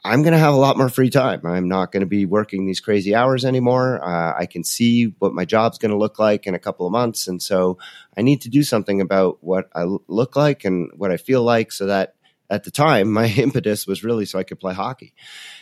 I'm 0.04 0.24
going 0.24 0.34
to 0.34 0.40
have 0.40 0.54
a 0.54 0.58
lot 0.58 0.78
more 0.78 0.90
free 0.90 1.12
time. 1.12 1.42
I'm 1.46 1.68
not 1.68 1.92
going 1.92 2.02
to 2.02 2.08
be 2.08 2.26
working 2.26 2.66
these 2.66 2.80
crazy 2.80 3.14
hours 3.14 3.46
anymore. 3.46 4.04
Uh, 4.04 4.34
I 4.36 4.48
can 4.48 4.64
see 4.64 5.14
what 5.20 5.34
my 5.34 5.46
job's 5.46 5.78
going 5.78 5.92
to 5.92 5.98
look 5.98 6.18
like 6.18 6.48
in 6.48 6.56
a 6.56 6.60
couple 6.60 6.88
of 6.88 6.92
months. 6.92 7.28
And 7.28 7.42
so 7.42 7.78
I 8.18 8.24
need 8.24 8.42
to 8.42 8.50
do 8.50 8.64
something 8.64 9.00
about 9.00 9.38
what 9.42 9.70
I 9.76 9.86
look 10.08 10.36
like 10.36 10.66
and 10.66 10.90
what 10.96 11.12
I 11.12 11.18
feel 11.18 11.44
like 11.44 11.72
so 11.72 11.86
that 11.86 12.16
at 12.50 12.64
the 12.64 12.72
time, 12.72 13.12
my 13.14 13.28
impetus 13.28 13.86
was 13.86 14.04
really 14.04 14.26
so 14.26 14.40
I 14.40 14.44
could 14.44 14.60
play 14.60 14.74
hockey. 14.74 15.14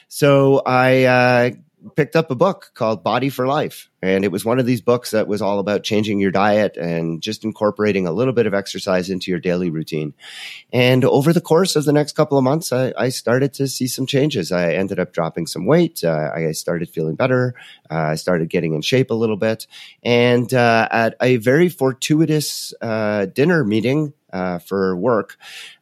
So 0.08 0.62
I 0.66 1.04
uh, 1.04 1.52
picked 1.96 2.16
up 2.16 2.32
a 2.32 2.36
book 2.36 2.72
called 2.74 3.04
Body 3.04 3.30
for 3.30 3.48
Life. 3.48 3.90
And 4.02 4.24
it 4.24 4.32
was 4.32 4.46
one 4.46 4.60
of 4.60 4.66
these 4.66 4.82
books 4.82 5.12
that 5.12 5.28
was 5.28 5.42
all 5.42 5.60
about 5.60 5.84
changing 5.84 6.20
your 6.20 6.32
diet 6.32 6.78
and 6.78 7.22
just 7.22 7.44
incorporating 7.44 8.08
a 8.08 8.12
little 8.12 8.34
bit 8.34 8.46
of 8.46 8.54
exercise 8.54 9.10
into 9.10 9.30
your 9.30 9.40
daily 9.40 9.70
routine. 9.70 10.14
And 10.72 11.04
over 11.04 11.34
the 11.34 11.42
course 11.42 11.76
of 11.76 11.86
the 11.86 11.94
next 11.94 12.14
couple 12.14 12.38
of 12.38 12.44
months, 12.44 12.72
I, 12.72 12.94
I 12.98 13.10
started 13.10 13.54
to 13.56 13.68
see 13.68 13.88
some 13.88 14.06
changes. 14.06 14.52
I 14.52 14.74
ended 14.74 15.00
up 15.00 15.12
dropping 15.12 15.48
some 15.48 15.66
weight. 15.66 16.04
Uh, 16.04 16.32
I 16.34 16.52
started 16.54 16.90
feeling 16.90 17.16
better. 17.16 17.56
Uh, 17.92 17.96
I 17.96 18.16
started 18.16 18.50
getting 18.50 18.74
in 18.74 18.82
shape 18.82 19.12
a 19.12 19.16
little 19.16 19.38
bit. 19.38 19.68
And 20.04 20.54
uh, 20.54 20.88
at 20.92 21.16
a 21.22 21.38
very 21.38 21.70
fortuitous 21.70 22.74
uh, 22.82 23.26
dinner 23.26 23.64
meeting 23.64 24.14
uh, 24.32 24.60
for 24.60 24.96
work, 24.96 25.38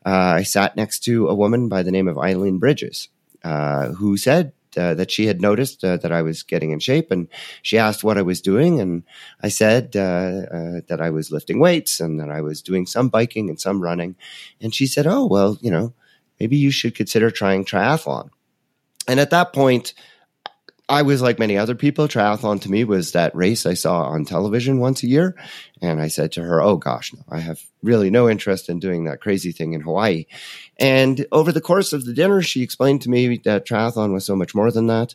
uh, 0.06 0.10
I 0.10 0.44
sat 0.44 0.76
next 0.76 1.02
to 1.02 1.28
a 1.28 1.36
woman 1.36 1.70
by 1.70 1.84
the 1.84 1.92
name 1.92 2.08
of 2.08 2.18
Eileen 2.18 2.58
Bridges. 2.58 3.10
who 3.44 4.18
said 4.18 4.54
uh, 4.78 4.94
that 4.94 5.12
she 5.12 5.26
had 5.26 5.42
noticed 5.42 5.84
uh, 5.84 5.98
that 5.98 6.12
I 6.12 6.22
was 6.22 6.44
getting 6.44 6.72
in 6.72 6.80
shape, 6.80 7.12
and 7.12 7.28
she 7.62 7.78
asked 7.78 8.04
what 8.04 8.18
I 8.18 8.22
was 8.22 8.42
doing, 8.42 8.80
and 8.80 9.04
I 9.42 9.50
said 9.50 9.96
uh, 9.96 10.00
uh, 10.00 10.82
that 10.88 11.00
I 11.02 11.10
was 11.10 11.32
lifting 11.32 11.60
weights 11.60 12.00
and 12.00 12.20
that 12.20 12.30
I 12.30 12.42
was 12.42 12.62
doing 12.62 12.86
some 12.86 13.10
biking 13.10 13.50
and 13.50 13.60
some 13.60 13.82
running, 13.82 14.16
and 14.62 14.74
she 14.74 14.86
said, 14.86 15.08
"Oh, 15.08 15.26
well, 15.26 15.58
you 15.62 15.72
know, 15.72 15.94
maybe 16.40 16.58
you 16.58 16.72
should 16.72 16.96
consider 16.96 17.32
trying 17.32 17.66
triathlon." 17.66 18.30
And 19.08 19.20
at 19.20 19.30
that 19.30 19.54
point, 19.54 19.94
I 20.90 21.02
was 21.02 21.22
like 21.22 21.38
many 21.38 21.58
other 21.58 21.76
people. 21.76 22.08
Triathlon 22.08 22.62
to 22.62 22.72
me 22.72 22.86
was 22.86 23.12
that 23.12 23.36
race 23.36 23.66
I 23.66 23.74
saw 23.74 24.04
on 24.04 24.24
television 24.24 24.80
once 24.80 25.04
a 25.04 25.08
year. 25.08 25.36
And 25.82 26.02
I 26.02 26.08
said 26.08 26.32
to 26.34 26.44
her, 26.44 26.62
Oh 26.62 26.78
gosh, 26.78 27.14
no, 27.14 27.24
I 27.30 27.40
have 27.40 27.62
really 27.84 28.10
no 28.10 28.30
interest 28.30 28.70
in 28.70 28.80
doing 28.80 29.04
that 29.04 29.20
crazy 29.20 29.52
thing 29.52 29.74
in 29.74 29.82
Hawaii. 29.82 30.26
And 30.78 31.26
over 31.32 31.52
the 31.52 31.62
course 31.62 31.92
of 31.92 32.06
the 32.06 32.14
dinner, 32.14 32.42
she 32.42 32.64
explained 32.64 33.02
to 33.02 33.10
me 33.10 33.38
that 33.40 33.68
triathlon 33.68 34.14
was 34.14 34.26
so 34.26 34.36
much 34.36 34.56
more 34.56 34.72
than 34.72 34.88
that. 34.88 35.14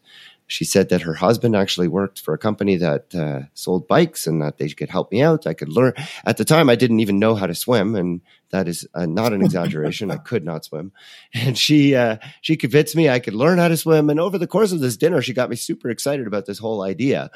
She 0.53 0.67
said 0.67 0.91
that 0.91 1.01
her 1.01 1.15
husband 1.15 1.57
actually 1.57 1.89
worked 1.89 2.21
for 2.21 2.35
a 2.35 2.39
company 2.39 2.77
that 2.77 3.15
uh, 3.15 3.41
sold 3.55 3.89
bikes 3.89 4.27
and 4.27 4.43
that 4.43 4.59
they 4.59 4.69
could 4.69 4.91
help 4.91 5.11
me 5.11 5.23
out. 5.23 5.47
I 5.47 5.55
could 5.55 5.71
learn. 5.71 5.95
At 6.27 6.37
the 6.37 6.45
time, 6.45 6.69
I 6.69 6.77
didn't 6.77 7.01
even 7.01 7.19
know 7.19 7.35
how 7.35 7.47
to 7.47 7.55
swim, 7.55 7.95
and 7.97 8.21
that 8.51 8.69
is 8.69 8.87
uh, 8.95 9.07
not 9.07 9.33
an 9.33 9.41
exaggeration. 9.43 10.11
I 10.11 10.19
could 10.19 10.45
not 10.45 10.67
swim, 10.67 10.93
and 11.33 11.57
she 11.57 11.95
uh, 11.95 12.19
she 12.43 12.57
convinced 12.57 12.95
me 12.95 13.09
I 13.09 13.19
could 13.19 13.33
learn 13.33 13.59
how 13.59 13.69
to 13.69 13.79
swim. 13.79 14.11
And 14.11 14.21
over 14.21 14.37
the 14.37 14.47
course 14.47 14.73
of 14.73 14.81
this 14.81 14.99
dinner, 14.99 15.23
she 15.23 15.33
got 15.33 15.49
me 15.49 15.57
super 15.57 15.89
excited 15.89 16.27
about 16.27 16.45
this 16.45 16.59
whole 16.59 16.83
idea. 16.83 17.31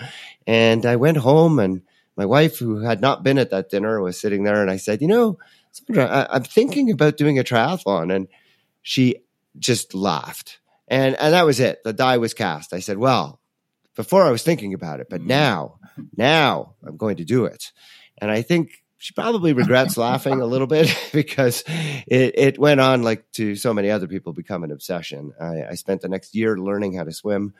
And 0.46 0.84
I 0.84 0.96
went 0.96 1.16
home, 1.16 1.58
and 1.58 1.80
my 2.18 2.26
wife, 2.26 2.58
who 2.58 2.80
had 2.80 3.00
not 3.00 3.22
been 3.22 3.38
at 3.38 3.48
that 3.48 3.70
dinner, 3.70 3.98
was 4.02 4.20
sitting 4.20 4.44
there, 4.44 4.60
and 4.60 4.70
I 4.70 4.76
said, 4.76 5.00
"You 5.00 5.08
know, 5.08 5.38
Sandra, 5.72 6.04
I- 6.04 6.36
I'm 6.36 6.44
thinking 6.44 6.90
about 6.90 7.16
doing 7.16 7.38
a 7.38 7.44
triathlon," 7.44 8.14
and 8.14 8.28
she 8.82 9.16
just 9.58 9.94
laughed 9.94 10.58
and 10.88 11.16
and 11.16 11.32
that 11.34 11.46
was 11.46 11.60
it. 11.60 11.82
The 11.84 11.92
die 11.92 12.18
was 12.18 12.34
cast. 12.34 12.72
I 12.72 12.80
said, 12.80 12.98
well, 12.98 13.40
before 13.96 14.24
I 14.24 14.30
was 14.30 14.42
thinking 14.42 14.74
about 14.74 15.00
it, 15.00 15.08
but 15.10 15.20
mm-hmm. 15.20 15.28
now, 15.28 15.78
now 16.16 16.74
I'm 16.86 16.96
going 16.96 17.16
to 17.16 17.24
do 17.24 17.46
it. 17.46 17.72
And 18.18 18.30
I 18.30 18.42
think 18.42 18.82
she 18.98 19.12
probably 19.14 19.52
regrets 19.52 19.96
laughing 19.96 20.40
a 20.40 20.46
little 20.46 20.66
bit 20.66 20.94
because 21.12 21.64
it, 21.66 22.38
it 22.38 22.58
went 22.58 22.80
on 22.80 23.02
like 23.02 23.30
to 23.32 23.56
so 23.56 23.74
many 23.74 23.90
other 23.90 24.06
people 24.06 24.32
become 24.32 24.62
an 24.62 24.70
obsession. 24.70 25.32
I, 25.40 25.64
I 25.70 25.74
spent 25.74 26.02
the 26.02 26.08
next 26.08 26.34
year 26.34 26.56
learning 26.56 26.94
how 26.94 27.04
to 27.04 27.12
swim. 27.12 27.54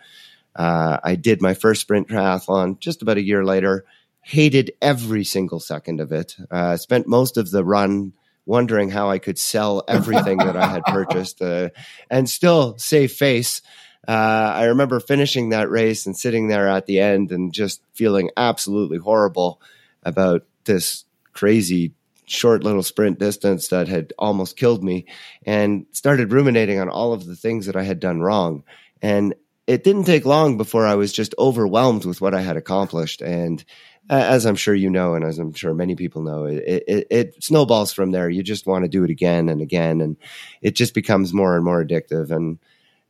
Uh, 0.55 0.99
I 1.03 1.17
did 1.17 1.43
my 1.43 1.55
first 1.55 1.83
sprint 1.83 2.09
triathlon 2.09 2.79
just 2.79 3.03
about 3.03 3.19
a 3.19 3.23
year 3.23 3.45
later. 3.45 3.85
Hated 4.21 4.73
every 4.83 5.23
single 5.23 5.61
second 5.61 6.01
of 6.01 6.13
it. 6.13 6.37
Uh, 6.51 6.77
spent 6.77 7.07
most 7.07 7.37
of 7.37 7.51
the 7.51 7.65
run 7.65 8.13
wondering 8.47 8.91
how 8.91 9.11
I 9.11 9.19
could 9.19 9.39
sell 9.39 9.85
everything 9.89 10.39
that 10.39 10.57
I 10.57 10.67
had 10.67 10.85
purchased 10.85 11.43
uh, 11.43 11.71
and 12.11 12.31
still 12.31 12.79
save 12.79 13.13
face. 13.13 13.61
Uh, 14.09 14.13
I 14.55 14.65
remember 14.67 15.01
finishing 15.01 15.51
that 15.51 15.69
race 15.69 16.07
and 16.07 16.17
sitting 16.17 16.47
there 16.47 16.69
at 16.69 16.87
the 16.87 17.01
end 17.01 17.33
and 17.33 17.53
just 17.53 17.83
feeling 17.93 18.31
absolutely 18.37 18.99
horrible 18.99 19.61
about 20.05 20.45
this 20.65 21.05
crazy 21.33 21.93
short 22.27 22.63
little 22.65 22.83
sprint 22.83 23.19
distance 23.19 23.69
that 23.69 23.89
had 23.89 24.13
almost 24.19 24.57
killed 24.57 24.83
me 24.83 25.07
and 25.45 25.87
started 25.93 26.33
ruminating 26.33 26.79
on 26.79 26.89
all 26.89 27.13
of 27.13 27.25
the 27.25 27.37
things 27.37 27.67
that 27.67 27.77
I 27.77 27.83
had 27.83 28.01
done 28.01 28.21
wrong. 28.21 28.65
And 29.03 29.35
it 29.67 29.83
didn't 29.83 30.05
take 30.05 30.25
long 30.25 30.57
before 30.57 30.87
I 30.87 30.95
was 30.95 31.13
just 31.13 31.35
overwhelmed 31.39 32.05
with 32.05 32.21
what 32.21 32.35
I 32.35 32.41
had 32.41 32.57
accomplished. 32.57 33.21
And 33.23 33.65
as 34.09 34.47
I'm 34.47 34.57
sure 34.57 34.75
you 34.75 34.91
know, 34.91 35.15
and 35.15 35.25
as 35.25 35.39
I'm 35.39 35.53
sure 35.53 35.75
many 35.75 35.97
people 35.97 36.23
know, 36.23 36.45
it, 36.45 36.85
it, 36.87 37.07
it, 37.11 37.45
snowballs 37.45 37.93
from 37.93 38.13
there. 38.13 38.29
You 38.29 38.43
just 38.43 38.67
want 38.67 38.85
to 38.85 38.89
do 38.89 39.05
it 39.05 39.11
again 39.11 39.49
and 39.49 39.61
again, 39.61 40.01
and 40.01 40.17
it 40.63 40.77
just 40.77 40.95
becomes 40.95 41.33
more 41.33 41.57
and 41.57 41.65
more 41.65 41.85
addictive. 41.85 42.31
And 42.31 42.59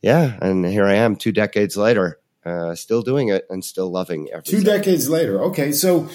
yeah, 0.02 0.38
and 0.40 0.64
here 0.64 0.86
I 0.86 0.94
am, 0.94 1.16
two 1.16 1.32
decades 1.32 1.76
later, 1.76 2.18
uh, 2.44 2.74
still 2.74 3.02
doing 3.02 3.28
it 3.28 3.46
and 3.50 3.64
still 3.64 3.90
loving 3.90 4.28
every. 4.30 4.44
Two 4.44 4.62
decades 4.62 5.08
later, 5.08 5.42
okay. 5.44 5.72
So 5.72 6.08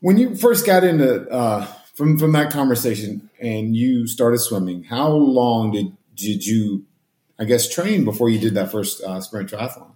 when 0.00 0.16
you 0.16 0.34
first 0.34 0.66
got 0.66 0.82
into 0.82 1.28
uh, 1.28 1.66
from 1.94 2.18
from 2.18 2.32
that 2.32 2.50
conversation 2.50 3.30
and 3.38 3.76
you 3.76 4.06
started 4.06 4.38
swimming, 4.38 4.84
how 4.84 5.08
long 5.08 5.70
did 5.70 5.96
did 6.14 6.44
you, 6.44 6.84
I 7.38 7.44
guess, 7.44 7.68
train 7.68 8.04
before 8.04 8.28
you 8.28 8.38
did 8.38 8.54
that 8.54 8.72
first 8.72 9.02
uh, 9.02 9.20
sprint 9.20 9.50
triathlon? 9.50 9.89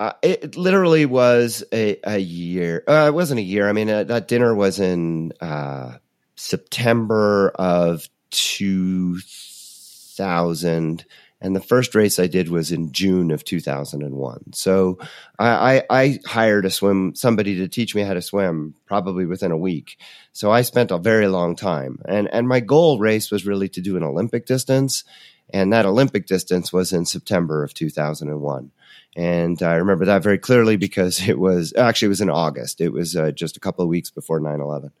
Uh, 0.00 0.12
it 0.22 0.56
literally 0.56 1.04
was 1.04 1.62
a, 1.74 1.98
a 2.04 2.18
year. 2.18 2.82
Uh, 2.88 3.04
it 3.08 3.12
wasn't 3.12 3.38
a 3.38 3.42
year. 3.42 3.68
I 3.68 3.72
mean, 3.72 3.90
uh, 3.90 4.04
that 4.04 4.28
dinner 4.28 4.54
was 4.54 4.80
in 4.80 5.34
uh, 5.42 5.98
September 6.36 7.50
of 7.50 8.08
2000. 8.30 11.04
And 11.42 11.56
the 11.56 11.60
first 11.60 11.94
race 11.94 12.18
I 12.18 12.26
did 12.28 12.48
was 12.48 12.72
in 12.72 12.92
June 12.92 13.30
of 13.30 13.44
2001. 13.44 14.54
So 14.54 14.98
I, 15.38 15.76
I, 15.76 15.82
I 15.90 16.18
hired 16.24 16.64
a 16.64 16.70
swim, 16.70 17.14
somebody 17.14 17.56
to 17.56 17.68
teach 17.68 17.94
me 17.94 18.00
how 18.00 18.14
to 18.14 18.22
swim 18.22 18.74
probably 18.86 19.26
within 19.26 19.50
a 19.50 19.58
week. 19.58 19.98
So 20.32 20.50
I 20.50 20.62
spent 20.62 20.90
a 20.90 20.98
very 20.98 21.28
long 21.28 21.56
time. 21.56 22.00
And, 22.06 22.26
and 22.32 22.48
my 22.48 22.60
goal 22.60 22.98
race 22.98 23.30
was 23.30 23.44
really 23.44 23.68
to 23.70 23.80
do 23.82 23.98
an 23.98 24.02
Olympic 24.02 24.46
distance. 24.46 25.04
And 25.52 25.74
that 25.74 25.84
Olympic 25.84 26.26
distance 26.26 26.72
was 26.72 26.94
in 26.94 27.04
September 27.04 27.62
of 27.64 27.74
2001. 27.74 28.70
And 29.16 29.60
I 29.62 29.74
remember 29.74 30.04
that 30.06 30.22
very 30.22 30.38
clearly 30.38 30.76
because 30.76 31.26
it 31.28 31.38
was 31.38 31.72
actually 31.76 32.06
it 32.06 32.10
was 32.10 32.20
in 32.20 32.30
August. 32.30 32.80
It 32.80 32.90
was 32.90 33.16
uh, 33.16 33.32
just 33.32 33.56
a 33.56 33.60
couple 33.60 33.82
of 33.82 33.88
weeks 33.88 34.10
before 34.10 34.40
9 34.40 34.60
11. 34.60 34.92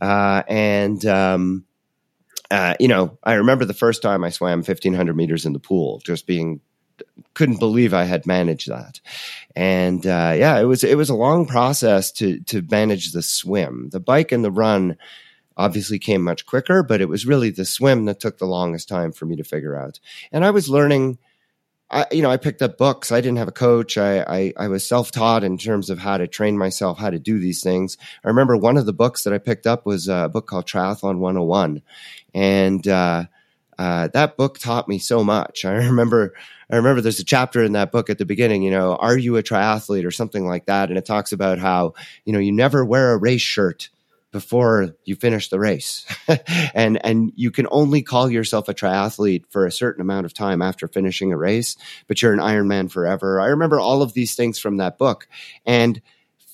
Uh, 0.00 0.42
and, 0.48 1.04
um, 1.06 1.64
uh, 2.50 2.74
you 2.78 2.88
know, 2.88 3.18
I 3.24 3.34
remember 3.34 3.64
the 3.64 3.74
first 3.74 4.02
time 4.02 4.22
I 4.22 4.30
swam 4.30 4.58
1500 4.58 5.16
meters 5.16 5.46
in 5.46 5.54
the 5.54 5.58
pool, 5.58 6.00
just 6.04 6.26
being, 6.26 6.60
couldn't 7.32 7.58
believe 7.58 7.94
I 7.94 8.04
had 8.04 8.26
managed 8.26 8.68
that. 8.68 9.00
And, 9.56 10.06
uh, 10.06 10.34
yeah, 10.36 10.58
it 10.60 10.64
was, 10.64 10.84
it 10.84 10.96
was 10.96 11.08
a 11.08 11.14
long 11.14 11.46
process 11.46 12.12
to, 12.12 12.40
to 12.40 12.62
manage 12.70 13.12
the 13.12 13.22
swim. 13.22 13.88
The 13.90 14.00
bike 14.00 14.30
and 14.30 14.44
the 14.44 14.50
run, 14.50 14.98
obviously 15.56 15.98
came 15.98 16.22
much 16.22 16.46
quicker, 16.46 16.82
but 16.82 17.00
it 17.00 17.08
was 17.08 17.26
really 17.26 17.50
the 17.50 17.64
swim 17.64 18.04
that 18.06 18.20
took 18.20 18.38
the 18.38 18.46
longest 18.46 18.88
time 18.88 19.12
for 19.12 19.24
me 19.26 19.36
to 19.36 19.44
figure 19.44 19.76
out. 19.76 20.00
And 20.32 20.44
I 20.44 20.50
was 20.50 20.68
learning 20.68 21.18
I, 21.94 22.06
you 22.10 22.22
know, 22.22 22.30
I 22.30 22.38
picked 22.38 22.60
up 22.60 22.76
books. 22.76 23.12
I 23.12 23.20
didn't 23.20 23.38
have 23.38 23.46
a 23.46 23.52
coach. 23.52 23.96
I, 23.96 24.22
I, 24.22 24.52
I 24.56 24.68
was 24.68 24.86
self 24.86 25.12
taught 25.12 25.44
in 25.44 25.56
terms 25.56 25.90
of 25.90 25.98
how 26.00 26.18
to 26.18 26.26
train 26.26 26.58
myself, 26.58 26.98
how 26.98 27.08
to 27.08 27.20
do 27.20 27.38
these 27.38 27.62
things. 27.62 27.96
I 28.24 28.28
remember 28.28 28.56
one 28.56 28.76
of 28.76 28.84
the 28.84 28.92
books 28.92 29.22
that 29.22 29.32
I 29.32 29.38
picked 29.38 29.66
up 29.66 29.86
was 29.86 30.08
a 30.08 30.28
book 30.28 30.48
called 30.48 30.66
Triathlon 30.66 31.18
101. 31.18 31.82
And, 32.34 32.88
uh, 32.88 33.26
uh, 33.78 34.08
that 34.08 34.36
book 34.36 34.58
taught 34.58 34.88
me 34.88 34.98
so 34.98 35.22
much. 35.22 35.64
I 35.64 35.72
remember, 35.86 36.34
I 36.70 36.76
remember 36.76 37.00
there's 37.00 37.20
a 37.20 37.24
chapter 37.24 37.62
in 37.62 37.72
that 37.72 37.92
book 37.92 38.10
at 38.10 38.18
the 38.18 38.24
beginning, 38.24 38.62
you 38.62 38.70
know, 38.70 38.96
are 38.96 39.16
you 39.16 39.36
a 39.36 39.42
triathlete 39.42 40.04
or 40.04 40.10
something 40.10 40.46
like 40.46 40.66
that? 40.66 40.88
And 40.88 40.98
it 40.98 41.06
talks 41.06 41.32
about 41.32 41.58
how, 41.58 41.94
you 42.24 42.32
know, 42.32 42.38
you 42.40 42.52
never 42.52 42.84
wear 42.84 43.12
a 43.12 43.18
race 43.18 43.40
shirt 43.40 43.90
before 44.34 44.96
you 45.04 45.14
finish 45.14 45.48
the 45.48 45.60
race. 45.60 46.04
and 46.74 46.98
and 47.06 47.32
you 47.36 47.52
can 47.52 47.68
only 47.70 48.02
call 48.02 48.28
yourself 48.28 48.68
a 48.68 48.74
triathlete 48.74 49.44
for 49.48 49.64
a 49.64 49.70
certain 49.70 50.02
amount 50.02 50.26
of 50.26 50.34
time 50.34 50.60
after 50.60 50.88
finishing 50.88 51.32
a 51.32 51.36
race, 51.36 51.76
but 52.08 52.20
you're 52.20 52.32
an 52.32 52.40
Ironman 52.40 52.90
forever. 52.90 53.40
I 53.40 53.46
remember 53.46 53.78
all 53.78 54.02
of 54.02 54.12
these 54.12 54.34
things 54.34 54.58
from 54.58 54.78
that 54.78 54.98
book. 54.98 55.28
And 55.64 56.02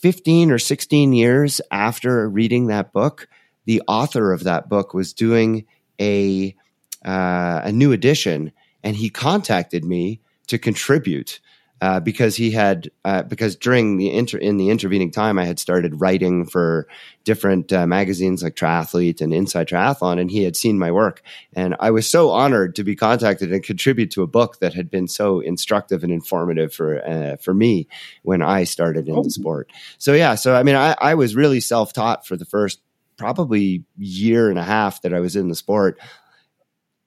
15 0.02 0.50
or 0.50 0.58
16 0.58 1.14
years 1.14 1.62
after 1.70 2.28
reading 2.28 2.66
that 2.66 2.92
book, 2.92 3.28
the 3.64 3.80
author 3.88 4.34
of 4.34 4.44
that 4.44 4.68
book 4.68 4.92
was 4.92 5.14
doing 5.14 5.64
a 5.98 6.54
uh, 7.02 7.62
a 7.64 7.72
new 7.72 7.92
edition 7.92 8.52
and 8.84 8.94
he 8.94 9.08
contacted 9.08 9.86
me 9.86 10.20
to 10.48 10.58
contribute 10.58 11.40
uh, 11.80 12.00
because 12.00 12.36
he 12.36 12.50
had 12.50 12.90
uh, 13.04 13.22
because 13.22 13.56
during 13.56 13.96
the 13.96 14.12
inter 14.12 14.38
in 14.38 14.56
the 14.58 14.70
intervening 14.70 15.10
time 15.10 15.38
I 15.38 15.44
had 15.44 15.58
started 15.58 16.00
writing 16.00 16.46
for 16.46 16.86
different 17.24 17.72
uh, 17.72 17.86
magazines 17.86 18.42
like 18.42 18.54
Triathlete 18.54 19.20
and 19.20 19.32
Inside 19.32 19.68
Triathlon, 19.68 20.20
and 20.20 20.30
he 20.30 20.42
had 20.42 20.56
seen 20.56 20.78
my 20.78 20.90
work, 20.90 21.22
and 21.54 21.74
I 21.80 21.90
was 21.90 22.10
so 22.10 22.30
honored 22.30 22.76
to 22.76 22.84
be 22.84 22.96
contacted 22.96 23.52
and 23.52 23.62
contribute 23.62 24.10
to 24.12 24.22
a 24.22 24.26
book 24.26 24.60
that 24.60 24.74
had 24.74 24.90
been 24.90 25.08
so 25.08 25.40
instructive 25.40 26.04
and 26.04 26.12
informative 26.12 26.74
for 26.74 27.02
uh, 27.06 27.36
for 27.36 27.54
me 27.54 27.88
when 28.22 28.42
I 28.42 28.64
started 28.64 29.08
in 29.08 29.16
oh. 29.16 29.22
the 29.22 29.30
sport. 29.30 29.70
So 29.98 30.12
yeah, 30.12 30.34
so 30.34 30.54
I 30.54 30.62
mean 30.62 30.76
I, 30.76 30.94
I 31.00 31.14
was 31.14 31.34
really 31.34 31.60
self 31.60 31.92
taught 31.92 32.26
for 32.26 32.36
the 32.36 32.44
first 32.44 32.80
probably 33.20 33.84
year 33.98 34.48
and 34.48 34.58
a 34.58 34.64
half 34.64 35.02
that 35.02 35.12
I 35.12 35.20
was 35.20 35.36
in 35.36 35.48
the 35.48 35.54
sport. 35.54 35.98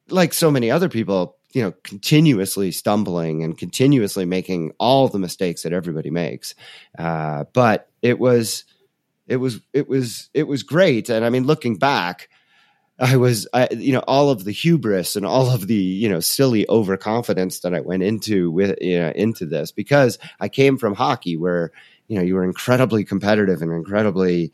Like 0.10 0.34
so 0.34 0.52
many 0.52 0.70
other 0.70 0.90
people, 0.90 1.38
you 1.54 1.62
know 1.62 1.74
continuously 1.84 2.72
stumbling 2.72 3.44
and 3.44 3.58
continuously 3.58 4.26
making 4.26 4.74
all 4.80 5.08
the 5.08 5.20
mistakes 5.20 5.64
that 5.64 5.74
everybody 5.74 6.10
makes. 6.10 6.56
Uh, 6.98 7.46
but 7.54 7.90
it 8.02 8.20
was 8.20 8.66
it 9.28 9.38
was 9.38 9.62
it 9.72 9.88
was 9.88 10.30
it 10.34 10.48
was 10.48 10.64
great. 10.64 11.10
And 11.10 11.24
i 11.26 11.30
mean 11.30 11.46
looking 11.46 11.78
back 11.78 12.30
i 13.00 13.18
was 13.18 13.48
I, 13.54 13.68
you 13.72 13.94
know 13.94 14.04
all 14.08 14.30
of 14.30 14.44
the 14.44 14.52
hubris 14.52 15.16
and 15.16 15.26
all 15.26 15.50
of 15.50 15.68
the 15.68 15.76
you 15.76 16.08
know 16.08 16.20
silly 16.20 16.68
overconfidence 16.70 17.62
that 17.62 17.74
i 17.74 17.80
went 17.80 18.04
into 18.04 18.52
with 18.52 18.78
you 18.82 19.00
know 19.00 19.10
into 19.16 19.46
this 19.46 19.72
because 19.72 20.20
i 20.40 20.48
came 20.48 20.78
from 20.78 20.94
hockey 20.94 21.36
where 21.36 21.72
you 22.08 22.18
know 22.18 22.24
you 22.24 22.36
were 22.36 22.44
incredibly 22.44 23.04
competitive 23.04 23.62
and 23.62 23.72
incredibly 23.74 24.52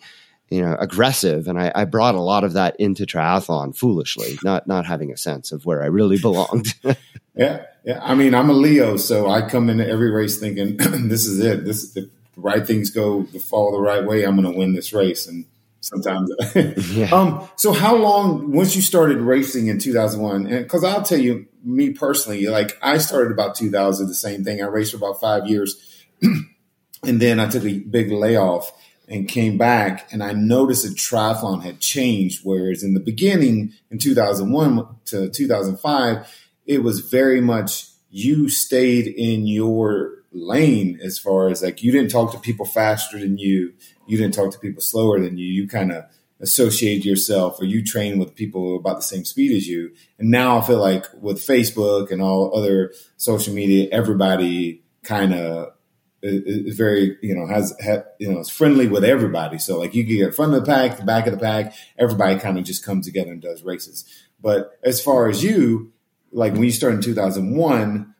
you 0.49 0.61
know 0.61 0.75
aggressive. 0.79 1.47
And 1.47 1.59
I, 1.59 1.71
I, 1.75 1.85
brought 1.85 2.15
a 2.15 2.21
lot 2.21 2.43
of 2.43 2.53
that 2.53 2.75
into 2.79 3.05
triathlon 3.05 3.75
foolishly 3.75 4.37
not 4.43 4.67
not 4.67 4.85
having 4.85 5.11
a 5.11 5.17
sense 5.17 5.51
of 5.51 5.65
where 5.65 5.83
i 5.83 5.87
really 5.87 6.17
belonged. 6.17 6.73
Yeah 7.35 7.63
yeah. 7.85 7.99
I 8.03 8.15
mean 8.15 8.33
i'm 8.35 8.49
a 8.49 8.53
leo 8.53 8.97
so 8.97 9.29
i 9.29 9.47
come 9.47 9.69
into 9.69 9.87
every 9.87 10.11
race 10.11 10.39
thinking 10.39 10.75
this 11.07 11.25
is 11.25 11.39
it. 11.39 11.63
This 11.63 11.83
is 11.83 11.93
the 11.93 12.09
right 12.35 12.65
things 12.65 12.89
go 12.89 13.23
the 13.23 13.39
fall 13.39 13.71
the 13.71 13.79
right 13.79 14.05
way 14.05 14.23
i'm 14.23 14.35
going 14.35 14.51
to 14.51 14.57
win 14.57 14.73
this 14.73 14.91
race. 14.91 15.27
And 15.27 15.45
sometimes 15.81 16.29
yeah. 16.91 17.09
um 17.13 17.47
so 17.55 17.71
how 17.71 17.95
long 17.95 18.51
once 18.51 18.75
you 18.75 18.81
started 18.81 19.19
racing 19.19 19.67
in 19.67 19.79
2001 19.79 20.47
and 20.47 20.63
because 20.65 20.83
i'll 20.83 21.03
tell 21.03 21.17
you 21.17 21.47
me 21.63 21.91
personally 21.91 22.45
like 22.47 22.77
i 22.81 22.97
started 22.97 23.31
about 23.31 23.55
2000 23.55 24.07
the 24.07 24.13
same 24.13 24.43
thing. 24.43 24.61
I 24.61 24.65
raced 24.65 24.91
for 24.91 24.97
about 24.97 25.21
five 25.21 25.47
years 25.47 26.03
and 26.21 27.21
then 27.21 27.39
i 27.39 27.47
took 27.47 27.63
a 27.63 27.79
big 27.79 28.11
layoff 28.11 28.73
and 29.09 29.27
came 29.27 29.57
back 29.57 30.07
and 30.13 30.23
I 30.23 30.33
noticed 30.33 30.83
that 30.83 30.95
triathlon 30.95 31.63
had 31.63 31.79
changed. 31.79 32.41
Whereas 32.43 32.83
in 32.83 32.93
the 32.93 32.99
beginning, 32.99 33.73
in 33.89 33.97
2001 33.97 34.87
to 35.05 35.29
2005, 35.29 36.35
it 36.67 36.83
was 36.83 36.99
very 36.99 37.41
much 37.41 37.87
you 38.11 38.47
stayed 38.49 39.07
in 39.07 39.47
your 39.47 40.13
lane 40.31 40.99
as 41.03 41.17
far 41.17 41.49
as 41.49 41.63
like 41.63 41.81
you 41.81 41.91
didn't 41.91 42.11
talk 42.11 42.31
to 42.31 42.39
people 42.39 42.65
faster 42.65 43.19
than 43.19 43.39
you, 43.39 43.73
you 44.07 44.17
didn't 44.17 44.35
talk 44.35 44.51
to 44.51 44.59
people 44.59 44.81
slower 44.81 45.19
than 45.19 45.37
you. 45.37 45.47
You 45.47 45.67
kind 45.67 45.91
of 45.91 46.05
associate 46.39 47.03
yourself 47.03 47.59
or 47.59 47.65
you 47.65 47.83
train 47.83 48.19
with 48.19 48.35
people 48.35 48.75
about 48.75 48.97
the 48.97 49.01
same 49.01 49.25
speed 49.25 49.51
as 49.51 49.67
you. 49.67 49.91
And 50.19 50.29
now 50.29 50.59
I 50.59 50.61
feel 50.61 50.79
like 50.79 51.05
with 51.19 51.39
Facebook 51.39 52.11
and 52.11 52.21
all 52.21 52.55
other 52.55 52.93
social 53.17 53.53
media, 53.53 53.89
everybody 53.91 54.83
kind 55.03 55.33
of 55.33 55.73
is 56.21 56.77
very 56.77 57.17
you 57.21 57.35
know 57.35 57.47
has, 57.47 57.73
you 58.19 58.31
know 58.31 58.39
is 58.39 58.49
friendly 58.49 58.87
with 58.87 59.03
everybody. 59.03 59.57
So 59.57 59.79
like 59.79 59.95
you 59.95 60.03
get 60.03 60.35
front 60.35 60.53
of 60.53 60.65
the 60.65 60.65
pack, 60.65 60.97
the 60.97 61.03
back 61.03 61.27
of 61.27 61.33
the 61.33 61.39
pack, 61.39 61.73
everybody 61.97 62.39
kind 62.39 62.57
of 62.57 62.63
just 62.63 62.85
comes 62.85 63.05
together 63.05 63.31
and 63.31 63.41
does 63.41 63.63
races. 63.63 64.05
But 64.41 64.79
as 64.83 65.01
far 65.01 65.29
as 65.29 65.43
you, 65.43 65.91
like 66.31 66.53
when 66.53 66.63
you 66.63 66.71
started 66.71 66.97
in 66.97 67.01
two 67.01 67.15
thousand 67.15 67.55
one 67.55 68.15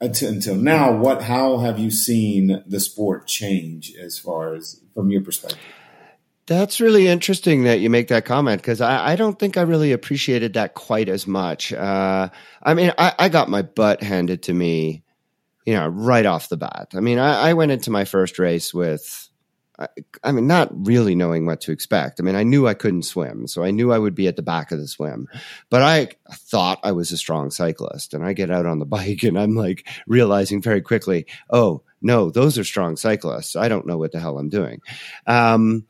until, 0.00 0.30
until 0.30 0.56
now, 0.56 0.96
what 0.96 1.22
how 1.22 1.58
have 1.58 1.78
you 1.78 1.90
seen 1.90 2.62
the 2.66 2.80
sport 2.80 3.26
change 3.26 3.94
as 3.96 4.18
far 4.18 4.54
as 4.54 4.80
from 4.94 5.10
your 5.10 5.22
perspective? 5.22 5.60
That's 6.46 6.78
really 6.78 7.08
interesting 7.08 7.64
that 7.64 7.80
you 7.80 7.88
make 7.88 8.08
that 8.08 8.26
comment 8.26 8.60
because 8.60 8.82
I, 8.82 9.12
I, 9.12 9.16
don't 9.16 9.38
think 9.38 9.56
I 9.56 9.62
really 9.62 9.92
appreciated 9.92 10.52
that 10.54 10.74
quite 10.74 11.08
as 11.08 11.26
much. 11.26 11.72
Uh, 11.72 12.28
I 12.62 12.74
mean, 12.74 12.92
I, 12.98 13.14
I, 13.18 13.28
got 13.30 13.48
my 13.48 13.62
butt 13.62 14.02
handed 14.02 14.42
to 14.42 14.52
me 14.52 15.04
you 15.64 15.74
know, 15.74 15.88
right 15.88 16.26
off 16.26 16.48
the 16.48 16.56
bat. 16.56 16.88
I 16.94 17.00
mean, 17.00 17.18
I, 17.18 17.50
I 17.50 17.54
went 17.54 17.72
into 17.72 17.90
my 17.90 18.04
first 18.04 18.38
race 18.38 18.74
with, 18.74 19.28
I, 19.78 19.88
I, 20.22 20.32
mean, 20.32 20.46
not 20.46 20.70
really 20.86 21.14
knowing 21.14 21.46
what 21.46 21.62
to 21.62 21.72
expect. 21.72 22.20
I 22.20 22.22
mean, 22.22 22.36
I 22.36 22.42
knew 22.42 22.68
I 22.68 22.74
couldn't 22.74 23.04
swim, 23.04 23.46
so 23.46 23.64
I 23.64 23.70
knew 23.70 23.92
I 23.92 23.98
would 23.98 24.14
be 24.14 24.28
at 24.28 24.36
the 24.36 24.42
back 24.42 24.72
of 24.72 24.78
the 24.78 24.86
swim, 24.86 25.26
but 25.70 25.82
I 25.82 26.10
thought 26.30 26.80
I 26.82 26.92
was 26.92 27.12
a 27.12 27.16
strong 27.16 27.50
cyclist. 27.50 28.14
And 28.14 28.24
I 28.24 28.34
get 28.34 28.50
out 28.50 28.66
on 28.66 28.78
the 28.78 28.84
bike 28.86 29.22
and 29.22 29.38
I'm 29.38 29.54
like 29.54 29.88
realizing 30.06 30.60
very 30.60 30.82
quickly, 30.82 31.26
oh, 31.50 31.82
no, 32.02 32.30
those 32.30 32.58
are 32.58 32.64
strong 32.64 32.96
cyclists. 32.96 33.56
I 33.56 33.68
don't 33.68 33.86
know 33.86 33.96
what 33.96 34.12
the 34.12 34.20
hell 34.20 34.38
I'm 34.38 34.50
doing. 34.50 34.80
Um, 35.26 35.86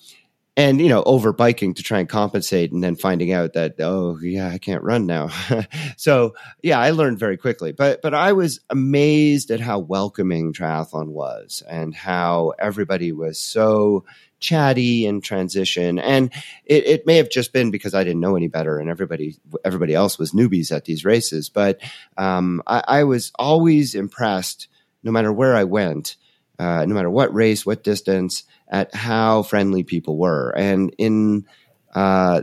and 0.57 0.81
you 0.81 0.89
know 0.89 1.03
over 1.05 1.33
biking 1.33 1.75
to 1.75 1.83
try 1.83 1.99
and 1.99 2.09
compensate 2.09 2.71
and 2.73 2.83
then 2.83 2.95
finding 2.97 3.33
out 3.33 3.55
that 3.55 3.75
oh 3.81 4.19
yeah 4.23 4.49
i 4.49 4.59
can't 4.59 4.83
run 4.83 5.07
now. 5.07 5.31
So 5.97 6.35
yeah 6.63 6.79
i 6.79 6.91
learned 6.91 7.19
very 7.19 7.37
quickly. 7.37 7.73
But 7.73 8.03
but 8.03 8.15
i 8.15 8.33
was 8.33 8.61
amazed 8.71 9.51
at 9.51 9.61
how 9.61 9.79
welcoming 9.79 10.53
triathlon 10.53 11.09
was 11.09 11.63
and 11.69 11.95
how 11.95 12.53
everybody 12.59 13.13
was 13.13 13.39
so 13.39 14.05
chatty 14.41 15.07
in 15.07 15.23
transition. 15.23 15.99
And 15.99 16.31
it, 16.67 16.87
it 16.87 17.07
may 17.07 17.17
have 17.17 17.31
just 17.31 17.53
been 17.53 17.71
because 17.71 17.95
i 17.95 18.05
didn't 18.05 18.21
know 18.21 18.37
any 18.37 18.49
better 18.49 18.79
and 18.79 18.91
everybody 18.91 19.37
everybody 19.65 19.95
else 19.95 20.19
was 20.19 20.33
newbies 20.33 20.71
at 20.75 20.85
these 20.85 21.05
races. 21.05 21.49
But 21.49 21.81
um, 22.17 22.63
I, 22.67 22.83
I 22.87 23.05
was 23.05 23.33
always 23.39 23.95
impressed 23.95 24.69
no 25.03 25.13
matter 25.13 25.33
where 25.33 25.55
i 25.55 25.65
went 25.65 26.17
uh, 26.59 26.85
no 26.87 26.95
matter 26.95 27.11
what 27.11 27.35
race 27.35 27.67
what 27.67 27.83
distance 27.83 28.45
at 28.75 28.93
how 28.93 29.45
friendly 29.45 29.85
people 29.85 30.19
were. 30.19 30.51
And 30.57 30.93
in 30.99 31.47
uh, 31.95 32.43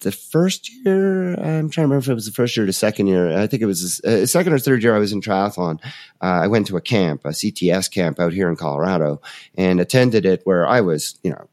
the 0.00 0.10
first 0.10 0.70
year, 0.72 1.34
I'm 1.34 1.68
trying 1.68 1.70
to 1.70 1.82
remember 1.82 1.98
if 1.98 2.08
it 2.08 2.14
was 2.14 2.24
the 2.24 2.32
first 2.32 2.56
year 2.56 2.64
or 2.64 2.66
the 2.66 2.72
second 2.72 3.08
year. 3.08 3.38
I 3.38 3.46
think 3.46 3.62
it 3.62 3.66
was 3.66 4.00
uh, 4.00 4.24
second 4.24 4.54
or 4.54 4.58
third 4.58 4.82
year 4.82 4.96
I 4.96 4.98
was 4.98 5.12
in 5.12 5.20
triathlon. 5.20 5.84
Uh, 6.22 6.40
I 6.44 6.46
went 6.46 6.66
to 6.68 6.78
a 6.78 6.80
camp, 6.80 7.26
a 7.26 7.28
CTS 7.28 7.90
camp 7.90 8.18
out 8.18 8.32
here 8.32 8.48
in 8.48 8.56
Colorado, 8.56 9.20
and 9.54 9.78
attended 9.78 10.24
it 10.24 10.40
where 10.44 10.66
I 10.66 10.80
was, 10.80 11.20
you 11.22 11.30
know, 11.30 11.46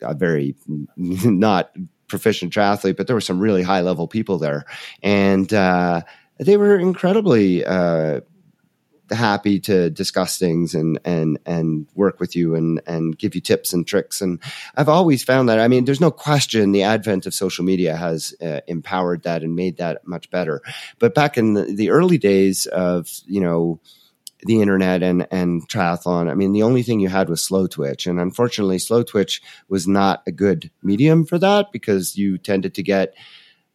a 0.00 0.14
very 0.14 0.56
not 0.96 1.70
proficient 2.08 2.54
triathlete, 2.54 2.96
but 2.96 3.06
there 3.06 3.16
were 3.16 3.20
some 3.20 3.40
really 3.40 3.62
high 3.62 3.82
level 3.82 4.08
people 4.08 4.38
there. 4.38 4.64
And 5.02 5.52
uh, 5.52 6.00
they 6.38 6.56
were 6.56 6.78
incredibly 6.78 7.62
uh, 7.62 8.20
happy 9.10 9.60
to 9.60 9.90
discuss 9.90 10.38
things 10.38 10.74
and 10.74 10.98
and 11.04 11.38
and 11.46 11.86
work 11.94 12.18
with 12.20 12.34
you 12.34 12.54
and 12.54 12.80
and 12.86 13.18
give 13.18 13.34
you 13.34 13.40
tips 13.40 13.72
and 13.72 13.86
tricks 13.86 14.20
and 14.20 14.40
I've 14.76 14.88
always 14.88 15.22
found 15.22 15.48
that 15.48 15.60
I 15.60 15.68
mean 15.68 15.84
there's 15.84 16.00
no 16.00 16.10
question 16.10 16.72
the 16.72 16.82
advent 16.82 17.26
of 17.26 17.34
social 17.34 17.64
media 17.64 17.96
has 17.96 18.34
uh, 18.42 18.60
empowered 18.66 19.22
that 19.22 19.42
and 19.42 19.54
made 19.54 19.76
that 19.76 20.06
much 20.06 20.30
better 20.30 20.60
but 20.98 21.14
back 21.14 21.38
in 21.38 21.54
the, 21.54 21.64
the 21.64 21.90
early 21.90 22.18
days 22.18 22.66
of 22.66 23.08
you 23.26 23.40
know 23.40 23.80
the 24.42 24.60
internet 24.60 25.02
and 25.02 25.26
and 25.30 25.68
triathlon. 25.68 26.30
I 26.30 26.34
mean, 26.34 26.52
the 26.52 26.62
only 26.62 26.82
thing 26.82 27.00
you 27.00 27.08
had 27.08 27.28
was 27.28 27.46
Slowtwitch, 27.46 28.08
and 28.08 28.20
unfortunately, 28.20 28.78
Slowtwitch 28.78 29.40
was 29.68 29.88
not 29.88 30.22
a 30.26 30.32
good 30.32 30.70
medium 30.82 31.24
for 31.24 31.38
that 31.38 31.72
because 31.72 32.16
you 32.16 32.38
tended 32.38 32.74
to 32.74 32.82
get 32.82 33.14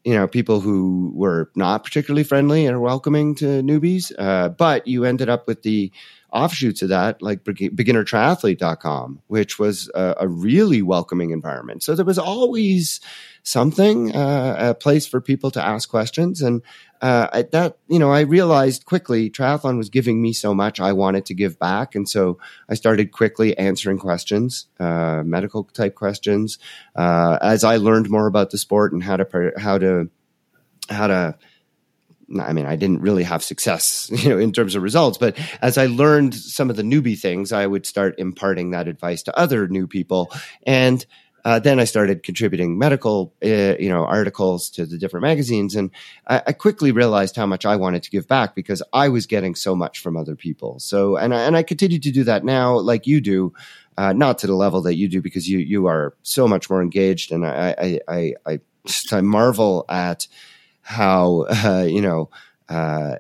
you 0.04 0.14
know, 0.14 0.28
people 0.28 0.60
who 0.60 1.12
were 1.14 1.50
not 1.56 1.84
particularly 1.84 2.24
friendly 2.24 2.66
and 2.66 2.82
welcoming 2.82 3.36
to 3.36 3.46
newbies. 3.62 4.12
Uh, 4.18 4.50
but 4.50 4.88
you 4.88 5.06
ended 5.06 5.30
up 5.30 5.48
with 5.48 5.64
the 5.64 5.92
offshoots 6.32 6.82
of 6.82 6.90
that, 6.90 7.22
like 7.22 7.44
beginnertriathlete.com, 7.44 9.22
which 9.28 9.60
was 9.60 9.92
a, 9.94 10.16
a 10.22 10.28
really 10.28 10.82
welcoming 10.82 11.32
environment. 11.32 11.84
So 11.84 11.94
there 11.94 12.06
was 12.06 12.20
always 12.20 13.02
something, 13.44 14.16
uh, 14.16 14.56
a 14.60 14.74
place 14.74 15.06
for 15.08 15.20
people 15.20 15.52
to 15.52 15.62
ask 15.62 15.90
questions. 15.90 16.42
And 16.42 16.62
uh, 17.02 17.44
that, 17.52 17.78
you 17.90 18.00
know, 18.00 18.12
I 18.12 18.22
realized 18.22 18.86
quickly 18.86 19.30
triathlon 19.30 19.78
was 19.78 19.90
giving 19.90 20.22
me 20.22 20.32
so 20.32 20.54
much 20.54 20.80
I 20.80 20.94
wanted 20.94 21.26
to 21.26 21.34
give 21.34 21.60
back. 21.60 21.96
And 21.96 22.08
so 22.08 22.38
I 22.70 22.76
started 22.76 23.12
quickly 23.12 23.58
answering 23.58 23.98
questions, 23.98 24.68
uh, 24.80 25.24
medical 25.26 25.66
type 25.66 25.96
questions. 25.96 26.60
Uh, 26.96 27.40
as 27.42 27.64
I 27.64 27.78
learned 27.78 28.10
more 28.10 28.28
about 28.28 28.52
the 28.52 28.58
sport 28.58 28.94
and 28.94 29.04
how 29.04 29.18
to, 29.18 29.52
how 29.58 29.78
to, 29.80 30.10
how 30.90 31.08
to, 31.08 31.36
I 32.40 32.54
mean, 32.54 32.66
I 32.66 32.76
didn't 32.76 33.02
really 33.02 33.24
have 33.24 33.44
success, 33.44 34.10
you 34.14 34.30
know, 34.30 34.38
in 34.38 34.52
terms 34.52 34.76
of 34.76 34.84
results, 34.84 35.18
but 35.18 35.38
as 35.62 35.78
I 35.78 35.88
learned 35.88 36.36
some 36.36 36.70
of 36.70 36.76
the 36.76 36.84
newbie 36.84 37.20
things, 37.20 37.52
I 37.52 37.68
would 37.68 37.86
start 37.86 38.16
imparting 38.18 38.72
that 38.72 38.88
advice 38.88 39.24
to 39.24 39.38
other 39.38 39.68
new 39.68 39.88
people. 39.88 40.32
And 40.66 41.06
uh, 41.44 41.60
then 41.60 41.80
I 41.80 41.86
started 41.86 42.24
contributing 42.24 42.78
medical, 42.78 43.34
uh, 43.44 43.76
you 43.80 43.90
know, 43.90 44.06
articles 44.06 44.70
to 44.72 44.86
the 44.86 44.98
different 44.98 45.24
magazines, 45.24 45.76
and 45.76 45.92
I, 46.28 46.42
I, 46.48 46.54
quickly 46.54 46.92
realized 46.92 47.36
how 47.36 47.46
much 47.46 47.66
I 47.66 47.76
wanted 47.76 48.04
to 48.04 48.12
give 48.12 48.28
back 48.28 48.54
because 48.54 48.84
I 48.94 49.10
was 49.10 49.26
getting 49.26 49.56
so 49.56 49.76
much 49.76 50.00
from 50.00 50.18
other 50.18 50.36
people. 50.36 50.80
So, 50.80 51.18
and 51.18 51.34
I, 51.34 51.42
and 51.42 51.58
I 51.58 51.64
continue 51.64 52.00
to 52.00 52.12
do 52.12 52.24
that 52.26 52.46
now, 52.46 52.78
like 52.78 53.08
you 53.08 53.22
do, 53.22 53.54
uh, 53.98 54.14
not 54.14 54.38
to 54.40 54.48
the 54.48 54.56
level 54.56 54.82
that 54.84 54.96
you 54.96 55.08
do 55.08 55.22
because 55.22 55.50
you 55.50 55.60
you 55.60 55.88
are 55.88 56.14
so 56.22 56.48
much 56.48 56.70
more 56.70 56.82
engaged, 56.82 57.32
and 57.32 57.46
I 57.46 57.76
I 57.78 58.00
I, 58.08 58.34
I 58.46 58.60
I 59.12 59.22
marvel 59.22 59.86
at 59.90 60.28
how 60.82 61.46
uh, 61.50 61.86
you 61.88 62.02
know 62.02 62.30
uh, 62.70 63.16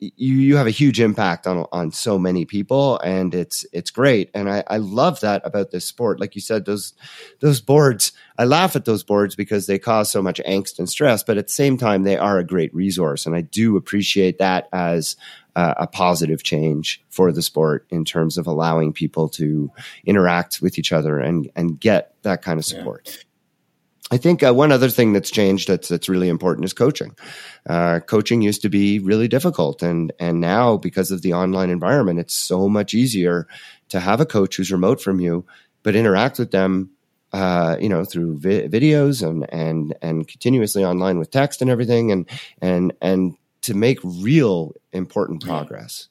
you 0.00 0.34
you 0.34 0.56
have 0.56 0.66
a 0.66 0.70
huge 0.70 1.00
impact 1.00 1.46
on 1.46 1.66
on 1.72 1.90
so 1.90 2.18
many 2.18 2.44
people 2.44 2.98
and 3.00 3.34
it's 3.34 3.66
it's 3.72 3.90
great 3.90 4.30
and 4.32 4.48
I, 4.48 4.62
I 4.68 4.76
love 4.76 5.20
that 5.20 5.42
about 5.44 5.70
this 5.70 5.84
sport 5.84 6.20
like 6.20 6.34
you 6.34 6.40
said 6.40 6.66
those 6.66 6.94
those 7.40 7.60
boards 7.60 8.12
I 8.38 8.44
laugh 8.44 8.76
at 8.76 8.84
those 8.84 9.02
boards 9.02 9.34
because 9.34 9.66
they 9.66 9.78
cause 9.78 10.10
so 10.10 10.22
much 10.22 10.40
angst 10.46 10.78
and 10.78 10.88
stress 10.88 11.22
but 11.22 11.36
at 11.36 11.48
the 11.48 11.52
same 11.52 11.76
time 11.76 12.04
they 12.04 12.16
are 12.16 12.38
a 12.38 12.46
great 12.46 12.72
resource 12.74 13.26
and 13.26 13.34
I 13.34 13.40
do 13.40 13.76
appreciate 13.76 14.38
that 14.38 14.68
as 14.72 15.16
uh, 15.56 15.74
a 15.76 15.86
positive 15.88 16.44
change 16.44 17.02
for 17.10 17.32
the 17.32 17.42
sport 17.42 17.84
in 17.90 18.04
terms 18.04 18.38
of 18.38 18.46
allowing 18.46 18.92
people 18.92 19.28
to 19.28 19.72
interact 20.04 20.62
with 20.62 20.78
each 20.78 20.92
other 20.92 21.18
and 21.18 21.50
and 21.56 21.80
get 21.80 22.14
that 22.22 22.42
kind 22.42 22.60
of 22.60 22.64
support. 22.64 23.02
Yeah. 23.06 23.22
I 24.10 24.16
think 24.16 24.42
uh, 24.42 24.54
one 24.54 24.72
other 24.72 24.88
thing 24.88 25.12
that's 25.12 25.30
changed 25.30 25.68
that's 25.68 25.88
that's 25.88 26.08
really 26.08 26.28
important 26.28 26.64
is 26.64 26.72
coaching. 26.72 27.14
Uh, 27.68 28.00
coaching 28.00 28.40
used 28.40 28.62
to 28.62 28.68
be 28.68 28.98
really 28.98 29.28
difficult, 29.28 29.82
and 29.82 30.12
and 30.18 30.40
now 30.40 30.76
because 30.76 31.10
of 31.10 31.22
the 31.22 31.34
online 31.34 31.70
environment, 31.70 32.18
it's 32.18 32.34
so 32.34 32.68
much 32.68 32.94
easier 32.94 33.46
to 33.90 34.00
have 34.00 34.20
a 34.20 34.26
coach 34.26 34.56
who's 34.56 34.72
remote 34.72 35.00
from 35.00 35.20
you, 35.20 35.44
but 35.82 35.94
interact 35.94 36.38
with 36.38 36.50
them, 36.52 36.90
uh, 37.32 37.76
you 37.80 37.88
know, 37.88 38.04
through 38.04 38.38
vi- 38.38 38.68
videos 38.68 39.26
and 39.26 39.46
and 39.52 39.94
and 40.00 40.26
continuously 40.26 40.84
online 40.84 41.18
with 41.18 41.30
text 41.30 41.60
and 41.60 41.70
everything, 41.70 42.10
and 42.10 42.28
and 42.62 42.94
and 43.02 43.36
to 43.62 43.74
make 43.74 43.98
real 44.02 44.72
important 44.92 45.42
progress 45.42 46.08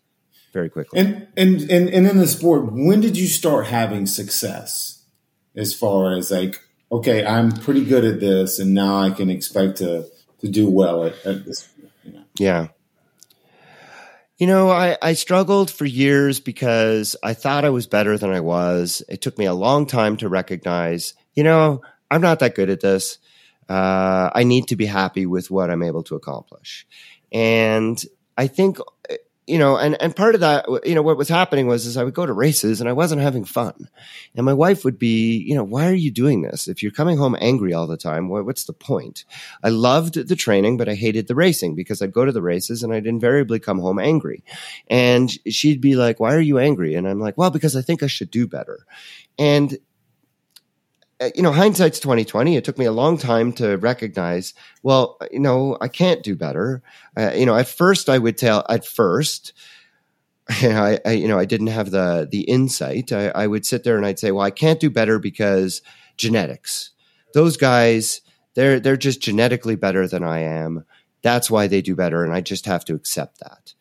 very 0.54 0.70
quickly. 0.70 1.00
And 1.00 1.28
and 1.36 1.62
and, 1.72 1.90
and 1.90 2.08
in 2.08 2.18
the 2.18 2.28
sport, 2.28 2.72
when 2.72 3.02
did 3.02 3.18
you 3.18 3.26
start 3.26 3.68
having 3.68 4.06
success 4.06 5.04
as 5.56 5.74
far 5.74 6.16
as 6.16 6.30
like 6.30 6.62
okay, 6.92 7.26
I'm 7.26 7.52
pretty 7.52 7.86
good 7.86 8.06
at 8.06 8.20
this, 8.20 8.60
and 8.60 8.74
now 8.74 8.98
I 8.98 9.10
can 9.12 9.30
expect 9.30 9.78
to 9.78 10.08
to 10.40 10.48
do 10.48 10.70
well 10.70 11.06
at, 11.06 11.26
at 11.26 11.46
this. 11.46 11.68
You 12.04 12.14
know. 12.14 12.24
Yeah. 12.38 12.68
You 14.38 14.46
know, 14.46 14.70
I, 14.70 14.98
I 15.02 15.14
struggled 15.14 15.72
for 15.72 15.86
years 15.86 16.40
because 16.40 17.16
I 17.24 17.34
thought 17.34 17.66
I 17.66 17.72
was 17.72 17.88
better 17.88 18.20
than 18.20 18.30
I 18.30 18.40
was. 18.40 19.02
It 19.10 19.20
took 19.20 19.36
me 19.40 19.46
a 19.46 19.54
long 19.54 19.88
time 19.88 20.16
to 20.18 20.30
recognize, 20.30 21.16
you 21.34 21.44
know, 21.44 21.82
I'm 22.12 22.22
not 22.22 22.40
that 22.40 22.54
good 22.54 22.70
at 22.70 22.82
this. 22.82 23.18
Uh, 23.68 24.30
I 24.34 24.44
need 24.44 24.68
to 24.68 24.76
be 24.76 24.86
happy 24.86 25.26
with 25.26 25.50
what 25.50 25.72
I'm 25.72 25.82
able 25.82 26.04
to 26.04 26.16
accomplish. 26.16 26.86
And 27.32 28.00
I 28.38 28.46
think 28.46 28.78
you 29.48 29.58
know, 29.58 29.78
and, 29.78 30.00
and 30.02 30.14
part 30.14 30.36
of 30.36 30.42
that, 30.42 30.66
you 30.84 30.94
know, 30.94 31.02
what 31.02 31.18
was 31.18 31.30
happening 31.30 31.68
was 31.68 31.86
is 31.86 31.96
I 31.96 32.04
would 32.04 32.14
go 32.14 32.26
to 32.26 32.34
races 32.34 32.82
and 32.82 32.90
I 32.90 32.94
wasn't 32.94 33.22
having 33.22 33.46
fun. 33.46 33.90
And 34.36 34.46
my 34.46 34.54
wife 34.54 34.84
would 34.84 35.00
be, 35.00 35.38
you 35.38 35.56
know, 35.56 35.64
why 35.64 35.88
are 35.88 35.94
you 35.94 36.12
doing 36.12 36.42
this? 36.42 36.68
If 36.68 36.84
you're 36.84 36.92
coming 36.92 37.18
home 37.18 37.36
angry 37.40 37.74
all 37.74 37.88
the 37.88 37.96
time, 37.96 38.28
what, 38.28 38.46
what's 38.46 38.66
the 38.66 38.74
point? 38.74 39.24
I 39.64 39.70
loved 39.70 40.16
the 40.16 40.36
training, 40.36 40.76
but 40.76 40.90
I 40.90 40.96
hated 40.96 41.28
the 41.28 41.36
racing 41.36 41.76
because 41.76 42.02
I'd 42.02 42.12
go 42.12 42.26
to 42.26 42.34
the 42.34 42.42
races 42.42 42.84
and 42.84 42.94
I'd 42.94 43.08
invariably 43.08 43.60
come 43.60 43.80
home 43.80 44.00
angry. 44.00 44.44
And 44.90 45.32
she'd 45.48 45.80
be 45.80 45.96
like, 45.96 46.20
why 46.20 46.36
are 46.36 46.42
you 46.42 46.60
angry? 46.60 46.96
And 46.96 47.08
I'm 47.08 47.22
like, 47.22 47.38
well, 47.38 47.50
because 47.50 47.78
I 47.78 47.82
think 47.82 48.04
I 48.04 48.08
should 48.08 48.30
do 48.30 48.48
better. 48.48 48.86
And 49.40 49.78
you 51.36 51.42
know, 51.42 51.52
hindsight's 51.52 52.00
twenty 52.00 52.26
twenty. 52.26 52.56
It 52.56 52.64
took 52.64 52.78
me 52.78 52.86
a 52.86 52.92
long 52.92 53.18
time 53.18 53.52
to 53.54 53.78
recognize. 53.78 54.54
Well, 54.84 55.18
you 55.32 55.40
know, 55.40 55.78
I 55.82 55.88
can't 55.88 56.24
do 56.24 56.36
better. 56.36 56.84
Uh, 57.16 57.32
you 57.36 57.46
know, 57.46 57.56
at 57.56 57.68
first 57.68 58.10
I 58.10 58.18
would 58.18 58.38
tell. 58.38 58.66
At 58.70 58.86
first, 58.86 59.54
you 60.62 60.70
know, 60.70 60.84
I, 60.84 61.00
I, 61.06 61.12
you 61.12 61.28
know 61.28 61.40
I 61.40 61.46
didn't 61.46 61.68
have 61.68 61.92
the 61.92 62.28
the 62.30 62.42
insight. 62.42 63.12
I, 63.12 63.30
I 63.30 63.48
would 63.48 63.66
sit 63.66 63.84
there 63.84 63.98
and 63.98 64.06
I'd 64.06 64.20
say, 64.20 64.32
well, 64.32 64.46
I 64.46 64.52
can't 64.52 64.80
do 64.80 64.90
better 64.90 65.20
because 65.20 65.82
genetics. 66.18 66.92
Those 67.34 67.58
guys, 67.58 68.22
they're 68.54 68.80
they're 68.80 68.98
just 68.98 69.22
genetically 69.22 69.76
better 69.76 70.08
than 70.08 70.24
I 70.24 70.40
am. 70.40 70.86
That's 71.24 71.50
why 71.50 71.68
they 71.68 71.82
do 71.82 71.96
better, 71.96 72.24
and 72.24 72.34
I 72.34 72.42
just 72.42 72.66
have 72.68 72.86
to 72.86 72.94
accept 72.94 73.40
that. 73.40 73.74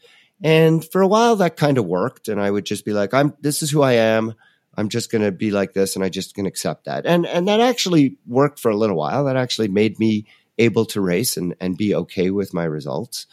And 0.43 0.84
for 0.84 1.01
a 1.01 1.09
while, 1.09 1.37
that 1.37 1.57
kind 1.57 1.78
of 1.78 1.87
worked, 1.87 2.28
and 2.28 2.41
I 2.41 2.51
would 2.51 2.66
just 2.66 2.84
be 2.84 2.93
like, 2.93 3.12
I'm. 3.12 3.34
This 3.41 3.62
is 3.62 3.70
who 3.70 3.82
I 3.82 3.93
am. 3.93 4.34
I'm 4.76 4.88
just 4.88 5.10
going 5.10 5.22
to 5.22 5.32
be 5.32 5.50
like 5.50 5.72
this 5.72 5.96
and 5.96 6.04
I 6.04 6.08
just 6.08 6.34
can 6.34 6.46
accept 6.46 6.84
that. 6.84 7.06
And, 7.06 7.26
and 7.26 7.48
that 7.48 7.60
actually 7.60 8.18
worked 8.26 8.60
for 8.60 8.70
a 8.70 8.76
little 8.76 8.96
while. 8.96 9.24
That 9.24 9.36
actually 9.36 9.68
made 9.68 9.98
me 9.98 10.26
able 10.58 10.84
to 10.86 11.00
race 11.00 11.36
and, 11.36 11.54
and 11.60 11.76
be 11.76 11.94
okay 11.94 12.30
with 12.30 12.54
my 12.54 12.64
results. 12.64 13.26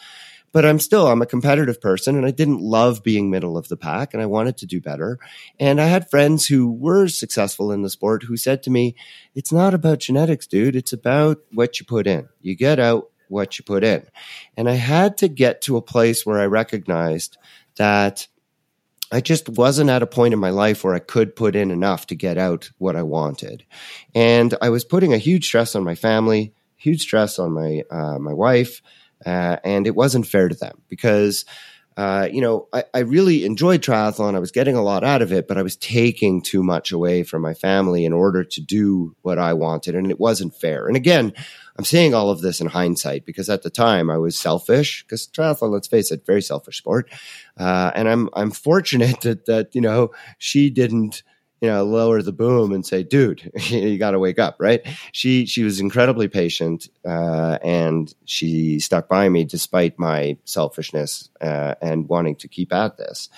But 0.51 0.65
I'm 0.65 0.79
still, 0.79 1.07
I'm 1.07 1.21
a 1.21 1.25
competitive 1.25 1.81
person 1.81 2.15
and 2.15 2.27
I 2.27 2.31
didn't 2.31 2.61
love 2.61 3.03
being 3.03 3.31
middle 3.31 3.57
of 3.57 3.67
the 3.69 3.75
pack 3.75 4.13
and 4.13 4.21
I 4.21 4.27
wanted 4.27 4.57
to 4.57 4.67
do 4.67 4.79
better. 4.79 5.17
And 5.59 5.81
I 5.81 5.87
had 5.87 6.11
friends 6.11 6.45
who 6.45 6.71
were 6.71 7.07
successful 7.07 7.71
in 7.71 7.81
the 7.81 7.89
sport 7.89 8.23
who 8.23 8.37
said 8.37 8.61
to 8.63 8.69
me, 8.69 8.95
it's 9.33 9.51
not 9.51 9.73
about 9.73 9.99
genetics, 9.99 10.45
dude. 10.45 10.75
It's 10.75 10.93
about 10.93 11.39
what 11.51 11.79
you 11.79 11.87
put 11.87 12.05
in. 12.05 12.29
You 12.39 12.55
get 12.55 12.79
out 12.79 13.09
what 13.29 13.57
you 13.57 13.65
put 13.65 13.83
in. 13.83 14.05
And 14.55 14.69
I 14.69 14.75
had 14.75 15.17
to 15.17 15.27
get 15.27 15.61
to 15.61 15.75
a 15.75 15.81
place 15.81 16.23
where 16.23 16.39
I 16.39 16.45
recognized 16.45 17.37
that 17.77 18.27
I 19.14 19.22
just 19.22 19.47
wasn't 19.47 19.91
at 19.91 20.01
a 20.01 20.07
point 20.07 20.34
in 20.34 20.39
my 20.39 20.49
life 20.49 20.84
where 20.84 20.95
I 20.95 20.99
could 20.99 21.36
put 21.36 21.55
in 21.55 21.70
enough 21.70 22.07
to 22.07 22.16
get 22.16 22.39
out 22.39 22.72
what 22.80 22.95
I 22.95 23.03
wanted. 23.03 23.64
And 24.16 24.55
I 24.59 24.70
was 24.70 24.84
putting 24.84 25.14
a 25.14 25.20
huge 25.20 25.45
stress 25.45 25.76
on 25.76 25.84
my 25.84 25.93
family, 25.93 26.51
huge 26.78 27.03
stress 27.03 27.38
on 27.38 27.51
my, 27.51 27.84
uh, 27.91 28.18
my 28.18 28.34
wife. 28.34 28.82
Uh, 29.24 29.57
and 29.64 29.86
it 29.86 29.95
wasn't 29.95 30.28
fair 30.28 30.49
to 30.49 30.55
them 30.55 30.82
because, 30.89 31.45
uh, 31.95 32.28
you 32.32 32.41
know, 32.41 32.68
I, 32.74 32.84
I, 32.93 32.99
really 32.99 33.45
enjoyed 33.45 33.82
triathlon. 33.82 34.36
I 34.36 34.39
was 34.39 34.51
getting 34.51 34.76
a 34.76 34.82
lot 34.82 35.03
out 35.03 35.22
of 35.22 35.32
it, 35.32 35.47
but 35.47 35.57
I 35.57 35.61
was 35.61 35.78
taking 35.78 36.41
too 36.41 36.64
much 36.64 36.91
away 36.91 37.24
from 37.24 37.41
my 37.41 37.53
family 37.53 38.03
in 38.03 38.11
order 38.11 38.43
to 38.43 38.61
do 38.61 39.16
what 39.22 39.38
I 39.38 39.53
wanted. 39.53 39.95
And 39.95 40.09
it 40.09 40.20
wasn't 40.20 40.55
fair. 40.55 40.88
And 40.88 40.97
again, 40.97 41.34
I'm 41.78 41.86
saying 41.86 42.13
all 42.13 42.30
of 42.30 42.41
this 42.41 42.61
in 42.61 42.67
hindsight 42.67 43.26
because 43.26 43.49
at 43.49 43.63
the 43.63 43.69
time 43.69 44.09
I 44.09 44.17
was 44.17 44.38
selfish 44.38 45.03
because 45.03 45.28
triathlon, 45.28 45.71
let's 45.71 45.88
face 45.88 46.11
it, 46.11 46.26
very 46.26 46.41
selfish 46.41 46.78
sport. 46.78 47.09
Uh, 47.57 47.91
and 47.95 48.07
I'm, 48.07 48.30
I'm 48.34 48.51
fortunate 48.51 49.21
that, 49.21 49.45
that, 49.45 49.74
you 49.74 49.82
know, 49.82 50.11
she 50.38 50.69
didn't, 50.69 51.24
you 51.61 51.69
know, 51.69 51.84
lower 51.84 52.21
the 52.21 52.34
boom 52.34 52.74
and 52.74 52.86
say, 52.86 53.03
dude, 53.03 53.51
you 53.69 53.97
got 53.97 54.11
to 54.11 54.19
wake 54.19 54.38
up, 54.38 54.57
right? 54.59 54.82
She, 55.13 55.45
she 55.45 55.63
was 55.63 55.80
incredibly 55.80 56.28
patient, 56.28 56.89
uh, 57.07 57.57
and 57.63 58.13
she 58.26 58.82
stuck 58.82 59.07
by 59.07 59.30
me 59.30 59.45
despite 59.45 59.97
my 59.97 60.38
selfishness, 60.43 61.30
uh, 61.39 61.76
and 61.82 62.09
wanting 62.09 62.36
to 62.38 62.49
keep 62.49 62.74
at 62.74 62.97
this. 62.97 63.30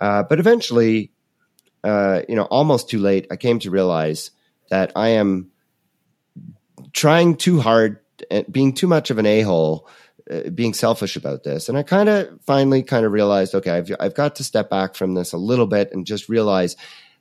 Uh, 0.00 0.24
but 0.24 0.40
eventually, 0.40 1.12
uh, 1.84 2.22
you 2.28 2.34
know, 2.34 2.44
almost 2.44 2.90
too 2.90 2.98
late, 2.98 3.28
I 3.30 3.36
came 3.36 3.60
to 3.60 3.70
realize 3.70 4.32
that 4.70 4.92
I 4.96 5.10
am 5.10 5.52
trying 6.92 7.36
too 7.36 7.60
hard 7.60 8.00
being 8.50 8.72
too 8.72 8.86
much 8.86 9.10
of 9.10 9.18
an 9.18 9.26
a 9.26 9.42
hole, 9.42 9.88
uh, 10.30 10.50
being 10.50 10.74
selfish 10.74 11.16
about 11.16 11.44
this. 11.44 11.68
And 11.68 11.78
I 11.78 11.82
kind 11.82 12.08
of 12.08 12.38
finally 12.46 12.82
kind 12.82 13.06
of 13.06 13.12
realized, 13.12 13.54
okay, 13.54 13.70
I've, 13.70 13.90
I've 14.00 14.14
got 14.14 14.36
to 14.36 14.44
step 14.44 14.70
back 14.70 14.94
from 14.94 15.14
this 15.14 15.32
a 15.32 15.38
little 15.38 15.66
bit 15.66 15.92
and 15.92 16.06
just 16.06 16.28
realize 16.28 16.76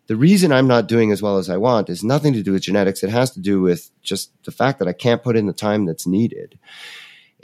the 0.08 0.16
reason 0.16 0.52
I'm 0.52 0.68
not 0.68 0.88
doing 0.88 1.12
as 1.12 1.22
well 1.22 1.38
as 1.38 1.50
I 1.50 1.58
want 1.58 1.90
is 1.90 2.04
nothing 2.04 2.34
to 2.34 2.44
do 2.44 2.54
with 2.54 2.64
genetics. 2.64 3.04
It 3.04 3.10
has 3.10 3.32
to 3.32 3.40
do 3.40 3.62
with 3.62 3.92
just 4.02 4.32
the 4.44 4.52
fact 4.52 4.80
that 4.80 4.88
I 4.88 4.94
can't 4.94 5.24
put 5.24 5.36
in 5.36 5.48
the 5.48 5.54
time 5.54 5.86
that's 5.86 6.08
needed. 6.08 6.58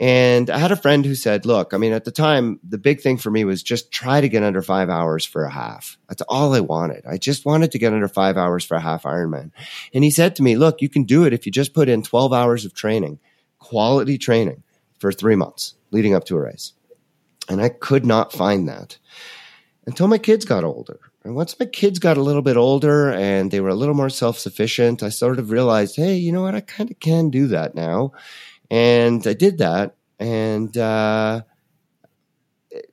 And 0.00 0.50
I 0.50 0.58
had 0.58 0.72
a 0.72 0.76
friend 0.76 1.04
who 1.04 1.14
said, 1.14 1.46
look, 1.46 1.72
I 1.72 1.76
mean, 1.76 1.92
at 1.92 2.04
the 2.04 2.10
time, 2.10 2.58
the 2.68 2.78
big 2.78 3.00
thing 3.00 3.16
for 3.16 3.30
me 3.30 3.44
was 3.44 3.62
just 3.62 3.92
try 3.92 4.20
to 4.20 4.28
get 4.28 4.42
under 4.42 4.60
five 4.60 4.90
hours 4.90 5.24
for 5.24 5.44
a 5.44 5.50
half. 5.50 5.96
That's 6.08 6.22
all 6.22 6.52
I 6.52 6.60
wanted. 6.60 7.06
I 7.06 7.16
just 7.16 7.44
wanted 7.46 7.70
to 7.72 7.78
get 7.78 7.92
under 7.92 8.08
five 8.08 8.36
hours 8.36 8.64
for 8.64 8.76
a 8.76 8.80
half 8.80 9.04
Ironman. 9.04 9.52
And 9.92 10.02
he 10.02 10.10
said 10.10 10.34
to 10.36 10.42
me, 10.42 10.56
look, 10.56 10.82
you 10.82 10.88
can 10.88 11.04
do 11.04 11.24
it 11.24 11.32
if 11.32 11.46
you 11.46 11.52
just 11.52 11.74
put 11.74 11.88
in 11.88 12.02
12 12.02 12.32
hours 12.32 12.64
of 12.64 12.74
training, 12.74 13.20
quality 13.60 14.18
training 14.18 14.64
for 14.98 15.12
three 15.12 15.36
months 15.36 15.74
leading 15.92 16.14
up 16.14 16.24
to 16.24 16.36
a 16.36 16.40
race. 16.40 16.72
And 17.48 17.60
I 17.60 17.68
could 17.68 18.04
not 18.04 18.32
find 18.32 18.68
that 18.68 18.98
until 19.86 20.08
my 20.08 20.18
kids 20.18 20.44
got 20.44 20.64
older. 20.64 20.98
And 21.24 21.34
once 21.34 21.58
my 21.58 21.66
kids 21.66 21.98
got 21.98 22.16
a 22.16 22.22
little 22.22 22.42
bit 22.42 22.56
older 22.56 23.10
and 23.10 23.50
they 23.50 23.60
were 23.60 23.70
a 23.70 23.74
little 23.74 23.94
more 23.94 24.10
self 24.10 24.38
sufficient, 24.38 25.02
I 25.02 25.08
sort 25.08 25.38
of 25.38 25.50
realized, 25.50 25.96
hey, 25.96 26.16
you 26.16 26.32
know 26.32 26.42
what? 26.42 26.54
I 26.54 26.60
kind 26.60 26.90
of 26.90 27.00
can 27.00 27.30
do 27.30 27.46
that 27.48 27.74
now. 27.74 28.12
And 28.70 29.26
I 29.26 29.34
did 29.34 29.58
that. 29.58 29.96
And 30.18 30.76
uh, 30.76 31.42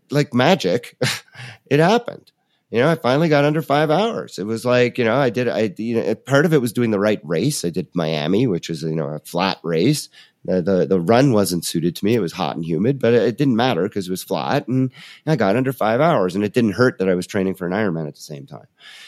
like 0.09 0.33
magic, 0.33 0.97
it 1.65 1.79
happened. 1.79 2.31
You 2.69 2.79
know, 2.79 2.89
I 2.89 2.95
finally 2.95 3.27
got 3.27 3.43
under 3.43 3.61
five 3.61 3.91
hours. 3.91 4.39
It 4.39 4.45
was 4.45 4.63
like, 4.63 4.97
you 4.97 5.03
know, 5.03 5.15
I 5.15 5.29
did, 5.29 5.49
I, 5.49 5.73
you 5.77 5.95
know, 5.95 6.15
part 6.15 6.45
of 6.45 6.53
it 6.53 6.61
was 6.61 6.71
doing 6.71 6.91
the 6.91 6.99
right 6.99 7.19
race. 7.23 7.65
I 7.65 7.69
did 7.69 7.87
Miami, 7.93 8.47
which 8.47 8.69
was, 8.69 8.81
you 8.83 8.95
know, 8.95 9.07
a 9.07 9.19
flat 9.19 9.59
race. 9.61 10.07
The, 10.45 10.61
the, 10.61 10.85
the 10.85 10.99
run 10.99 11.33
wasn't 11.33 11.65
suited 11.65 11.97
to 11.97 12.05
me. 12.05 12.15
It 12.15 12.21
was 12.21 12.31
hot 12.31 12.55
and 12.55 12.65
humid, 12.65 12.97
but 12.97 13.13
it, 13.13 13.37
didn't 13.37 13.57
matter 13.57 13.83
because 13.83 14.07
it 14.07 14.11
was 14.11 14.23
flat 14.23 14.69
and 14.69 14.91
I 15.27 15.35
got 15.35 15.57
under 15.57 15.73
five 15.73 15.99
hours 15.99 16.33
and 16.33 16.45
it 16.45 16.53
didn't 16.53 16.71
hurt 16.71 16.97
that 16.99 17.09
I 17.09 17.15
was 17.15 17.27
training 17.27 17.55
for 17.55 17.67
an 17.67 17.73
Ironman 17.73 18.07
at 18.07 18.15
the 18.15 18.21
same 18.21 18.47
time. 18.47 18.67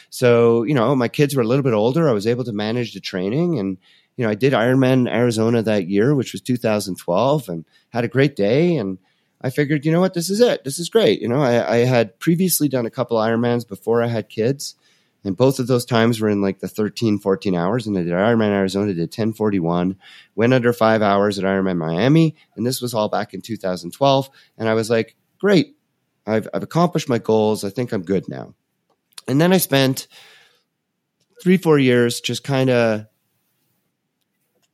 So, 0.10 0.64
you 0.64 0.74
know, 0.74 0.94
my 0.94 1.08
kids 1.08 1.34
were 1.34 1.42
a 1.42 1.48
little 1.48 1.64
bit 1.64 1.74
older. 1.74 2.10
I 2.10 2.14
was 2.14 2.28
able 2.28 2.44
to 2.44 2.54
manage 2.54 2.94
the 2.94 3.00
training 3.00 3.60
and, 3.60 3.78
you 4.16 4.26
know, 4.26 4.30
I 4.30 4.36
did 4.36 4.54
Ironman 4.54 5.10
Arizona 5.10 5.62
that 5.64 5.88
year, 5.88 6.14
which 6.16 6.34
was 6.34 6.42
2012 6.42 7.50
and 7.50 7.66
had 7.90 8.04
a 8.04 8.10
great 8.10 8.36
day. 8.36 8.76
And, 8.78 8.98
I 9.44 9.50
figured, 9.50 9.86
you 9.86 9.92
know 9.92 10.00
what, 10.00 10.14
this 10.14 10.30
is 10.30 10.40
it. 10.40 10.64
This 10.64 10.80
is 10.80 10.88
great. 10.88 11.22
You 11.22 11.28
know, 11.28 11.42
I, 11.42 11.74
I 11.74 11.78
had 11.80 12.18
previously 12.18 12.70
done 12.70 12.86
a 12.86 12.90
couple 12.90 13.18
Ironmans 13.18 13.68
before 13.68 14.02
I 14.02 14.08
had 14.08 14.30
kids. 14.30 14.76
And 15.26 15.36
both 15.36 15.60
of 15.60 15.68
those 15.68 15.86
times 15.86 16.20
were 16.20 16.30
in 16.30 16.42
like 16.42 16.60
the 16.60 16.68
13, 16.68 17.20
14 17.20 17.56
hours. 17.56 17.86
And 17.86 17.98
I 17.98 18.04
did 18.04 18.14
Ironman 18.14 18.50
Arizona, 18.50 18.94
did 18.94 19.02
1041, 19.02 19.98
went 20.36 20.54
under 20.54 20.72
five 20.72 21.02
hours 21.02 21.38
at 21.38 21.46
Ironman 21.46 21.78
Miami. 21.78 22.36
And 22.56 22.66
this 22.66 22.82
was 22.82 22.94
all 22.94 23.10
back 23.10 23.34
in 23.34 23.42
2012. 23.42 24.30
And 24.58 24.70
I 24.70 24.74
was 24.74 24.90
like, 24.90 25.16
great. 25.40 25.76
I've, 26.26 26.48
I've 26.54 26.64
accomplished 26.64 27.10
my 27.10 27.20
goals. 27.20 27.66
I 27.66 27.70
think 27.70 27.92
I'm 27.92 28.04
good 28.04 28.30
now. 28.30 28.54
And 29.28 29.42
then 29.42 29.52
I 29.52 29.58
spent 29.58 30.08
three, 31.42 31.58
four 31.58 31.78
years 31.78 32.22
just 32.22 32.46
kind 32.46 32.70
of 32.70 33.08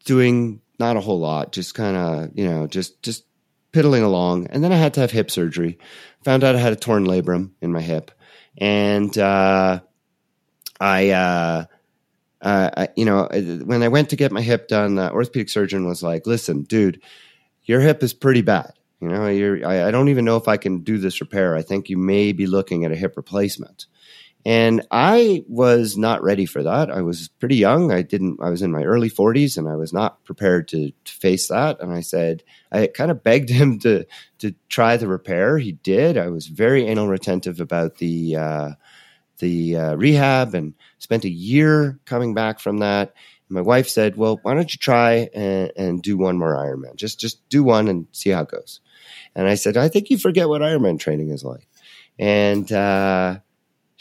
doing 0.10 0.60
not 0.80 0.98
a 0.98 1.00
whole 1.00 1.20
lot, 1.20 1.52
just 1.52 1.76
kind 1.76 1.96
of, 1.96 2.32
you 2.34 2.48
know, 2.48 2.66
just, 2.66 3.04
just 3.04 3.26
piddling 3.72 4.02
along. 4.02 4.48
And 4.48 4.64
then 4.64 4.72
I 4.72 4.76
had 4.76 4.96
to 4.96 5.02
have 5.02 5.12
hip 5.12 5.30
surgery. 5.30 5.78
Found 6.24 6.44
out 6.44 6.56
I 6.56 6.60
had 6.60 6.74
a 6.74 6.76
torn 6.76 7.06
labrum 7.06 7.52
in 7.62 7.72
my 7.72 7.82
hip. 7.82 8.10
And 8.58 9.16
uh, 9.16 9.82
I, 10.80 11.10
uh, 11.12 11.66
uh, 12.42 12.88
you 12.96 13.06
know, 13.06 13.30
when 13.66 13.84
I 13.84 13.90
went 13.90 14.10
to 14.10 14.16
get 14.16 14.32
my 14.32 14.42
hip 14.42 14.68
done, 14.68 14.96
the 14.96 15.12
orthopedic 15.12 15.50
surgeon 15.50 15.86
was 15.86 16.02
like, 16.02 16.26
listen, 16.26 16.64
dude, 16.64 17.04
your 17.66 17.80
hip 17.80 18.02
is 18.02 18.16
pretty 18.16 18.42
bad. 18.42 18.74
You 19.00 19.10
know, 19.10 19.24
I, 19.24 19.90
I 19.90 19.92
don't 19.92 20.10
even 20.10 20.26
know 20.26 20.38
if 20.38 20.48
I 20.48 20.58
can 20.58 20.80
do 20.80 20.98
this 20.98 21.22
repair. 21.22 21.56
I 21.56 21.62
think 21.62 21.88
you 21.88 21.98
may 21.98 22.32
be 22.32 22.48
looking 22.48 22.84
at 22.84 22.92
a 22.92 22.96
hip 22.96 23.16
replacement. 23.16 23.86
And 24.46 24.88
I 24.90 25.44
was 25.50 25.98
not 25.98 26.24
ready 26.24 26.46
for 26.46 26.64
that. 26.64 26.90
I 26.90 27.02
was 27.02 27.28
pretty 27.28 27.58
young. 27.58 27.92
I 27.92 28.02
didn't, 28.02 28.40
I 28.42 28.50
was 28.50 28.62
in 28.62 28.72
my 28.72 28.84
early 28.84 29.10
40s 29.10 29.58
and 29.58 29.68
I 29.68 29.76
was 29.76 29.92
not 29.92 30.24
prepared 30.24 30.70
to, 30.70 30.92
to 30.92 31.12
face 31.12 31.50
that. 31.50 31.82
And 31.82 31.92
I 31.92 32.00
said, 32.00 32.44
I 32.72 32.88
kind 32.88 33.12
of 33.12 33.24
begged 33.24 33.50
him 33.50 33.80
to, 33.80 34.06
to 34.40 34.56
try 34.70 34.96
the 34.96 35.08
repair. 35.08 35.58
He 35.58 35.74
did. 35.74 36.18
I 36.18 36.28
was 36.30 36.48
very 36.48 36.88
anal 36.88 37.10
retentive 37.10 37.60
about 37.60 37.98
the, 37.98 38.38
uh, 38.38 38.70
the 39.40 39.76
uh, 39.76 39.96
rehab 39.96 40.56
and 40.56 40.74
spent 41.00 41.26
a 41.26 41.30
year 41.30 42.00
coming 42.06 42.34
back 42.34 42.62
from 42.62 42.78
that. 42.78 43.14
And 43.50 43.56
my 43.56 43.62
wife 43.62 43.90
said, 43.90 44.16
well, 44.16 44.40
why 44.44 44.54
don't 44.54 44.72
you 44.74 44.80
try 44.80 45.30
and, 45.34 45.72
and 45.76 46.02
do 46.02 46.18
one 46.18 46.38
more 46.38 46.56
Ironman? 46.56 46.96
Just, 46.96 47.20
just 47.20 47.48
do 47.50 47.62
one 47.62 47.90
and 47.90 48.08
see 48.14 48.30
how 48.30 48.44
it 48.44 48.52
goes. 48.52 48.80
And 49.36 49.50
I 49.50 49.56
said, 49.56 49.76
I 49.76 49.90
think 49.90 50.10
you 50.10 50.18
forget 50.18 50.48
what 50.48 50.62
Ironman 50.62 50.98
training 50.98 51.32
is 51.32 51.44
like. 51.44 51.68
And, 52.18 52.72
uh, 52.72 53.40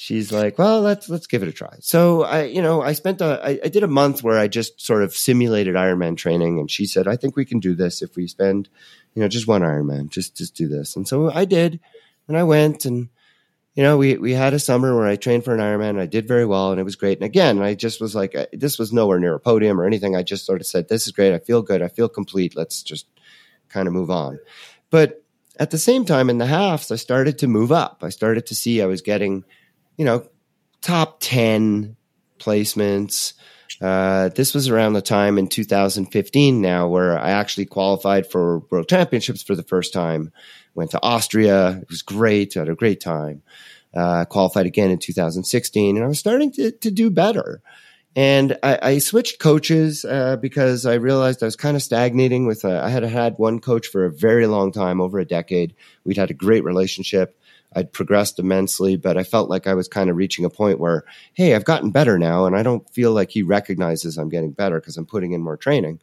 she's 0.01 0.31
like, 0.31 0.57
well, 0.59 0.81
let's 0.81 1.09
let's 1.09 1.27
give 1.27 1.43
it 1.43 1.49
a 1.49 1.53
try. 1.53 1.75
So 1.81 2.23
I, 2.23 2.45
you 2.45 2.63
know, 2.63 2.81
I 2.81 2.93
spent 2.93 3.21
a, 3.21 3.41
I, 3.45 3.59
I 3.65 3.69
did 3.69 3.83
a 3.83 3.89
month 3.89 4.23
where 4.23 4.39
I 4.39 4.47
just 4.47 4.81
sort 4.81 5.03
of 5.03 5.13
simulated 5.13 5.75
Ironman 5.75 6.17
training, 6.17 6.61
and 6.61 6.71
she 6.71 6.87
said, 6.87 7.09
I 7.09 7.17
think 7.17 7.35
we 7.35 7.45
can 7.45 7.59
do 7.59 7.75
this 7.75 8.01
if 8.01 8.15
we 8.15 8.29
spend, 8.29 8.69
you 9.15 9.23
know, 9.23 9.29
just 9.29 9.49
one 9.49 9.63
Ironman, 9.63 10.09
just 10.09 10.37
just 10.37 10.55
do 10.55 10.69
this. 10.69 10.95
And 10.95 11.07
so 11.07 11.33
I 11.33 11.45
did, 11.45 11.81
and 12.29 12.37
I 12.37 12.45
went, 12.45 12.85
and 12.85 13.09
you 13.75 13.83
know, 13.83 13.99
we 13.99 14.17
we 14.17 14.35
had 14.35 14.55
a 14.55 14.61
summer 14.61 14.97
where 14.97 15.09
I 15.09 15.17
trained 15.17 15.45
for 15.45 15.53
an 15.53 15.61
Ironman. 15.61 15.91
and 15.91 16.01
I 16.01 16.07
did 16.07 16.29
very 16.29 16.47
well, 16.47 16.71
and 16.71 16.81
it 16.81 16.85
was 16.85 16.97
great. 16.97 17.19
And 17.19 17.27
again, 17.27 17.61
I 17.61 17.75
just 17.75 18.01
was 18.01 18.15
like, 18.15 18.37
this 18.53 18.79
was 18.79 18.93
nowhere 18.93 19.19
near 19.19 19.35
a 19.35 19.41
podium 19.41 19.81
or 19.81 19.85
anything. 19.85 20.15
I 20.15 20.23
just 20.23 20.47
sort 20.47 20.61
of 20.61 20.67
said, 20.69 20.89
this 20.89 21.09
is 21.09 21.13
great. 21.13 21.35
I 21.35 21.41
feel 21.41 21.61
good. 21.61 21.83
I 21.83 21.89
feel 21.89 22.09
complete. 22.09 22.57
Let's 22.57 22.85
just 22.85 23.07
kind 23.69 23.89
of 23.89 23.95
move 23.95 24.13
on. 24.13 24.39
But 24.91 25.25
at 25.59 25.71
the 25.71 25.79
same 25.79 26.05
time, 26.05 26.31
in 26.31 26.39
the 26.39 26.47
halves, 26.47 26.93
I 26.93 26.97
started 26.97 27.39
to 27.41 27.49
move 27.49 27.73
up. 27.73 28.05
I 28.05 28.11
started 28.11 28.47
to 28.47 28.55
see 28.55 28.81
I 28.81 28.87
was 28.87 29.03
getting 29.03 29.45
you 29.99 30.05
know, 30.05 30.27
top 30.81 31.19
10 31.21 31.97
placements. 32.39 33.35
Uh, 33.81 34.31
this 34.31 34.55
was 34.55 34.69
around 34.69 34.95
the 34.95 35.03
time 35.03 35.37
in 35.39 35.49
2015 35.49 36.61
now 36.61 36.89
where 36.89 37.19
I 37.19 37.31
actually 37.31 37.67
qualified 37.67 38.27
for 38.27 38.61
world 38.71 38.89
championships 38.89 39.43
for 39.43 39.55
the 39.55 39.63
first 39.63 39.93
time. 39.93 40.33
Went 40.75 40.93
to 40.93 41.03
Austria. 41.03 41.81
It 41.83 41.91
was 41.91 42.03
great. 42.03 42.57
I 42.57 42.61
had 42.61 42.69
a 42.69 42.75
great 42.75 43.01
time. 43.01 43.43
Uh, 43.95 44.25
qualified 44.25 44.67
again 44.67 44.91
in 44.91 44.99
2016 44.99 45.97
and 45.97 46.05
I 46.05 46.09
was 46.09 46.19
starting 46.19 46.53
to, 46.53 46.71
to 46.71 46.91
do 46.91 47.11
better. 47.11 47.61
And 48.15 48.59
I, 48.63 48.79
I 48.83 48.99
switched 48.99 49.39
coaches 49.39 50.05
uh, 50.05 50.37
because 50.37 50.87
I 50.87 50.95
realized 50.95 51.43
I 51.43 51.47
was 51.47 51.57
kind 51.57 51.77
of 51.77 51.83
stagnating 51.83 52.47
with, 52.47 52.65
a, 52.65 52.83
uh, 52.83 52.87
I 52.87 52.89
had 52.89 53.05
had 53.05 53.35
one 53.37 53.61
coach 53.61 53.87
for 53.87 54.05
a 54.05 54.11
very 54.11 54.47
long 54.47 54.73
time, 54.73 55.01
over 55.01 55.19
a 55.19 55.25
decade. 55.25 55.75
We'd 56.05 56.17
had 56.17 56.31
a 56.31 56.35
great 56.35 56.65
relationship. 56.65 57.38
I'd 57.75 57.93
progressed 57.93 58.39
immensely, 58.39 58.97
but 58.97 59.17
I 59.17 59.25
felt 59.25 59.51
like 59.51 59.67
I 59.67 59.75
was 59.75 59.89
kind 59.89 60.09
of 60.09 60.17
reaching 60.17 60.45
a 60.45 60.51
point 60.51 60.81
where, 60.81 61.05
hey, 61.35 61.55
I've 61.55 61.65
gotten 61.65 61.91
better 61.91 62.19
now, 62.19 62.47
and 62.47 62.57
I 62.57 62.63
don't 62.63 62.89
feel 62.91 63.13
like 63.13 63.31
he 63.31 63.43
recognizes 63.43 64.17
I'm 64.17 64.31
getting 64.31 64.53
better 64.53 64.81
because 64.81 64.97
I'm 64.97 65.07
putting 65.07 65.33
in 65.33 65.43
more 65.43 65.57
training. 65.57 66.01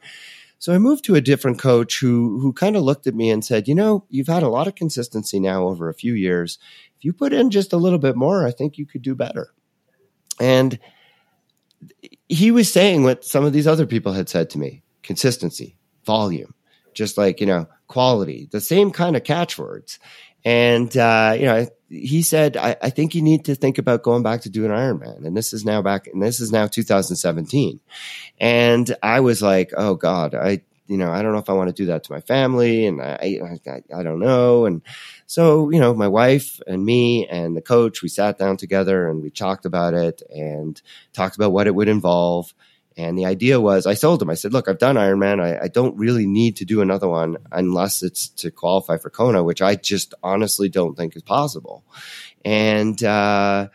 So 0.59 0.73
I 0.73 0.77
moved 0.77 1.03
to 1.05 1.15
a 1.15 1.21
different 1.21 1.59
coach 1.59 1.99
who 1.99 2.39
who 2.39 2.53
kind 2.53 2.75
of 2.75 2.83
looked 2.83 3.07
at 3.07 3.15
me 3.15 3.29
and 3.29 3.43
said, 3.43 3.67
"You 3.67 3.75
know, 3.75 4.05
you've 4.09 4.27
had 4.27 4.43
a 4.43 4.49
lot 4.49 4.67
of 4.67 4.75
consistency 4.75 5.39
now 5.39 5.67
over 5.67 5.89
a 5.89 5.93
few 5.93 6.13
years. 6.13 6.57
If 6.97 7.05
you 7.05 7.13
put 7.13 7.33
in 7.33 7.49
just 7.49 7.73
a 7.73 7.77
little 7.77 7.99
bit 7.99 8.15
more, 8.15 8.45
I 8.45 8.51
think 8.51 8.77
you 8.77 8.85
could 8.85 9.01
do 9.01 9.15
better." 9.15 9.49
And 10.39 10.79
he 12.29 12.51
was 12.51 12.71
saying 12.71 13.03
what 13.03 13.25
some 13.25 13.43
of 13.43 13.53
these 13.53 13.67
other 13.67 13.85
people 13.85 14.13
had 14.13 14.29
said 14.29 14.49
to 14.51 14.59
me: 14.59 14.81
consistency, 15.03 15.77
volume, 16.05 16.53
just 16.93 17.17
like, 17.17 17.39
you 17.39 17.47
know, 17.47 17.67
quality, 17.87 18.47
the 18.51 18.61
same 18.61 18.91
kind 18.91 19.15
of 19.15 19.23
catchwords. 19.23 19.99
And, 20.45 20.95
uh, 20.95 21.35
you 21.37 21.45
know, 21.45 21.67
he 21.89 22.21
said, 22.21 22.55
I, 22.55 22.75
I, 22.81 22.89
think 22.91 23.15
you 23.15 23.21
need 23.21 23.45
to 23.45 23.55
think 23.55 23.79
about 23.79 24.03
going 24.03 24.21
back 24.21 24.41
to 24.41 24.49
do 24.49 24.63
an 24.63 24.71
Ironman. 24.71 25.25
And 25.25 25.35
this 25.35 25.53
is 25.53 25.65
now 25.65 25.81
back, 25.81 26.07
and 26.07 26.21
this 26.21 26.39
is 26.39 26.51
now 26.51 26.67
2017. 26.67 27.79
And 28.39 28.95
I 29.01 29.19
was 29.21 29.41
like, 29.41 29.71
oh 29.75 29.95
God, 29.95 30.35
I, 30.35 30.61
you 30.87 30.97
know, 30.97 31.11
I 31.11 31.21
don't 31.21 31.31
know 31.31 31.39
if 31.39 31.49
I 31.49 31.53
want 31.53 31.69
to 31.69 31.73
do 31.73 31.87
that 31.87 32.03
to 32.03 32.11
my 32.11 32.21
family 32.21 32.85
and 32.85 33.01
I, 33.01 33.59
I, 33.67 33.81
I 33.95 34.03
don't 34.03 34.19
know. 34.19 34.65
And 34.65 34.81
so, 35.25 35.71
you 35.71 35.79
know, 35.79 35.93
my 35.95 36.07
wife 36.07 36.59
and 36.67 36.85
me 36.85 37.27
and 37.27 37.57
the 37.57 37.61
coach, 37.61 38.03
we 38.03 38.09
sat 38.09 38.37
down 38.37 38.57
together 38.57 39.09
and 39.09 39.21
we 39.21 39.31
talked 39.31 39.65
about 39.65 39.93
it 39.95 40.21
and 40.29 40.79
talked 41.13 41.35
about 41.35 41.51
what 41.51 41.67
it 41.67 41.73
would 41.73 41.87
involve. 41.87 42.53
And 42.97 43.17
the 43.17 43.25
idea 43.25 43.59
was, 43.59 43.85
I 43.85 43.95
told 43.95 44.21
him, 44.21 44.29
I 44.29 44.35
said, 44.35 44.53
look, 44.53 44.69
I've 44.69 44.77
done 44.77 44.95
Ironman. 44.95 45.41
I, 45.41 45.65
I 45.65 45.67
don't 45.67 45.97
really 45.97 46.25
need 46.25 46.55
to 46.57 46.65
do 46.65 46.81
another 46.81 47.09
one 47.09 47.37
unless 47.51 48.01
it's 48.03 48.29
to 48.29 48.51
qualify 48.51 48.97
for 48.97 49.09
Kona, 49.09 49.43
which 49.43 49.61
I 49.61 49.75
just 49.75 50.13
honestly 50.23 50.69
don't 50.69 50.95
think 50.95 51.15
is 51.15 51.21
possible. 51.21 51.83
And, 52.45 53.01
uh, 53.03 53.67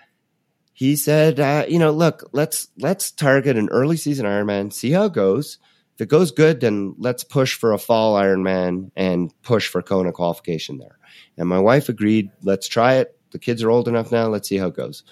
he 0.73 0.97
said, 0.97 1.39
uh, 1.39 1.67
you 1.69 1.79
know, 1.79 1.91
look, 1.91 2.31
let's, 2.33 2.69
let's 2.79 3.11
target 3.11 3.59
an 3.59 3.69
early 3.69 3.99
season 3.99 4.25
Ironman, 4.25 4.73
see 4.73 4.91
how 4.91 5.05
it 5.05 5.13
goes. 5.13 5.59
If 5.95 6.01
it 6.01 6.09
goes 6.09 6.31
good, 6.31 6.61
then 6.61 6.95
let's 6.97 7.23
push 7.23 7.55
for 7.55 7.75
a 7.75 7.79
fall 7.79 8.15
Ironman 8.15 8.91
and 8.97 9.31
push 9.43 9.69
for 9.69 9.83
Kona 9.83 10.13
qualification 10.13 10.79
there. 10.79 10.99
And 11.37 11.47
my 11.47 11.59
wife 11.59 11.91
agreed, 11.91 12.31
let's 12.43 12.69
try 12.69 12.95
it. 12.95 13.15
The 13.33 13.39
kids 13.39 13.63
are 13.63 13.71
old 13.71 13.89
enough 13.89 14.11
now. 14.11 14.29
Let's 14.29 14.49
see 14.49 14.57
how 14.57 14.69
it 14.69 14.77
goes. 14.77 15.03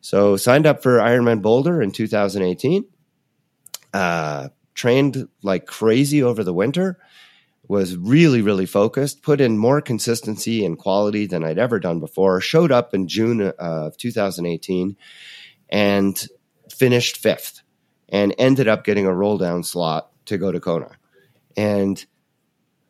So 0.00 0.36
signed 0.36 0.66
up 0.66 0.82
for 0.82 0.98
Ironman 0.98 1.42
Boulder 1.42 1.80
in 1.80 1.92
2018 1.92 2.84
uh, 3.92 4.48
trained 4.74 5.28
like 5.42 5.66
crazy 5.66 6.22
over 6.22 6.44
the 6.44 6.54
winter, 6.54 6.98
was 7.68 7.96
really, 7.96 8.42
really 8.42 8.66
focused, 8.66 9.22
put 9.22 9.40
in 9.40 9.56
more 9.56 9.80
consistency 9.80 10.64
and 10.64 10.78
quality 10.78 11.26
than 11.26 11.44
I'd 11.44 11.58
ever 11.58 11.78
done 11.78 12.00
before, 12.00 12.40
showed 12.40 12.72
up 12.72 12.92
in 12.92 13.08
June 13.08 13.40
uh, 13.40 13.52
of 13.58 13.96
2018 13.96 14.96
and 15.70 16.28
finished 16.70 17.16
fifth 17.16 17.62
and 18.08 18.34
ended 18.36 18.68
up 18.68 18.84
getting 18.84 19.06
a 19.06 19.14
roll 19.14 19.38
down 19.38 19.62
slot 19.62 20.10
to 20.26 20.38
go 20.38 20.52
to 20.52 20.60
Kona 20.60 20.90
and 21.56 22.04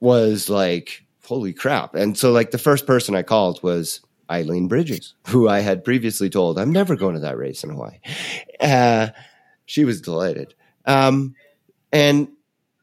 was 0.00 0.50
like, 0.50 1.04
holy 1.24 1.52
crap. 1.52 1.94
And 1.94 2.18
so, 2.18 2.32
like, 2.32 2.50
the 2.50 2.58
first 2.58 2.86
person 2.86 3.14
I 3.14 3.22
called 3.22 3.62
was 3.62 4.00
Eileen 4.30 4.66
Bridges, 4.66 5.14
who 5.28 5.48
I 5.48 5.60
had 5.60 5.84
previously 5.84 6.28
told 6.28 6.58
I'm 6.58 6.72
never 6.72 6.96
going 6.96 7.14
to 7.14 7.20
that 7.20 7.38
race 7.38 7.62
in 7.62 7.70
Hawaii. 7.70 7.98
Uh, 8.58 9.08
she 9.66 9.84
was 9.84 10.00
delighted. 10.00 10.54
Um, 10.86 11.34
and 11.92 12.28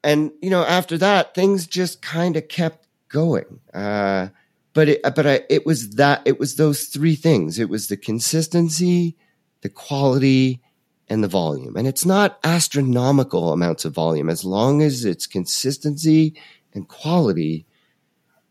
and 0.03 0.31
you 0.41 0.49
know 0.49 0.63
after 0.63 0.97
that 0.97 1.35
things 1.35 1.67
just 1.67 2.01
kind 2.01 2.37
of 2.37 2.47
kept 2.47 2.87
going. 3.09 3.59
Uh, 3.73 4.29
but 4.73 4.89
it, 4.89 5.01
but 5.03 5.27
I, 5.27 5.41
it 5.49 5.65
was 5.65 5.91
that 5.91 6.21
it 6.25 6.39
was 6.39 6.55
those 6.55 6.85
three 6.85 7.15
things. 7.15 7.59
It 7.59 7.69
was 7.69 7.87
the 7.87 7.97
consistency, 7.97 9.15
the 9.61 9.69
quality 9.69 10.61
and 11.09 11.23
the 11.23 11.27
volume. 11.27 11.75
And 11.75 11.87
it's 11.87 12.05
not 12.05 12.39
astronomical 12.43 13.51
amounts 13.51 13.83
of 13.83 13.93
volume. 13.93 14.29
As 14.29 14.45
long 14.45 14.81
as 14.81 15.05
it's 15.05 15.25
consistency 15.25 16.35
and 16.73 16.87
quality, 16.87 17.65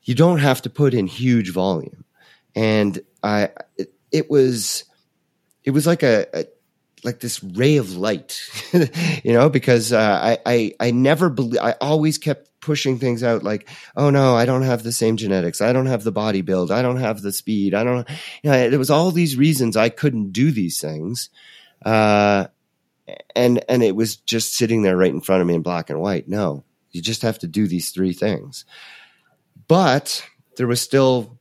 you 0.03 0.15
don't 0.15 0.39
have 0.39 0.61
to 0.63 0.71
put 0.71 0.93
in 0.95 1.07
huge 1.07 1.53
volume. 1.53 2.05
And 2.55 3.01
I, 3.23 3.51
it, 3.77 3.93
it 4.11 4.31
was, 4.31 4.85
it 5.65 5.71
was 5.71 5.87
like 5.87 6.03
a, 6.03 6.27
a 6.35 6.45
like 7.09 7.21
this 7.21 7.43
ray 7.43 7.79
of 7.79 7.97
light, 7.97 8.39
you 9.25 9.33
know, 9.33 9.49
because 9.49 9.93
uh, 9.93 9.99
I, 10.23 10.39
I 10.45 10.73
I 10.79 10.91
never 10.91 11.31
believe 11.31 11.61
I 11.61 11.75
always 11.81 12.19
kept 12.19 12.51
pushing 12.61 12.99
things 12.99 13.23
out 13.23 13.43
like, 13.43 13.67
oh 13.97 14.11
no, 14.11 14.37
I 14.37 14.45
don't 14.45 14.63
have 14.63 14.83
the 14.83 14.93
same 14.93 15.17
genetics, 15.17 15.63
I 15.63 15.73
don't 15.73 15.87
have 15.87 16.05
the 16.05 16.13
body 16.13 16.43
build, 16.43 16.71
I 16.71 16.83
don't 16.83 16.99
have 16.99 17.23
the 17.23 17.33
speed, 17.33 17.73
I 17.73 17.83
don't. 17.83 18.07
You 18.43 18.51
know, 18.51 18.69
there 18.69 18.79
was 18.79 18.91
all 18.91 19.11
these 19.11 19.37
reasons 19.37 19.75
I 19.75 19.89
couldn't 19.89 20.33
do 20.33 20.51
these 20.51 20.81
things, 20.81 21.31
uh, 21.85 22.49
and 23.35 23.65
and 23.71 23.83
it 23.83 23.97
was 23.97 24.17
just 24.17 24.55
sitting 24.55 24.83
there 24.83 24.97
right 24.97 25.13
in 25.13 25.23
front 25.23 25.41
of 25.41 25.49
me 25.49 25.55
in 25.55 25.63
black 25.63 25.89
and 25.89 26.01
white. 26.01 26.29
No, 26.29 26.63
you 26.91 27.01
just 27.01 27.23
have 27.23 27.39
to 27.39 27.47
do 27.47 27.67
these 27.67 27.91
three 27.91 28.13
things, 28.13 28.67
but 29.67 30.23
there 30.57 30.67
was 30.67 30.83
still 30.83 31.39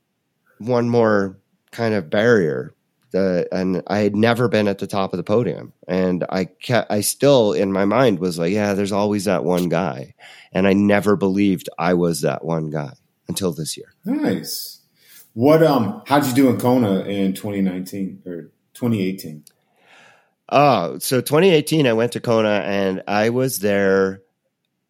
one 0.60 0.88
more 0.90 1.38
kind 1.72 1.94
of 1.94 2.10
barrier 2.10 2.74
the, 3.12 3.48
and 3.52 3.84
I 3.88 4.00
had 4.00 4.16
never 4.16 4.48
been 4.48 4.68
at 4.68 4.80
the 4.80 4.88
top 4.88 5.14
of 5.14 5.18
the 5.18 5.24
podium. 5.24 5.74
And 5.88 6.26
I 6.30 6.46
kept, 6.46 6.92
I 6.92 7.02
still 7.02 7.54
in 7.54 7.72
my 7.72 7.86
mind 7.86 8.20
was 8.20 8.38
like, 8.38 8.52
yeah, 8.52 8.74
there's 8.74 8.92
always 8.92 9.26
that 9.26 9.44
one 9.44 9.70
guy. 9.70 10.16
And 10.52 10.68
I 10.68 10.74
never 10.74 11.16
believed 11.16 11.70
I 11.78 11.94
was 11.94 12.22
that 12.22 12.44
one 12.44 12.70
guy 12.70 12.94
until 13.28 13.52
this 13.52 13.78
year. 13.78 13.94
Nice. 14.06 14.82
What, 15.34 15.64
um, 15.64 16.02
how'd 16.08 16.26
you 16.26 16.34
do 16.34 16.50
in 16.50 16.60
Kona 16.60 17.02
in 17.02 17.34
2019 17.34 18.24
or 18.26 18.52
2018? 18.74 19.44
Oh, 20.50 20.98
so 21.00 21.22
2018, 21.22 21.86
I 21.88 21.94
went 21.94 22.14
to 22.14 22.20
Kona 22.20 22.62
and 22.66 23.04
I 23.08 23.30
was 23.30 23.60
there 23.60 24.22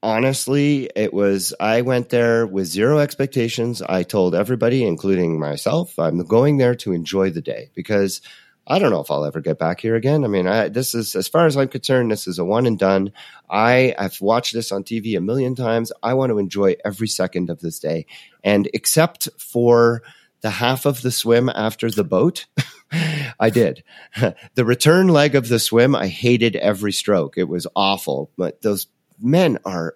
honestly, 0.04 0.90
it 0.96 1.14
was, 1.14 1.54
I 1.60 1.82
went 1.82 2.10
there 2.10 2.46
with 2.46 2.68
zero 2.68 3.00
expectations. 3.00 3.82
I 3.82 4.04
told 4.04 4.36
everybody, 4.36 4.86
including 4.86 5.40
myself, 5.40 5.98
I'm 5.98 6.24
going 6.26 6.58
there 6.58 6.76
to 6.76 6.94
enjoy 6.94 7.32
the 7.32 7.42
day 7.42 7.72
because 7.74 8.22
I 8.70 8.80
don't 8.80 8.92
know 8.92 9.00
if 9.00 9.10
I'll 9.10 9.26
ever 9.26 9.40
get 9.40 9.58
back 9.58 9.80
here 9.80 9.96
again. 9.96 10.26
I 10.26 10.28
mean, 10.28 10.46
I, 10.46 10.68
this 10.68 10.94
is, 10.94 11.16
as 11.16 11.28
far 11.28 11.46
as 11.46 11.56
I'm 11.56 11.70
concerned, 11.70 12.12
this 12.12 12.28
is 12.28 12.38
a 12.38 12.46
one 12.46 12.66
and 12.66 12.78
done. 12.78 13.14
I, 13.50 13.96
I've 13.98 14.20
watched 14.20 14.54
this 14.54 14.72
on 14.72 14.84
TV 14.84 15.18
a 15.18 15.22
million 15.22 15.56
times. 15.56 15.92
I 16.04 16.14
want 16.16 16.32
to 16.32 16.38
enjoy 16.38 16.76
every 16.84 17.08
second 17.08 17.50
of 17.50 17.62
this 17.62 17.80
day. 17.80 18.06
And 18.44 18.70
except 18.74 19.30
for 19.40 20.04
the 20.42 20.50
half 20.50 20.86
of 20.86 21.02
the 21.02 21.12
swim 21.12 21.50
after 21.50 21.90
the 21.90 22.04
boat, 22.04 22.46
I 23.40 23.50
did. 23.50 23.84
the 24.56 24.66
return 24.66 25.08
leg 25.08 25.36
of 25.36 25.48
the 25.48 25.60
swim, 25.60 25.96
I 25.96 26.08
hated 26.08 26.58
every 26.58 26.92
stroke. 26.92 27.38
It 27.38 27.48
was 27.48 27.68
awful. 27.74 28.32
But 28.38 28.62
those 28.62 28.88
men 29.20 29.58
are 29.66 29.96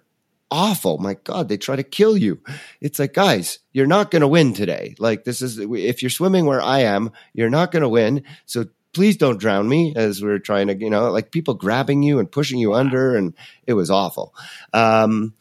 awful. 0.50 0.98
My 0.98 1.14
God, 1.14 1.48
they 1.48 1.56
try 1.56 1.76
to 1.76 1.82
kill 1.82 2.16
you. 2.16 2.40
It's 2.80 2.98
like, 2.98 3.14
guys, 3.14 3.58
you're 3.72 3.86
not 3.86 4.10
going 4.10 4.20
to 4.20 4.28
win 4.28 4.52
today. 4.52 4.94
Like, 4.98 5.24
this 5.24 5.40
is, 5.40 5.58
if 5.58 6.02
you're 6.02 6.10
swimming 6.10 6.44
where 6.44 6.60
I 6.60 6.80
am, 6.80 7.10
you're 7.32 7.50
not 7.50 7.72
going 7.72 7.82
to 7.82 7.88
win. 7.88 8.24
So 8.44 8.66
please 8.92 9.16
don't 9.16 9.40
drown 9.40 9.66
me 9.66 9.94
as 9.96 10.22
we're 10.22 10.38
trying 10.38 10.66
to, 10.66 10.76
you 10.76 10.90
know, 10.90 11.10
like 11.10 11.30
people 11.30 11.54
grabbing 11.54 12.02
you 12.02 12.18
and 12.18 12.30
pushing 12.30 12.58
you 12.58 12.74
under. 12.74 13.16
And 13.16 13.34
it 13.66 13.72
was 13.72 13.90
awful. 13.90 14.34
Um, 14.74 15.32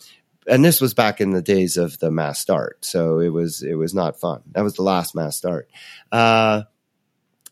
and 0.48 0.64
this 0.64 0.80
was 0.80 0.94
back 0.94 1.20
in 1.20 1.32
the 1.32 1.42
days 1.42 1.76
of 1.76 2.00
the 2.00 2.10
mass 2.10 2.40
start. 2.40 2.84
So 2.86 3.20
it 3.20 3.30
was, 3.30 3.62
it 3.62 3.76
was 3.76 3.94
not 3.94 4.20
fun. 4.20 4.42
That 4.54 4.64
was 4.64 4.76
the 4.76 4.84
last 4.84 5.14
mass 5.14 5.36
start. 5.36 5.70
Uh, 6.12 6.64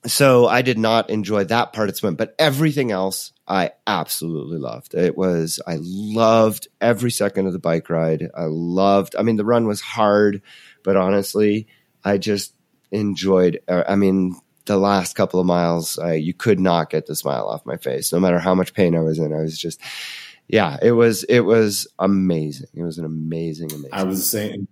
so 0.05 0.47
I 0.47 0.61
did 0.61 0.77
not 0.77 1.09
enjoy 1.09 1.43
that 1.43 1.73
part 1.73 1.89
of 1.89 1.97
swim, 1.97 2.15
but 2.15 2.33
everything 2.39 2.89
else 2.89 3.33
I 3.49 3.71
absolutely 3.87 4.59
loved. 4.59 4.93
It 4.93 5.17
was 5.17 5.59
I 5.65 5.79
loved 5.81 6.67
every 6.79 7.09
second 7.09 7.47
of 7.47 7.53
the 7.53 7.59
bike 7.59 7.89
ride. 7.89 8.29
I 8.35 8.45
loved. 8.45 9.15
I 9.17 9.23
mean, 9.23 9.37
the 9.37 9.45
run 9.45 9.65
was 9.65 9.81
hard, 9.81 10.43
but 10.83 10.95
honestly, 10.95 11.67
I 12.03 12.19
just 12.19 12.53
enjoyed. 12.91 13.59
Uh, 13.67 13.83
I 13.87 13.95
mean, 13.95 14.39
the 14.65 14.77
last 14.77 15.15
couple 15.15 15.39
of 15.39 15.47
miles, 15.47 15.97
I, 15.97 16.13
you 16.13 16.33
could 16.33 16.59
not 16.59 16.91
get 16.91 17.07
the 17.07 17.15
smile 17.15 17.47
off 17.47 17.65
my 17.65 17.77
face, 17.77 18.13
no 18.13 18.19
matter 18.19 18.37
how 18.37 18.53
much 18.53 18.75
pain 18.75 18.95
I 18.95 19.01
was 19.01 19.17
in. 19.17 19.33
I 19.33 19.41
was 19.41 19.57
just, 19.57 19.81
yeah, 20.47 20.77
it 20.79 20.91
was 20.91 21.23
it 21.23 21.41
was 21.41 21.87
amazing. 21.97 22.67
It 22.75 22.83
was 22.83 22.99
an 22.99 23.05
amazing, 23.05 23.71
amazing. 23.71 23.89
I 23.91 24.03
was 24.03 24.29
saying 24.29 24.67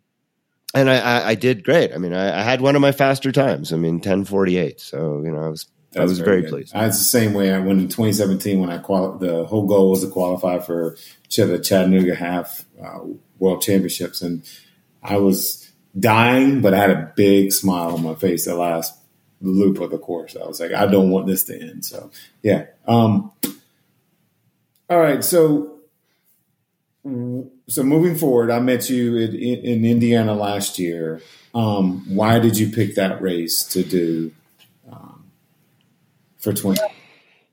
and 0.74 0.90
I, 0.90 0.98
I, 1.00 1.28
I, 1.30 1.36
did 1.36 1.64
great. 1.64 1.94
I 1.94 1.98
mean, 1.98 2.14
I, 2.14 2.40
I, 2.40 2.44
had 2.44 2.62
one 2.62 2.76
of 2.76 2.82
my 2.82 2.92
faster 2.92 3.32
times. 3.32 3.72
I 3.72 3.78
mean, 3.78 4.00
ten 4.00 4.26
forty 4.26 4.58
eight. 4.58 4.80
So 4.80 5.22
you 5.24 5.32
know, 5.32 5.40
I 5.40 5.48
was 5.48 5.66
That's 5.92 6.02
I 6.02 6.04
was 6.04 6.20
very, 6.20 6.42
very 6.42 6.52
pleased. 6.52 6.76
I 6.76 6.86
was 6.86 6.98
the 6.98 7.04
same 7.04 7.34
way. 7.34 7.54
I 7.54 7.60
went 7.60 7.80
in 7.80 7.88
2017 7.88 8.60
when 8.60 8.70
I 8.70 8.78
quali- 8.78 9.26
the 9.26 9.46
whole 9.46 9.66
goal 9.66 9.92
was 9.92 10.02
to 10.02 10.10
qualify 10.10 10.60
for 10.60 10.98
the 11.30 11.60
Chattanooga 11.60 12.16
Half 12.16 12.66
uh, 12.84 13.00
World 13.40 13.62
Championships, 13.62 14.22
and 14.22 14.44
I 15.02 15.18
was 15.18 15.72
dying, 15.98 16.62
but 16.62 16.74
I 16.74 16.78
had 16.78 16.90
a 16.92 17.14
big 17.16 17.52
smile 17.52 17.94
on 17.94 18.04
my 18.04 18.16
face 18.16 18.46
the 18.46 18.56
last 18.56 18.94
loop 19.42 19.80
of 19.80 19.92
the 19.92 19.98
course. 19.98 20.36
I 20.36 20.46
was 20.46 20.60
like, 20.60 20.74
I 20.74 20.88
don't 20.88 21.10
want 21.10 21.28
this 21.28 21.44
to 21.46 21.60
end. 21.60 21.86
So 21.86 22.12
yeah. 22.42 22.66
Um, 22.88 23.32
all 24.90 25.00
right. 25.00 25.24
So 25.24 25.78
so 27.04 27.84
moving 27.84 28.16
forward, 28.16 28.52
I 28.52 28.60
met 28.60 28.90
you 28.90 29.18
in, 29.18 29.36
in 29.36 29.86
Indiana 29.86 30.34
last 30.34 30.78
year. 30.78 31.22
Um, 31.54 32.04
why 32.14 32.40
did 32.40 32.58
you 32.58 32.70
pick 32.70 32.96
that 32.96 33.22
race 33.22 33.64
to 33.70 33.84
do 33.84 34.34
for 36.40 36.54
20? 36.54 36.80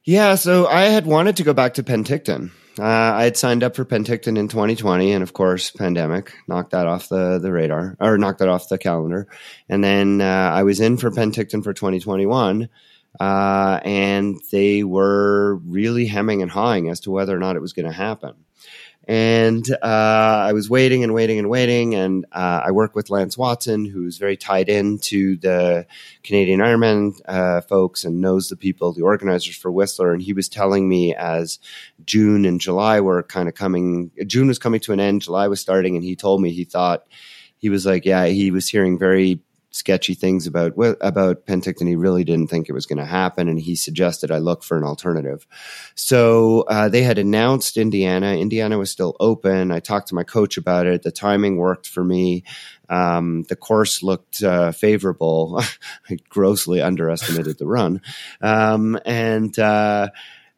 Yeah, 0.04 0.34
so 0.34 0.66
I 0.66 0.82
had 0.82 1.06
wanted 1.06 1.36
to 1.36 1.44
go 1.44 1.54
back 1.54 1.74
to 1.74 1.82
Penticton. 1.82 2.50
Uh, 2.78 2.82
I 2.82 3.24
had 3.24 3.36
signed 3.36 3.62
up 3.62 3.76
for 3.76 3.84
Penticton 3.84 4.36
in 4.36 4.48
2020, 4.48 5.12
and 5.12 5.22
of 5.22 5.32
course, 5.32 5.70
pandemic 5.70 6.34
knocked 6.48 6.72
that 6.72 6.86
off 6.86 7.08
the, 7.08 7.38
the 7.38 7.52
radar 7.52 7.96
or 8.00 8.18
knocked 8.18 8.40
that 8.40 8.48
off 8.48 8.68
the 8.68 8.78
calendar. 8.78 9.28
And 9.68 9.82
then 9.82 10.20
uh, 10.20 10.50
I 10.52 10.64
was 10.64 10.80
in 10.80 10.96
for 10.96 11.10
Penticton 11.10 11.62
for 11.62 11.72
2021, 11.72 12.68
uh, 13.20 13.80
and 13.84 14.40
they 14.50 14.82
were 14.82 15.54
really 15.64 16.06
hemming 16.06 16.42
and 16.42 16.50
hawing 16.50 16.90
as 16.90 17.00
to 17.00 17.10
whether 17.10 17.34
or 17.34 17.38
not 17.38 17.56
it 17.56 17.62
was 17.62 17.72
going 17.72 17.86
to 17.86 17.92
happen. 17.92 18.34
And 19.06 19.68
uh, 19.82 20.46
I 20.48 20.52
was 20.52 20.70
waiting 20.70 21.04
and 21.04 21.12
waiting 21.12 21.38
and 21.38 21.50
waiting. 21.50 21.94
And 21.94 22.24
uh, 22.32 22.62
I 22.64 22.70
work 22.70 22.94
with 22.94 23.10
Lance 23.10 23.36
Watson, 23.36 23.84
who's 23.84 24.18
very 24.18 24.36
tied 24.36 24.68
into 24.68 25.36
the 25.36 25.86
Canadian 26.22 26.60
Ironman 26.60 27.20
uh, 27.26 27.60
folks 27.60 28.04
and 28.04 28.20
knows 28.20 28.48
the 28.48 28.56
people, 28.56 28.92
the 28.92 29.02
organizers 29.02 29.56
for 29.56 29.70
Whistler. 29.70 30.12
And 30.12 30.22
he 30.22 30.32
was 30.32 30.48
telling 30.48 30.88
me 30.88 31.14
as 31.14 31.58
June 32.06 32.44
and 32.44 32.60
July 32.60 33.00
were 33.00 33.22
kind 33.22 33.48
of 33.48 33.54
coming, 33.54 34.10
June 34.26 34.48
was 34.48 34.58
coming 34.58 34.80
to 34.80 34.92
an 34.92 35.00
end, 35.00 35.22
July 35.22 35.48
was 35.48 35.60
starting. 35.60 35.96
And 35.96 36.04
he 36.04 36.16
told 36.16 36.40
me 36.40 36.50
he 36.50 36.64
thought, 36.64 37.04
he 37.58 37.70
was 37.70 37.86
like, 37.86 38.04
yeah, 38.04 38.26
he 38.26 38.50
was 38.50 38.68
hearing 38.68 38.98
very 38.98 39.40
sketchy 39.74 40.14
things 40.14 40.46
about 40.46 40.72
about 41.00 41.46
Penticton. 41.46 41.88
He 41.88 41.96
really 41.96 42.22
didn't 42.24 42.46
think 42.48 42.68
it 42.68 42.72
was 42.72 42.86
going 42.86 42.98
to 42.98 43.04
happen, 43.04 43.48
and 43.48 43.58
he 43.58 43.74
suggested 43.74 44.30
I 44.30 44.38
look 44.38 44.62
for 44.62 44.78
an 44.78 44.84
alternative. 44.84 45.46
So 45.94 46.62
uh, 46.62 46.88
they 46.88 47.02
had 47.02 47.18
announced 47.18 47.76
Indiana. 47.76 48.36
Indiana 48.36 48.78
was 48.78 48.90
still 48.90 49.16
open. 49.18 49.72
I 49.72 49.80
talked 49.80 50.08
to 50.08 50.14
my 50.14 50.24
coach 50.24 50.56
about 50.56 50.86
it. 50.86 51.02
The 51.02 51.10
timing 51.10 51.56
worked 51.56 51.88
for 51.88 52.04
me. 52.04 52.44
Um, 52.88 53.42
the 53.48 53.56
course 53.56 54.02
looked 54.02 54.42
uh, 54.42 54.72
favorable. 54.72 55.60
I 56.10 56.18
grossly 56.28 56.80
underestimated 56.80 57.58
the 57.58 57.66
run, 57.66 58.00
um, 58.40 58.98
and. 59.04 59.58
Uh, 59.58 60.08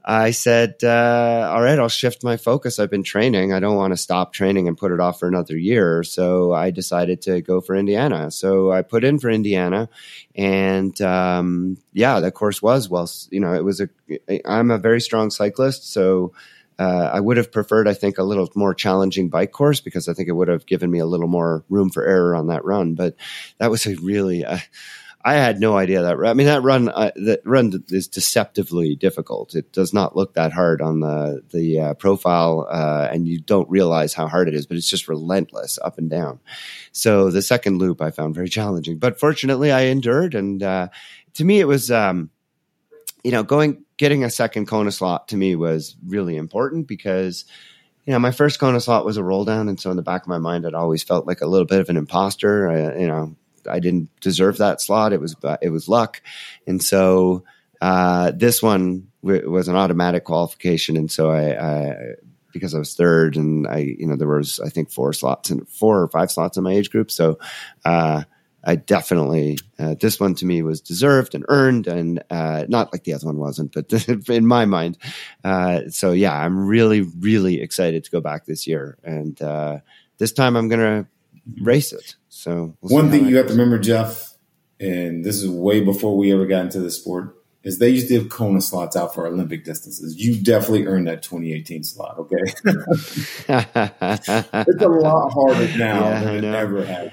I 0.09 0.31
said, 0.31 0.77
uh, 0.85 1.51
all 1.53 1.61
right, 1.61 1.79
I'll 1.79 1.89
shift 1.89 2.23
my 2.23 2.37
focus. 2.37 2.79
I've 2.79 2.91
been 2.91 3.03
training. 3.03 3.53
I 3.53 3.59
don't 3.59 3.75
want 3.75 3.93
to 3.93 3.97
stop 3.97 4.33
training 4.33 4.69
and 4.69 4.79
put 4.79 4.93
it 4.93 5.01
off 5.01 5.19
for 5.19 5.27
another 5.27 5.57
year. 5.57 6.05
So 6.05 6.53
I 6.53 6.71
decided 6.71 7.23
to 7.23 7.41
go 7.41 7.61
for 7.61 7.75
Indiana. 7.75 8.31
So 8.31 8.71
I 8.71 8.83
put 8.83 9.03
in 9.03 9.19
for 9.19 9.31
Indiana 9.31 9.89
and, 10.37 10.99
um, 11.01 11.79
yeah, 11.93 12.21
the 12.21 12.31
course 12.31 12.63
was, 12.63 12.89
well, 12.89 13.11
you 13.31 13.41
know, 13.41 13.53
it 13.53 13.65
was 13.65 13.81
a, 13.81 13.89
I'm 14.45 14.71
a 14.71 14.79
very 14.79 15.01
strong 15.01 15.31
cyclist. 15.31 15.93
So, 15.93 16.33
uh, 16.79 17.11
I 17.13 17.21
would 17.21 17.39
have 17.39 17.51
preferred, 17.51 17.89
I 17.89 17.95
think, 17.95 18.19
a 18.19 18.23
little 18.23 18.51
more 18.55 18.75
challenging 18.75 19.31
bike 19.31 19.51
course 19.51 19.81
because 19.81 20.09
I 20.09 20.13
think 20.13 20.29
it 20.29 20.33
would 20.33 20.49
have 20.49 20.67
given 20.67 20.91
me 20.91 20.99
a 20.99 21.07
little 21.07 21.27
more 21.27 21.65
room 21.71 21.91
for 21.91 22.05
error 22.05 22.37
on 22.37 22.49
that 22.49 22.65
run. 22.65 22.95
But 22.95 23.17
that 23.59 23.71
was 23.71 23.87
a 23.87 23.97
really, 23.97 24.45
uh, 24.45 24.59
I 25.27 25.35
had 25.35 25.59
no 25.59 25.77
idea 25.77 26.03
that. 26.03 26.25
I 26.25 26.35
mean, 26.35 26.47
that 26.47 26.63
run 26.63 26.89
uh, 26.89 27.11
that 27.17 27.41
run 27.45 27.83
is 27.89 28.07
deceptively 28.07 28.95
difficult. 28.95 29.57
It 29.57 29.73
does 29.73 29.93
not 29.93 30.15
look 30.15 30.35
that 30.35 30.53
hard 30.53 30.81
on 30.81 31.01
the 31.01 31.43
the 31.51 31.81
uh, 31.81 31.95
profile, 31.95 32.69
uh, 32.71 33.09
and 33.11 33.27
you 33.27 33.41
don't 33.41 33.69
realize 33.69 34.15
how 34.15 34.29
hard 34.29 34.47
it 34.47 34.55
is. 34.55 34.67
But 34.67 34.77
it's 34.77 34.89
just 34.89 35.09
relentless 35.09 35.81
up 35.83 35.99
and 35.99 36.09
down. 36.09 36.39
So 36.93 37.33
the 37.33 37.43
second 37.43 37.79
loop 37.79 38.01
I 38.01 38.13
found 38.13 38.37
very 38.37 38.49
challenging, 38.49 38.99
but 38.99 39.19
fortunately 39.19 39.73
I 39.73 39.87
endured. 39.87 40.37
And 40.37 40.63
uh, 40.63 40.91
to 41.35 41.45
me, 41.45 41.59
it 41.59 41.67
was 41.67 41.91
um, 41.91 42.31
you 43.25 43.33
know 43.33 43.43
going 43.43 43.85
getting 43.97 44.23
a 44.23 44.31
second 44.31 44.67
Kona 44.67 44.93
slot 44.93 45.27
to 45.29 45.37
me 45.37 45.57
was 45.57 45.97
really 46.07 46.37
important 46.37 46.87
because 46.87 47.47
you 48.05 48.13
know, 48.13 48.21
my 48.21 48.31
first 48.31 48.61
Kona 48.61 48.81
slot 48.81 49.05
was 49.05 49.17
a 49.17 49.25
roll 49.25 49.45
down. 49.45 49.69
And 49.69 49.81
so 49.81 49.91
in 49.91 49.97
the 49.97 50.03
back 50.03 50.23
of 50.23 50.29
my 50.29 50.39
mind, 50.39 50.65
I'd 50.65 50.75
always 50.75 51.03
felt 51.03 51.27
like 51.27 51.41
a 51.41 51.47
little 51.47 51.67
bit 51.67 51.81
of 51.81 51.89
an 51.89 51.97
imposter. 51.97 52.69
I, 52.69 53.01
you 53.01 53.09
know, 53.09 53.35
I 53.69 53.81
didn't 53.81 54.09
deserve 54.21 54.59
that 54.59 54.81
slot. 54.81 55.13
It 55.13 55.21
was 55.21 55.37
it 55.63 55.71
was 55.71 55.89
luck, 55.89 56.23
and 56.67 56.83
so 56.83 57.45
uh, 57.81 58.33
this 58.35 58.63
one 58.63 59.09
w- 59.23 59.51
was 59.51 59.69
an 59.69 59.77
automatic 59.77 60.25
qualification, 60.25 60.97
and 60.97 61.11
so 61.11 61.31
I, 61.31 61.57
I 61.61 61.97
because 62.53 62.75
I 62.75 62.79
was 62.79 62.95
third, 62.95 63.37
and 63.37 63.67
I 63.67 63.79
you 63.79 64.07
know 64.07 64.17
there 64.17 64.29
was 64.29 64.61
I 64.61 64.69
think 64.69 64.91
four 64.91 65.13
slots 65.13 65.51
and 65.51 65.69
four 65.69 66.01
or 66.01 66.09
five 66.09 66.31
slots 66.31 66.57
in 66.57 66.65
my 66.65 66.73
age 66.73 66.91
group, 66.91 67.11
so. 67.11 67.39
Uh, 67.85 68.25
I 68.69 68.75
definitely 68.75 69.59
uh, 69.79 69.95
this 70.01 70.19
one 70.19 70.35
to 70.37 70.45
me 70.45 70.61
was 70.61 70.81
deserved 70.81 71.37
and 71.37 71.45
earned, 71.47 71.87
and 71.87 72.21
uh, 72.31 72.65
not 72.69 72.93
like 72.93 73.05
the 73.05 73.15
other 73.15 73.27
one 73.27 73.39
wasn't, 73.39 73.73
but 73.73 73.93
in 74.29 74.45
my 74.45 74.65
mind. 74.65 74.99
Uh, 75.45 75.83
so 75.89 76.11
yeah, 76.11 76.35
I'm 76.35 76.67
really 76.67 77.03
really 77.03 77.61
excited 77.61 78.03
to 78.03 78.11
go 78.11 78.21
back 78.21 78.45
this 78.45 78.67
year, 78.67 78.99
and 79.05 79.41
uh, 79.41 79.79
this 80.19 80.33
time 80.33 80.57
I'm 80.57 80.69
gonna 80.69 81.07
race 81.61 81.93
it. 81.93 82.17
So 82.29 82.77
we'll 82.81 83.03
one 83.03 83.11
thing 83.11 83.27
you 83.27 83.37
have 83.37 83.47
to 83.47 83.53
remember, 83.53 83.79
Jeff, 83.79 84.37
and 84.81 85.25
this 85.25 85.43
is 85.43 85.49
way 85.49 85.81
before 85.81 86.17
we 86.17 86.33
ever 86.33 86.47
got 86.47 86.65
into 86.65 86.81
the 86.81 86.91
sport, 86.91 87.37
is 87.63 87.79
they 87.79 87.91
used 87.91 88.09
to 88.09 88.19
have 88.19 88.29
Kona 88.29 88.61
slots 88.61 88.97
out 88.97 89.15
for 89.15 89.27
Olympic 89.27 89.65
distances. 89.65 90.17
You 90.17 90.43
definitely 90.43 90.87
earned 90.87 91.09
that 91.09 91.23
2018 91.23 91.85
slot. 91.85 92.19
Okay, 92.19 92.37
it's 92.65 93.49
a 93.49 94.89
lot 94.89 95.31
harder 95.31 95.69
now 95.79 96.09
yeah, 96.09 96.25
than 96.25 96.35
it 96.37 96.45
ever 96.45 96.85
has. 96.85 97.11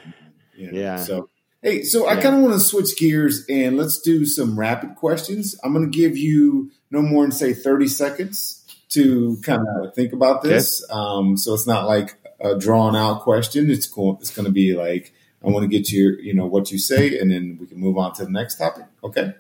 You 0.56 0.72
know? 0.72 0.80
Yeah. 0.80 0.98
So 0.98 1.30
Hey, 1.64 1.84
so 1.84 2.10
I 2.10 2.18
kind 2.18 2.36
of 2.36 2.42
want 2.42 2.54
to 2.56 2.60
switch 2.60 2.98
gears 2.98 3.46
and 3.48 3.78
let's 3.78 4.02
do 4.02 4.26
some 4.26 4.60
rapid 4.60 4.96
questions. 4.96 5.58
I'm 5.64 5.72
going 5.72 5.90
to 5.90 5.98
give 5.98 6.18
you 6.18 6.72
no 6.92 7.02
more 7.02 7.24
than 7.24 7.32
say 7.32 7.54
30 7.54 7.88
seconds 7.88 8.66
to 8.90 9.38
kind 9.44 9.62
of 9.78 9.96
think 9.96 10.12
about 10.12 10.42
this. 10.42 10.84
Okay. 10.84 10.94
Um, 10.94 11.38
so 11.38 11.54
it's 11.54 11.66
not 11.66 11.88
like 11.88 12.20
a 12.40 12.58
drawn 12.58 12.96
out 12.96 13.22
question. 13.22 13.70
It's 13.70 13.88
cool. 13.88 14.18
It's 14.22 14.36
going 14.36 14.46
to 14.46 14.52
be 14.52 14.74
like 14.74 15.14
I 15.44 15.50
want 15.50 15.64
to 15.64 15.68
get 15.68 15.92
your, 15.92 16.20
you 16.20 16.34
know, 16.34 16.46
what 16.46 16.72
you 16.72 16.78
say, 16.78 17.20
and 17.20 17.30
then 17.30 17.58
we 17.60 17.68
can 17.68 17.78
move 17.78 17.98
on 17.98 18.14
to 18.14 18.26
the 18.26 18.32
next 18.32 18.56
topic. 18.56 18.86
Okay. 19.04 19.34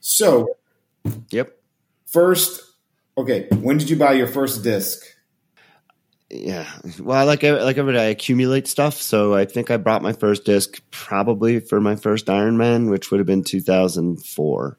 So, 0.00 0.56
yep. 1.30 1.58
First, 2.06 2.62
okay. 3.16 3.48
When 3.50 3.76
did 3.76 3.90
you 3.90 3.96
buy 3.96 4.12
your 4.12 4.28
first 4.28 4.62
disc? 4.62 5.04
yeah 6.30 6.70
well 7.00 7.24
like 7.24 7.42
like 7.42 7.78
I 7.78 8.04
accumulate 8.04 8.68
stuff 8.68 8.94
so 9.00 9.34
i 9.34 9.46
think 9.46 9.70
i 9.70 9.78
brought 9.78 10.02
my 10.02 10.12
first 10.12 10.44
disc 10.44 10.82
probably 10.90 11.58
for 11.58 11.80
my 11.80 11.96
first 11.96 12.26
ironman 12.26 12.90
which 12.90 13.10
would 13.10 13.18
have 13.18 13.26
been 13.26 13.42
2004 13.42 14.78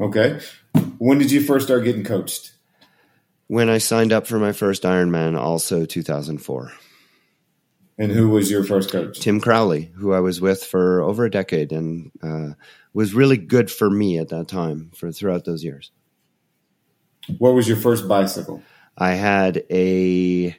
okay 0.00 0.40
when 0.96 1.18
did 1.18 1.30
you 1.30 1.42
first 1.42 1.66
start 1.66 1.84
getting 1.84 2.04
coached 2.04 2.53
when 3.54 3.70
i 3.70 3.78
signed 3.78 4.12
up 4.12 4.26
for 4.26 4.38
my 4.38 4.52
first 4.52 4.82
ironman 4.82 5.38
also 5.38 5.84
2004 5.84 6.72
and 7.96 8.10
who 8.10 8.28
was 8.28 8.50
your 8.50 8.64
first 8.64 8.90
coach? 8.90 9.20
Tim 9.20 9.40
crowley 9.40 9.92
who 9.94 10.12
i 10.12 10.20
was 10.20 10.40
with 10.40 10.64
for 10.64 11.00
over 11.02 11.24
a 11.24 11.30
decade 11.30 11.72
and 11.72 12.10
uh, 12.22 12.54
was 12.94 13.12
really 13.12 13.36
good 13.36 13.70
for 13.70 13.90
me 13.90 14.18
at 14.18 14.30
that 14.30 14.48
time 14.48 14.90
for 14.94 15.12
throughout 15.12 15.44
those 15.44 15.62
years. 15.62 15.90
What 17.38 17.54
was 17.54 17.68
your 17.68 17.76
first 17.76 18.08
bicycle? 18.08 18.62
I 18.96 19.10
had 19.10 19.64
a 19.70 20.56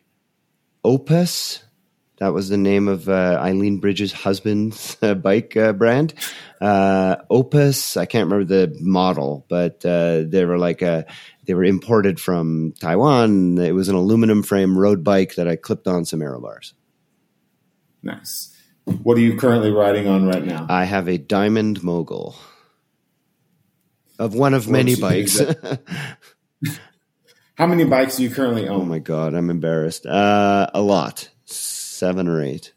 Opus. 0.84 1.64
That 2.18 2.34
was 2.34 2.48
the 2.48 2.58
name 2.58 2.88
of 2.88 3.10
uh, 3.10 3.38
Eileen 3.42 3.80
Bridges' 3.80 4.14
husband's 4.14 4.98
uh, 5.02 5.16
bike 5.16 5.58
uh, 5.58 5.74
brand. 5.74 6.14
Uh, 6.62 7.18
Opus. 7.30 7.98
I 7.98 8.06
can't 8.06 8.30
remember 8.32 8.46
the 8.46 8.78
model, 8.80 9.46
but 9.50 9.86
uh, 9.86 10.24
they 10.26 10.46
were 10.46 10.58
like 10.58 10.82
a. 10.82 11.06
They 11.46 11.54
were 11.54 11.64
imported 11.64 12.20
from 12.20 12.74
Taiwan. 12.80 13.60
It 13.60 13.74
was 13.74 13.90
an 13.90 13.96
aluminum 13.96 14.42
frame 14.44 14.78
road 14.78 15.04
bike 15.04 15.36
that 15.36 15.48
I 15.48 15.58
clipped 15.58 15.88
on 15.88 16.06
some 16.06 16.22
aero 16.22 16.42
bars. 16.42 16.74
Nice. 18.02 18.56
What 18.86 19.18
are 19.18 19.22
you 19.22 19.38
currently 19.38 19.72
riding 19.72 20.08
on 20.08 20.26
right 20.26 20.44
now? 20.44 20.68
I 20.70 20.86
have 20.86 21.08
a 21.08 21.18
Diamond 21.18 21.84
Mogul 21.84 22.36
of 24.20 24.34
one 24.34 24.54
of 24.54 24.70
many 24.70 24.96
bikes. 24.96 25.40
How 27.58 27.68
many 27.68 27.86
bikes 27.86 28.18
do 28.18 28.24
you 28.24 28.30
currently 28.30 28.68
own? 28.68 28.82
Oh 28.82 28.86
my 28.86 29.00
god, 29.00 29.34
I'm 29.34 29.50
embarrassed. 29.50 30.06
Uh, 30.06 30.68
a 30.74 30.82
lot, 30.82 31.30
seven 31.96 32.28
or 32.28 32.42
eight. 32.42 32.74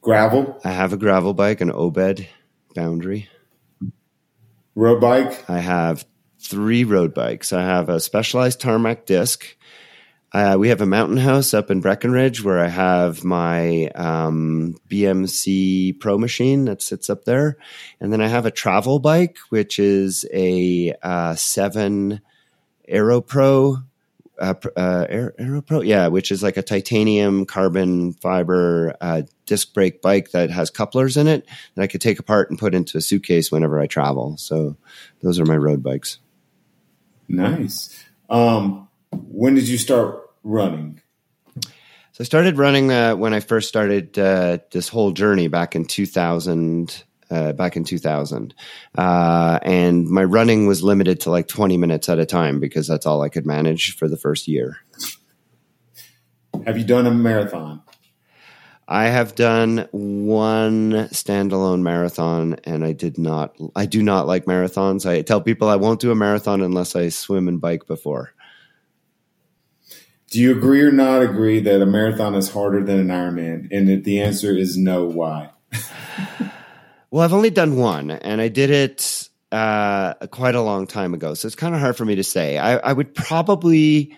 Gravel. 0.00 0.60
I 0.64 0.70
have 0.70 0.92
a 0.92 0.98
gravel 0.98 1.32
bike, 1.32 1.60
an 1.60 1.70
Obed 1.70 2.28
Boundary. 2.74 3.28
Road 4.74 5.00
bike. 5.00 5.48
I 5.48 5.60
have 5.60 6.04
three 6.40 6.84
road 6.84 7.14
bikes. 7.14 7.52
I 7.52 7.62
have 7.62 7.88
a 7.88 8.00
specialized 8.00 8.60
tarmac 8.60 9.06
disc. 9.06 9.56
Uh, 10.34 10.56
we 10.58 10.68
have 10.68 10.80
a 10.80 10.86
mountain 10.86 11.16
house 11.16 11.54
up 11.54 11.70
in 11.70 11.80
Breckenridge 11.80 12.42
where 12.42 12.58
I 12.58 12.66
have 12.66 13.22
my 13.22 13.86
um, 13.94 14.74
BMC 14.90 16.00
Pro 16.00 16.18
machine 16.18 16.64
that 16.64 16.82
sits 16.82 17.08
up 17.08 17.24
there, 17.24 17.56
and 18.00 18.12
then 18.12 18.20
I 18.20 18.26
have 18.26 18.44
a 18.44 18.50
travel 18.50 18.98
bike, 18.98 19.38
which 19.50 19.78
is 19.78 20.26
a 20.34 20.92
uh, 21.04 21.36
seven 21.36 22.20
AeroPro, 22.90 23.84
uh, 24.38 24.54
uh, 24.76 25.06
AeroPro, 25.06 25.86
yeah, 25.86 26.08
which 26.08 26.32
is 26.32 26.42
like 26.42 26.56
a 26.56 26.62
titanium 26.62 27.46
carbon 27.46 28.12
fiber 28.14 28.96
uh, 29.00 29.22
disc 29.46 29.72
brake 29.74 30.02
bike 30.02 30.30
that 30.32 30.50
has 30.50 30.70
couplers 30.70 31.16
in 31.16 31.26
it 31.26 31.46
that 31.74 31.82
I 31.82 31.86
could 31.86 32.00
take 32.00 32.18
apart 32.18 32.50
and 32.50 32.58
put 32.58 32.74
into 32.74 32.98
a 32.98 33.00
suitcase 33.00 33.52
whenever 33.52 33.80
I 33.80 33.86
travel. 33.86 34.36
So 34.36 34.76
those 35.22 35.38
are 35.38 35.44
my 35.44 35.56
road 35.56 35.82
bikes. 35.82 36.18
Nice. 37.28 38.04
Um, 38.28 38.88
when 39.12 39.54
did 39.54 39.68
you 39.68 39.78
start 39.78 40.30
running? 40.42 41.00
So 42.12 42.20
I 42.20 42.24
started 42.24 42.58
running 42.58 42.92
uh, 42.92 43.16
when 43.16 43.34
I 43.34 43.40
first 43.40 43.68
started 43.68 44.16
uh, 44.18 44.58
this 44.70 44.88
whole 44.88 45.10
journey 45.10 45.48
back 45.48 45.74
in 45.74 45.84
2000 45.84 47.04
uh, 47.34 47.52
back 47.52 47.76
in 47.76 47.84
2000. 47.84 48.54
Uh, 48.96 49.58
and 49.62 50.08
my 50.08 50.24
running 50.24 50.66
was 50.66 50.82
limited 50.82 51.20
to 51.20 51.30
like 51.30 51.48
20 51.48 51.76
minutes 51.76 52.08
at 52.08 52.18
a 52.18 52.26
time 52.26 52.60
because 52.60 52.86
that's 52.86 53.06
all 53.06 53.22
I 53.22 53.28
could 53.28 53.46
manage 53.46 53.96
for 53.96 54.08
the 54.08 54.16
first 54.16 54.46
year. 54.48 54.78
Have 56.66 56.78
you 56.78 56.84
done 56.84 57.06
a 57.06 57.10
marathon? 57.10 57.82
I 58.86 59.04
have 59.04 59.34
done 59.34 59.88
one 59.92 60.92
standalone 61.10 61.80
marathon 61.80 62.56
and 62.64 62.84
I 62.84 62.92
did 62.92 63.16
not, 63.18 63.56
I 63.74 63.86
do 63.86 64.02
not 64.02 64.26
like 64.26 64.44
marathons. 64.44 65.08
I 65.08 65.22
tell 65.22 65.40
people 65.40 65.68
I 65.68 65.76
won't 65.76 66.00
do 66.00 66.10
a 66.10 66.14
marathon 66.14 66.60
unless 66.60 66.94
I 66.94 67.08
swim 67.08 67.48
and 67.48 67.60
bike 67.60 67.86
before. 67.86 68.34
Do 70.30 70.40
you 70.40 70.50
agree 70.50 70.82
or 70.82 70.90
not 70.90 71.22
agree 71.22 71.60
that 71.60 71.80
a 71.80 71.86
marathon 71.86 72.34
is 72.34 72.50
harder 72.50 72.82
than 72.82 72.98
an 72.98 73.08
Ironman? 73.08 73.68
And 73.70 73.88
that 73.88 74.04
the 74.04 74.20
answer 74.20 74.50
is 74.56 74.76
no. 74.76 75.04
Why? 75.04 75.50
Well, 77.14 77.22
I've 77.22 77.32
only 77.32 77.50
done 77.50 77.76
one, 77.76 78.10
and 78.10 78.40
I 78.40 78.48
did 78.48 78.70
it 78.70 79.28
uh, 79.52 80.14
quite 80.32 80.56
a 80.56 80.60
long 80.60 80.88
time 80.88 81.14
ago, 81.14 81.34
so 81.34 81.46
it's 81.46 81.54
kind 81.54 81.72
of 81.72 81.80
hard 81.80 81.96
for 81.96 82.04
me 82.04 82.16
to 82.16 82.24
say. 82.24 82.58
I, 82.58 82.78
I 82.78 82.92
would 82.92 83.14
probably. 83.14 84.16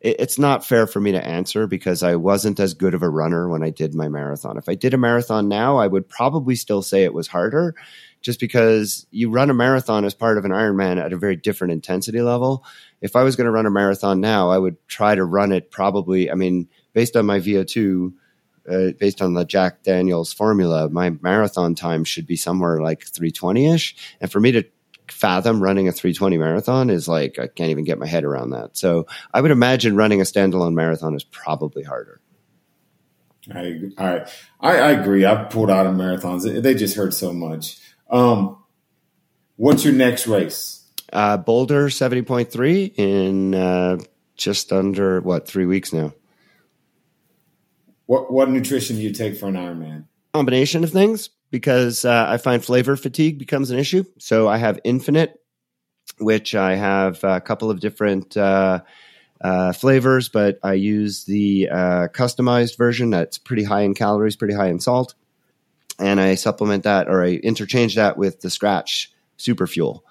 It, 0.00 0.16
it's 0.18 0.38
not 0.38 0.62
fair 0.62 0.86
for 0.86 1.00
me 1.00 1.12
to 1.12 1.26
answer 1.26 1.66
because 1.66 2.02
I 2.02 2.16
wasn't 2.16 2.60
as 2.60 2.74
good 2.74 2.92
of 2.92 3.02
a 3.02 3.08
runner 3.08 3.48
when 3.48 3.62
I 3.62 3.70
did 3.70 3.94
my 3.94 4.10
marathon. 4.10 4.58
If 4.58 4.68
I 4.68 4.74
did 4.74 4.92
a 4.92 4.98
marathon 4.98 5.48
now, 5.48 5.78
I 5.78 5.86
would 5.86 6.06
probably 6.06 6.54
still 6.54 6.82
say 6.82 7.04
it 7.04 7.14
was 7.14 7.28
harder, 7.28 7.76
just 8.20 8.40
because 8.40 9.06
you 9.10 9.30
run 9.30 9.48
a 9.48 9.54
marathon 9.54 10.04
as 10.04 10.12
part 10.12 10.36
of 10.36 10.44
an 10.44 10.50
Ironman 10.50 11.02
at 11.02 11.14
a 11.14 11.16
very 11.16 11.36
different 11.36 11.72
intensity 11.72 12.20
level. 12.20 12.62
If 13.00 13.16
I 13.16 13.22
was 13.22 13.36
going 13.36 13.46
to 13.46 13.52
run 13.52 13.64
a 13.64 13.70
marathon 13.70 14.20
now, 14.20 14.50
I 14.50 14.58
would 14.58 14.76
try 14.86 15.14
to 15.14 15.24
run 15.24 15.50
it 15.50 15.70
probably. 15.70 16.30
I 16.30 16.34
mean, 16.34 16.68
based 16.92 17.16
on 17.16 17.24
my 17.24 17.40
VO2 17.40 18.12
uh, 18.70 18.92
based 18.98 19.20
on 19.20 19.34
the 19.34 19.44
Jack 19.44 19.82
Daniels 19.82 20.32
formula, 20.32 20.88
my 20.88 21.10
marathon 21.20 21.74
time 21.74 22.04
should 22.04 22.26
be 22.26 22.36
somewhere 22.36 22.80
like 22.80 23.04
320 23.06 23.66
ish. 23.66 23.96
And 24.20 24.30
for 24.30 24.40
me 24.40 24.52
to 24.52 24.64
fathom 25.08 25.62
running 25.62 25.88
a 25.88 25.92
320 25.92 26.38
marathon 26.38 26.90
is 26.90 27.08
like, 27.08 27.38
I 27.38 27.46
can't 27.46 27.70
even 27.70 27.84
get 27.84 27.98
my 27.98 28.06
head 28.06 28.24
around 28.24 28.50
that. 28.50 28.76
So 28.76 29.06
I 29.32 29.40
would 29.40 29.50
imagine 29.50 29.96
running 29.96 30.20
a 30.20 30.24
standalone 30.24 30.74
marathon 30.74 31.14
is 31.14 31.24
probably 31.24 31.82
harder. 31.82 32.20
I, 33.52 33.80
all 33.98 34.06
right. 34.06 34.28
I, 34.60 34.78
I 34.78 34.90
agree. 34.92 35.24
I've 35.24 35.50
pulled 35.50 35.70
out 35.70 35.86
of 35.86 35.94
marathons. 35.94 36.62
They 36.62 36.74
just 36.74 36.96
hurt 36.96 37.12
so 37.12 37.32
much. 37.32 37.78
Um, 38.08 38.62
what's 39.56 39.84
your 39.84 39.92
next 39.92 40.26
race? 40.26 40.88
Uh, 41.12 41.36
Boulder 41.36 41.88
70.3 41.88 42.94
in 42.98 43.54
uh, 43.54 43.98
just 44.36 44.72
under, 44.72 45.20
what, 45.20 45.46
three 45.46 45.66
weeks 45.66 45.92
now. 45.92 46.14
What 48.06 48.32
what 48.32 48.50
nutrition 48.50 48.96
do 48.96 49.02
you 49.02 49.12
take 49.12 49.36
for 49.36 49.46
an 49.46 49.54
Ironman? 49.54 50.04
Combination 50.32 50.84
of 50.84 50.90
things 50.90 51.30
because 51.50 52.04
uh, 52.04 52.26
I 52.28 52.38
find 52.38 52.64
flavor 52.64 52.96
fatigue 52.96 53.38
becomes 53.38 53.70
an 53.70 53.78
issue. 53.78 54.04
So 54.18 54.48
I 54.48 54.56
have 54.56 54.80
Infinit, 54.84 55.34
which 56.18 56.54
I 56.54 56.74
have 56.74 57.22
a 57.22 57.40
couple 57.40 57.70
of 57.70 57.80
different 57.80 58.36
uh, 58.36 58.80
uh, 59.40 59.72
flavors, 59.72 60.28
but 60.28 60.58
I 60.62 60.74
use 60.74 61.24
the 61.24 61.68
uh, 61.70 62.08
customized 62.08 62.76
version 62.76 63.10
that's 63.10 63.38
pretty 63.38 63.62
high 63.64 63.82
in 63.82 63.94
calories, 63.94 64.36
pretty 64.36 64.54
high 64.54 64.68
in 64.68 64.80
salt, 64.80 65.14
and 65.98 66.20
I 66.20 66.34
supplement 66.34 66.82
that 66.84 67.08
or 67.08 67.22
I 67.22 67.34
interchange 67.34 67.94
that 67.94 68.16
with 68.18 68.40
the 68.40 68.48
Skratch 68.48 69.08
Super 69.36 69.66
Fuel. 69.66 70.04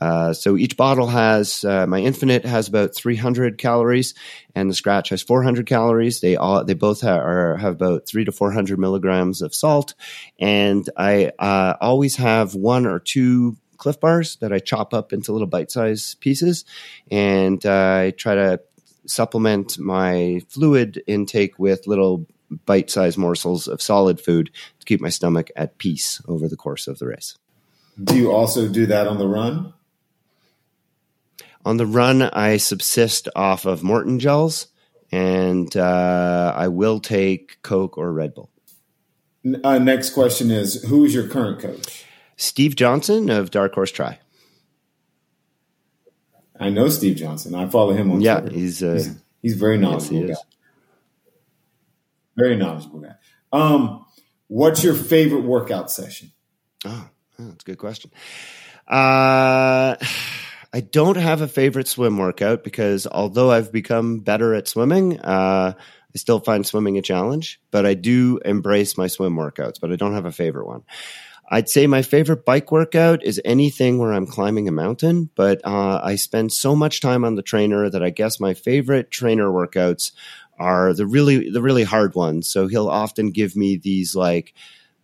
Uh, 0.00 0.32
so 0.32 0.56
each 0.56 0.76
bottle 0.76 1.06
has 1.06 1.64
uh, 1.64 1.86
my 1.86 2.00
Infinit 2.00 2.44
has 2.44 2.68
about 2.68 2.94
300 2.94 3.58
calories, 3.58 4.14
and 4.54 4.70
the 4.70 4.74
Skratch 4.74 5.10
has 5.10 5.22
400 5.22 5.66
calories. 5.66 6.20
They 6.20 6.36
all 6.36 6.64
they 6.64 6.74
both 6.74 7.00
have, 7.02 7.20
are, 7.20 7.56
have 7.56 7.74
about 7.74 8.06
three 8.06 8.24
to 8.24 8.32
400 8.32 8.78
milligrams 8.78 9.42
of 9.42 9.54
salt, 9.54 9.94
and 10.38 10.88
I 10.96 11.32
uh, 11.38 11.74
always 11.80 12.16
have 12.16 12.54
one 12.54 12.86
or 12.86 12.98
two 12.98 13.56
Clif 13.76 13.98
Bars 13.98 14.36
that 14.36 14.52
I 14.52 14.58
chop 14.58 14.94
up 14.94 15.12
into 15.12 15.32
little 15.32 15.46
bite-sized 15.46 16.20
pieces, 16.20 16.64
and 17.10 17.64
uh, 17.64 18.02
I 18.04 18.14
try 18.16 18.34
to 18.34 18.60
supplement 19.06 19.78
my 19.78 20.40
fluid 20.48 21.02
intake 21.06 21.58
with 21.58 21.86
little 21.86 22.26
bite-sized 22.66 23.18
morsels 23.18 23.68
of 23.68 23.80
solid 23.80 24.20
food 24.20 24.50
to 24.78 24.86
keep 24.86 25.00
my 25.00 25.08
stomach 25.08 25.50
at 25.56 25.78
peace 25.78 26.20
over 26.28 26.48
the 26.48 26.56
course 26.56 26.86
of 26.86 26.98
the 26.98 27.06
race. 27.06 27.36
Do 28.02 28.16
you 28.16 28.32
also 28.32 28.68
do 28.68 28.86
that 28.86 29.06
on 29.06 29.18
the 29.18 29.26
run? 29.26 29.72
On 31.64 31.76
the 31.76 31.86
run, 31.86 32.22
I 32.22 32.56
subsist 32.56 33.28
off 33.36 33.66
of 33.66 33.82
Maurten 33.82 34.18
gels, 34.18 34.68
and 35.12 35.74
uh, 35.76 36.54
I 36.56 36.68
will 36.68 37.00
take 37.00 37.60
Coke 37.62 37.98
or 37.98 38.12
Red 38.12 38.34
Bull. 38.34 38.50
Uh, 39.64 39.78
next 39.78 40.10
question 40.10 40.50
is 40.50 40.82
Who 40.84 41.04
is 41.04 41.14
your 41.14 41.28
current 41.28 41.60
coach? 41.60 42.04
Steve 42.36 42.76
Johnson 42.76 43.28
of 43.28 43.50
Dark 43.50 43.74
Horse 43.74 43.90
Tri. 43.90 44.18
I 46.58 46.70
know 46.70 46.88
Steve 46.88 47.16
Johnson. 47.16 47.54
I 47.54 47.68
follow 47.68 47.92
him 47.92 48.10
on 48.10 48.20
yeah, 48.20 48.40
Twitter. 48.40 48.54
he's, 48.54 48.82
uh, 48.82 48.92
he's 48.92 49.14
he's 49.42 49.54
very 49.56 49.78
knowledgeable 49.78 50.26
yes, 50.26 50.36
guy. 50.36 51.32
Very 52.36 52.56
knowledgeable 52.56 53.00
guy. 53.00 53.14
Um, 53.52 54.06
what's 54.48 54.84
your 54.84 54.94
favorite 54.94 55.44
workout 55.44 55.90
session? 55.90 56.32
Oh, 56.84 57.08
that's 57.38 57.64
a 57.64 57.66
good 57.66 57.78
question. 57.78 58.10
Uh, 58.86 59.96
I 60.72 60.80
don't 60.80 61.16
have 61.16 61.40
a 61.40 61.48
favorite 61.48 61.88
swim 61.88 62.16
workout 62.16 62.62
because 62.62 63.06
although 63.06 63.50
I've 63.50 63.72
become 63.72 64.20
better 64.20 64.54
at 64.54 64.68
swimming, 64.68 65.18
uh, 65.18 65.74
I 65.74 66.18
still 66.18 66.40
find 66.40 66.66
swimming 66.66 66.96
a 66.98 67.02
challenge. 67.02 67.60
But 67.70 67.86
I 67.86 67.94
do 67.94 68.38
embrace 68.44 68.96
my 68.96 69.08
swim 69.08 69.36
workouts, 69.36 69.80
but 69.80 69.92
I 69.92 69.96
don't 69.96 70.14
have 70.14 70.26
a 70.26 70.32
favorite 70.32 70.66
one. 70.66 70.82
I'd 71.52 71.68
say 71.68 71.88
my 71.88 72.02
favorite 72.02 72.44
bike 72.44 72.70
workout 72.70 73.24
is 73.24 73.40
anything 73.44 73.98
where 73.98 74.12
I'm 74.12 74.26
climbing 74.26 74.68
a 74.68 74.72
mountain, 74.72 75.30
but 75.34 75.60
uh, 75.64 76.00
I 76.02 76.14
spend 76.14 76.52
so 76.52 76.76
much 76.76 77.00
time 77.00 77.24
on 77.24 77.34
the 77.34 77.42
trainer 77.42 77.90
that 77.90 78.04
I 78.04 78.10
guess 78.10 78.38
my 78.38 78.54
favorite 78.54 79.10
trainer 79.10 79.48
workouts 79.48 80.12
are 80.60 80.94
the 80.94 81.06
really 81.06 81.50
the 81.50 81.62
really 81.62 81.82
hard 81.82 82.14
ones. 82.14 82.48
So 82.48 82.68
he'll 82.68 82.88
often 82.88 83.32
give 83.32 83.56
me 83.56 83.76
these 83.76 84.14
like, 84.14 84.54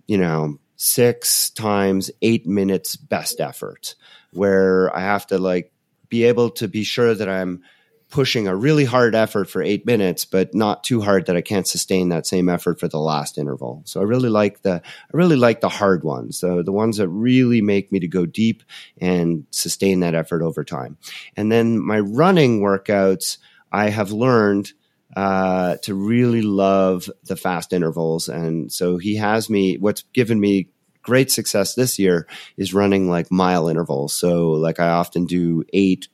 you 0.06 0.18
know, 0.18 0.60
six 0.76 1.50
times 1.50 2.12
eight 2.22 2.46
minutes 2.46 2.94
best 2.94 3.40
effort, 3.40 3.96
where 4.36 4.94
I 4.94 5.00
have 5.00 5.26
to 5.28 5.38
like 5.38 5.72
be 6.08 6.24
able 6.24 6.50
to 6.50 6.68
be 6.68 6.84
sure 6.84 7.14
that 7.14 7.28
I'm 7.28 7.62
pushing 8.08 8.46
a 8.46 8.54
really 8.54 8.84
hard 8.84 9.14
effort 9.14 9.50
for 9.50 9.62
eight 9.62 9.84
minutes, 9.84 10.24
but 10.24 10.54
not 10.54 10.84
too 10.84 11.00
hard 11.00 11.26
that 11.26 11.36
I 11.36 11.40
can't 11.40 11.66
sustain 11.66 12.10
that 12.10 12.26
same 12.26 12.48
effort 12.48 12.78
for 12.78 12.88
the 12.88 13.00
last 13.00 13.36
interval. 13.36 13.82
So 13.84 14.00
I 14.00 14.04
really 14.04 14.28
like 14.28 14.62
the 14.62 14.74
I 14.74 15.16
really 15.16 15.36
like 15.36 15.60
the 15.60 15.68
hard 15.68 16.04
ones, 16.04 16.38
so 16.38 16.62
the 16.62 16.72
ones 16.72 16.98
that 16.98 17.08
really 17.08 17.60
make 17.60 17.90
me 17.90 17.98
to 18.00 18.08
go 18.08 18.24
deep 18.24 18.62
and 19.00 19.46
sustain 19.50 20.00
that 20.00 20.14
effort 20.14 20.42
over 20.42 20.62
time. 20.62 20.98
And 21.36 21.50
then 21.50 21.84
my 21.84 21.98
running 21.98 22.60
workouts, 22.60 23.38
I 23.72 23.88
have 23.88 24.12
learned 24.12 24.72
uh, 25.16 25.76
to 25.82 25.94
really 25.94 26.42
love 26.42 27.10
the 27.24 27.36
fast 27.36 27.72
intervals, 27.72 28.28
and 28.28 28.70
so 28.72 28.98
he 28.98 29.16
has 29.16 29.50
me. 29.50 29.78
What's 29.78 30.02
given 30.12 30.38
me 30.38 30.68
great 31.06 31.30
success 31.30 31.76
this 31.76 31.98
year 31.98 32.26
is 32.56 32.74
running 32.74 33.08
like 33.08 33.30
mile 33.30 33.68
intervals. 33.68 34.12
So 34.12 34.50
like 34.50 34.80
I 34.80 34.88
often 34.88 35.24
do 35.24 35.64
eight 35.72 36.08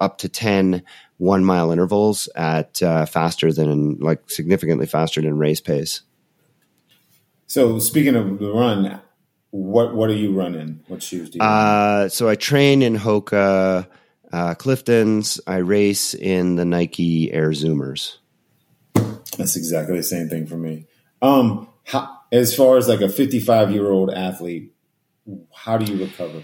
up 0.00 0.18
to 0.18 0.28
10 0.28 0.82
one 1.18 1.44
mile 1.44 1.70
intervals 1.70 2.28
at 2.34 2.82
uh, 2.82 3.04
faster 3.04 3.52
than 3.52 3.98
like 3.98 4.30
significantly 4.30 4.86
faster 4.86 5.20
than 5.20 5.36
race 5.36 5.60
pace. 5.60 6.00
So 7.46 7.78
speaking 7.78 8.16
of 8.16 8.38
the 8.38 8.50
run, 8.50 9.00
what 9.50 9.94
what 9.94 10.08
are 10.08 10.14
you 10.14 10.32
running? 10.32 10.80
What 10.88 11.02
shoes 11.02 11.30
do 11.30 11.38
you? 11.38 11.44
Uh, 11.44 12.08
so 12.08 12.28
I 12.28 12.36
train 12.36 12.82
in 12.82 12.96
Hoka, 12.96 13.86
uh, 14.32 14.54
Cliftons. 14.54 15.40
I 15.46 15.56
race 15.56 16.14
in 16.14 16.56
the 16.56 16.64
Nike 16.64 17.32
Air 17.32 17.50
Zoomers. 17.50 18.18
That's 19.36 19.56
exactly 19.56 19.96
the 19.96 20.02
same 20.02 20.28
thing 20.28 20.46
for 20.46 20.56
me. 20.56 20.86
Um, 21.22 21.68
how, 21.84 22.18
as 22.32 22.54
far 22.54 22.76
as 22.76 22.88
like 22.88 23.00
a 23.00 23.08
55 23.08 23.70
year 23.70 23.90
old 23.90 24.10
athlete, 24.10 24.72
how 25.52 25.78
do 25.78 25.90
you 25.92 26.04
recover? 26.04 26.42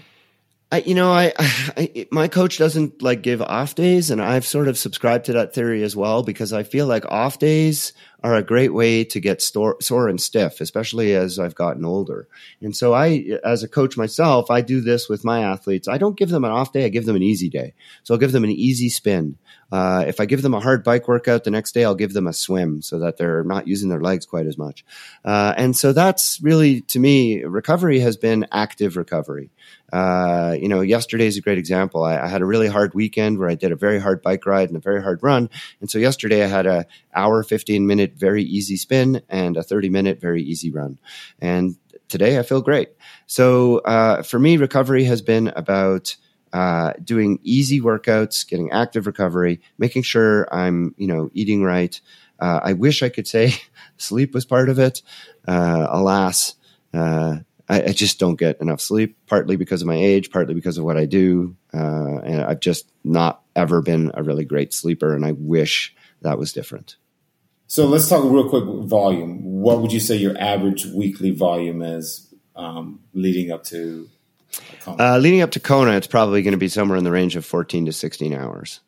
I, 0.71 0.79
you 0.79 0.95
know, 0.95 1.11
I, 1.11 1.31
I, 1.39 2.07
my 2.11 2.27
coach 2.27 2.57
doesn't 2.57 3.01
like 3.01 3.21
give 3.21 3.41
off 3.41 3.75
days, 3.75 4.09
and 4.11 4.21
I've 4.21 4.45
sort 4.45 4.67
of 4.67 4.77
subscribed 4.77 5.25
to 5.25 5.33
that 5.33 5.53
theory 5.53 5.83
as 5.83 5.95
well 5.95 6.23
because 6.23 6.53
I 6.53 6.63
feel 6.63 6.87
like 6.87 7.05
off 7.05 7.39
days 7.39 7.93
are 8.23 8.35
a 8.35 8.43
great 8.43 8.73
way 8.73 9.03
to 9.03 9.19
get 9.19 9.41
store, 9.41 9.77
sore 9.81 10.07
and 10.07 10.19
stiff, 10.19 10.61
especially 10.61 11.15
as 11.15 11.37
I've 11.37 11.55
gotten 11.55 11.85
older. 11.85 12.27
And 12.61 12.75
so, 12.75 12.93
I, 12.93 13.39
as 13.43 13.63
a 13.63 13.67
coach 13.67 13.97
myself, 13.97 14.49
I 14.49 14.61
do 14.61 14.81
this 14.81 15.07
with 15.09 15.23
my 15.23 15.41
athletes. 15.41 15.87
I 15.87 15.97
don't 15.97 16.17
give 16.17 16.29
them 16.29 16.45
an 16.45 16.51
off 16.51 16.73
day; 16.73 16.85
I 16.85 16.89
give 16.89 17.05
them 17.05 17.15
an 17.15 17.23
easy 17.23 17.49
day. 17.49 17.73
So 18.03 18.13
I'll 18.13 18.19
give 18.19 18.31
them 18.31 18.43
an 18.43 18.51
easy 18.51 18.89
spin. 18.89 19.37
Uh, 19.71 20.05
if 20.07 20.19
I 20.19 20.25
give 20.25 20.41
them 20.41 20.53
a 20.53 20.59
hard 20.59 20.83
bike 20.83 21.07
workout 21.07 21.43
the 21.43 21.51
next 21.51 21.73
day, 21.73 21.83
I'll 21.83 21.95
give 21.95 22.13
them 22.13 22.27
a 22.27 22.33
swim 22.33 22.81
so 22.81 22.99
that 22.99 23.17
they're 23.17 23.43
not 23.43 23.67
using 23.67 23.89
their 23.89 23.99
legs 24.01 24.25
quite 24.25 24.45
as 24.45 24.57
much. 24.57 24.85
Uh, 25.23 25.53
and 25.57 25.75
so 25.75 25.91
that's 25.91 26.39
really, 26.41 26.81
to 26.81 26.99
me, 26.99 27.43
recovery 27.43 27.99
has 27.99 28.15
been 28.15 28.45
active 28.51 28.95
recovery. 28.95 29.49
Uh, 29.91 30.55
you 30.59 30.67
know, 30.67 30.81
yesterday 30.81 31.27
is 31.27 31.37
a 31.37 31.41
great 31.41 31.57
example. 31.57 32.03
I, 32.03 32.17
I, 32.17 32.27
had 32.27 32.41
a 32.41 32.45
really 32.45 32.67
hard 32.67 32.93
weekend 32.95 33.37
where 33.37 33.49
I 33.49 33.55
did 33.55 33.71
a 33.71 33.75
very 33.75 33.99
hard 33.99 34.21
bike 34.21 34.45
ride 34.45 34.67
and 34.67 34.77
a 34.77 34.81
very 34.81 35.01
hard 35.01 35.21
run. 35.21 35.49
And 35.79 35.89
so 35.89 35.99
yesterday 35.99 36.43
I 36.43 36.47
had 36.47 36.65
a 36.65 36.85
hour, 37.13 37.43
15 37.43 37.85
minute, 37.85 38.14
very 38.15 38.43
easy 38.43 38.77
spin 38.77 39.21
and 39.29 39.57
a 39.57 39.63
30 39.63 39.89
minute, 39.89 40.19
very 40.19 40.41
easy 40.41 40.71
run. 40.71 40.97
And 41.39 41.75
today 42.07 42.39
I 42.39 42.43
feel 42.43 42.61
great. 42.61 42.89
So, 43.27 43.79
uh, 43.79 44.21
for 44.23 44.39
me, 44.39 44.57
recovery 44.57 45.03
has 45.05 45.21
been 45.21 45.49
about, 45.49 46.15
uh, 46.53 46.93
doing 47.03 47.39
easy 47.43 47.81
workouts, 47.81 48.47
getting 48.47 48.71
active 48.71 49.07
recovery, 49.07 49.59
making 49.77 50.03
sure 50.03 50.47
I'm, 50.53 50.95
you 50.97 51.07
know, 51.07 51.29
eating 51.33 51.63
right. 51.63 51.99
Uh, 52.39 52.59
I 52.63 52.73
wish 52.73 53.03
I 53.03 53.09
could 53.09 53.27
say 53.27 53.53
sleep 53.97 54.33
was 54.33 54.45
part 54.45 54.69
of 54.69 54.79
it. 54.79 55.01
Uh, 55.47 55.87
alas, 55.89 56.55
uh, 56.93 57.37
I, 57.67 57.83
I, 57.83 57.91
just 57.91 58.19
don't 58.19 58.39
get 58.39 58.61
enough 58.61 58.79
sleep, 58.79 59.17
partly 59.27 59.55
because 59.55 59.81
of 59.81 59.87
my 59.87 59.95
age, 59.95 60.31
partly 60.31 60.53
because 60.53 60.77
of 60.77 60.85
what 60.85 60.97
I 60.97 61.05
do. 61.05 61.55
Uh, 61.73 62.19
and 62.23 62.41
I've 62.41 62.59
just 62.59 62.89
not 63.03 63.41
ever 63.55 63.81
been 63.81 64.11
a 64.13 64.23
really 64.23 64.45
great 64.45 64.73
sleeper, 64.73 65.13
and 65.13 65.25
I 65.25 65.31
wish 65.33 65.95
that 66.21 66.37
was 66.37 66.53
different. 66.53 66.97
So 67.67 67.87
let's 67.87 68.07
talk 68.07 68.23
real 68.23 68.49
quick 68.49 68.63
volume. 68.63 69.43
What 69.43 69.81
would 69.81 69.91
you 69.91 69.99
say 69.99 70.15
your 70.17 70.37
average 70.37 70.85
weekly 70.85 71.31
volume 71.31 71.81
is 71.81 72.33
um, 72.55 72.99
leading 73.13 73.51
up 73.51 73.63
to 73.65 74.09
uh, 74.87 75.17
leading 75.17 75.41
up 75.41 75.51
to 75.51 75.59
Kona, 75.59 75.91
it's 75.97 76.07
probably 76.07 76.41
going 76.41 76.53
to 76.53 76.57
be 76.57 76.67
somewhere 76.67 76.97
in 76.97 77.03
the 77.03 77.11
range 77.11 77.35
of 77.35 77.45
14 77.45 77.87
to 77.87 77.93
16 77.93 78.33
hours. 78.33 78.79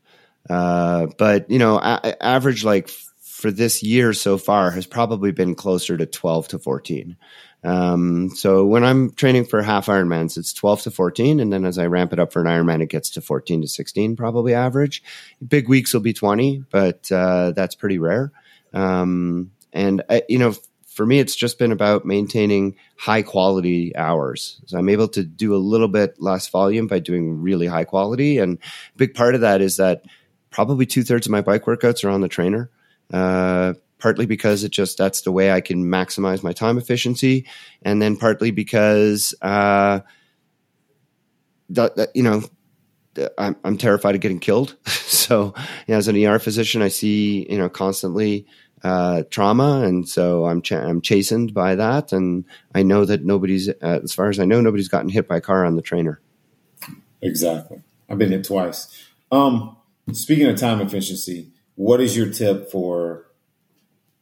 Uh, 0.50 1.08
but, 1.18 1.50
you 1.50 1.60
know, 1.60 1.78
a- 1.78 2.24
average 2.24 2.64
like 2.64 2.90
for 3.20 3.52
this 3.52 3.84
year 3.84 4.14
so 4.14 4.38
far 4.38 4.72
has 4.72 4.86
probably 4.86 5.32
been 5.32 5.56
closer 5.56 5.98
to 5.98 6.06
12 6.06 6.50
to 6.50 6.60
14. 6.60 7.18
Um, 7.64 8.30
so 8.30 8.66
when 8.66 8.84
I'm 8.84 9.12
training 9.12 9.46
for 9.46 9.62
half 9.62 9.88
Ironmans, 9.88 10.38
it's 10.38 10.54
12 10.54 10.84
to 10.84 10.92
14. 10.92 11.40
And 11.40 11.52
then 11.52 11.66
as 11.66 11.78
I 11.78 11.88
ramp 11.88 12.14
it 12.14 12.20
up 12.20 12.32
for 12.32 12.42
an 12.42 12.48
Ironman, 12.48 12.82
it 12.82 12.90
gets 12.90 13.10
to 13.12 13.22
14 13.22 13.62
to 13.62 13.68
16, 13.68 14.16
probably 14.16 14.54
average. 14.54 15.04
Big 15.46 15.68
weeks 15.68 15.94
will 15.94 16.02
be 16.02 16.14
20, 16.14 16.64
but 16.70 17.12
uh, 17.12 17.52
that's 17.52 17.76
pretty 17.76 17.98
rare. 17.98 18.32
Um, 18.78 19.52
and, 19.74 20.04
I, 20.10 20.24
you 20.30 20.40
know, 20.40 20.56
for 20.86 21.06
me, 21.06 21.20
it's 21.20 21.36
just 21.36 21.60
been 21.60 21.72
about 21.72 22.06
maintaining 22.06 22.76
high 22.98 23.22
quality 23.22 23.96
hours. 23.96 24.60
So 24.66 24.78
I'm 24.78 24.90
able 24.90 25.08
to 25.10 25.24
do 25.24 25.56
a 25.56 25.58
little 25.58 25.88
bit 25.88 26.20
less 26.20 26.48
volume 26.48 26.88
by 26.88 27.00
doing 27.00 27.42
really 27.42 27.68
high 27.68 27.84
quality. 27.84 28.40
And 28.40 28.58
a 28.58 28.98
big 28.98 29.14
part 29.14 29.36
of 29.36 29.42
that 29.42 29.62
is 29.62 29.78
that 29.78 30.04
probably 30.50 30.86
two 30.86 31.04
thirds 31.04 31.28
of 31.28 31.32
my 31.32 31.42
bike 31.42 31.66
workouts 31.66 32.04
are 32.04 32.10
on 32.10 32.22
the 32.22 32.28
trainer. 32.28 32.72
Uh, 33.14 33.74
partly 34.00 34.26
because 34.26 34.64
it 34.64 34.72
just 34.72 34.98
that's 34.98 35.22
the 35.22 35.32
way 35.32 35.52
I 35.52 35.62
can 35.62 35.86
maximize 35.86 36.44
my 36.44 36.54
time 36.54 36.78
efficiency, 36.78 37.46
and 37.82 38.02
then 38.02 38.16
partly 38.18 38.52
because 38.52 39.34
uh, 39.42 40.02
you 42.14 42.24
know 42.24 42.44
I'm, 43.38 43.56
I'm 43.64 43.78
terrified 43.78 44.16
of 44.16 44.22
getting 44.22 44.40
killed. 44.40 44.76
so 44.86 45.54
you 45.88 45.94
know, 45.94 45.98
as 45.98 46.08
an 46.08 46.24
ER 46.24 46.40
physician, 46.40 46.82
I 46.82 46.90
see 46.90 47.48
you 47.50 47.58
know 47.58 47.70
constantly 47.70 48.46
uh, 48.84 49.24
trauma, 49.30 49.82
and 49.86 50.08
so 50.08 50.46
I'm 50.46 50.62
ch- 50.62 50.74
I'm 50.74 51.02
chastened 51.02 51.54
by 51.54 51.76
that, 51.76 52.12
and 52.12 52.46
I 52.76 52.84
know 52.84 53.06
that 53.06 53.26
nobody's, 53.26 53.70
uh, 53.70 54.00
as 54.04 54.14
far 54.14 54.30
as 54.30 54.40
I 54.40 54.46
know, 54.46 54.62
nobody's 54.62 54.88
gotten 54.88 55.10
hit 55.10 55.28
by 55.28 55.38
a 55.38 55.42
car 55.42 55.66
on 55.66 55.76
the 55.76 55.82
trainer. 55.82 56.22
Exactly, 57.22 57.82
I've 58.10 58.18
been 58.18 58.32
hit 58.32 58.44
twice. 58.44 59.06
Um, 59.32 59.78
speaking 60.12 60.48
of 60.48 60.58
time 60.58 60.82
efficiency, 60.82 61.52
what 61.76 62.02
is 62.02 62.16
your 62.16 62.32
tip 62.32 62.72
for 62.72 63.28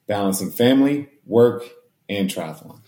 balancing 0.07 0.51
family, 0.51 1.09
work, 1.25 1.63
and 2.09 2.29
triathlon? 2.29 2.79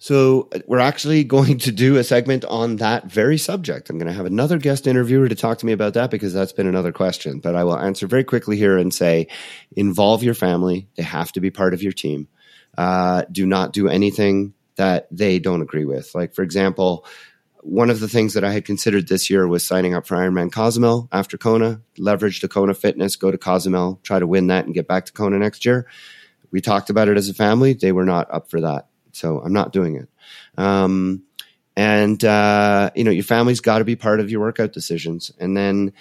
So 0.00 0.48
we're 0.66 0.78
actually 0.78 1.22
going 1.36 1.58
to 1.58 1.70
do 1.70 1.98
a 1.98 2.04
segment 2.04 2.44
on 2.46 2.76
that 2.76 3.04
very 3.04 3.38
subject. 3.38 3.88
I'm 3.88 3.98
going 3.98 4.08
to 4.08 4.14
have 4.14 4.26
another 4.26 4.58
guest 4.58 4.88
interviewer 4.88 5.28
to 5.28 5.34
talk 5.36 5.58
to 5.58 5.66
me 5.66 5.72
about 5.72 5.94
that 5.94 6.10
because 6.10 6.32
that's 6.32 6.52
been 6.52 6.66
another 6.66 6.90
question. 6.90 7.38
But 7.38 7.54
I 7.54 7.62
will 7.62 7.78
answer 7.78 8.08
very 8.08 8.24
quickly 8.24 8.56
here 8.56 8.76
and 8.76 8.92
say, 8.92 9.28
involve 9.76 10.24
your 10.24 10.34
family. 10.34 10.88
They 10.96 11.04
have 11.04 11.30
to 11.32 11.40
be 11.40 11.50
part 11.50 11.74
of 11.74 11.82
your 11.82 11.92
team. 11.92 12.26
Uh, 12.76 13.24
do 13.30 13.46
not 13.46 13.72
do 13.72 13.88
anything 13.88 14.54
that 14.76 15.06
they 15.10 15.38
don't 15.38 15.62
agree 15.62 15.84
with. 15.84 16.14
Like 16.14 16.34
for 16.34 16.42
example, 16.42 17.04
one 17.62 17.90
of 17.90 18.00
the 18.00 18.08
things 18.08 18.32
that 18.32 18.44
I 18.44 18.52
had 18.52 18.64
considered 18.64 19.08
this 19.08 19.28
year 19.28 19.46
was 19.46 19.66
signing 19.66 19.94
up 19.94 20.06
for 20.06 20.16
Ironman 20.16 20.50
Cozumel 20.50 21.10
after 21.12 21.36
Kona, 21.36 21.82
leverage 21.98 22.40
the 22.40 22.48
Kona 22.48 22.72
fitness, 22.72 23.16
go 23.16 23.30
to 23.30 23.36
Cozumel, 23.36 24.00
try 24.02 24.18
to 24.18 24.26
win 24.26 24.46
that 24.46 24.64
and 24.64 24.72
get 24.72 24.88
back 24.88 25.04
to 25.06 25.12
Kona 25.12 25.38
next 25.38 25.66
year. 25.66 25.86
We 26.50 26.62
talked 26.62 26.88
about 26.88 27.08
it 27.08 27.18
as 27.18 27.28
a 27.28 27.34
family. 27.34 27.74
They 27.74 27.92
were 27.92 28.06
not 28.06 28.32
up 28.32 28.48
for 28.50 28.62
that. 28.62 28.86
So 29.12 29.40
I'm 29.40 29.52
not 29.52 29.72
doing 29.72 29.96
it. 29.96 30.08
Um, 30.56 31.24
and, 31.76 32.22
uh, 32.24 32.90
you 32.94 33.04
know, 33.04 33.10
your 33.10 33.24
family's 33.24 33.60
got 33.60 33.78
to 33.78 33.84
be 33.84 33.96
part 33.96 34.20
of 34.20 34.30
your 34.30 34.40
workout 34.40 34.72
decisions. 34.72 35.32
And 35.38 35.56
then, 35.56 35.92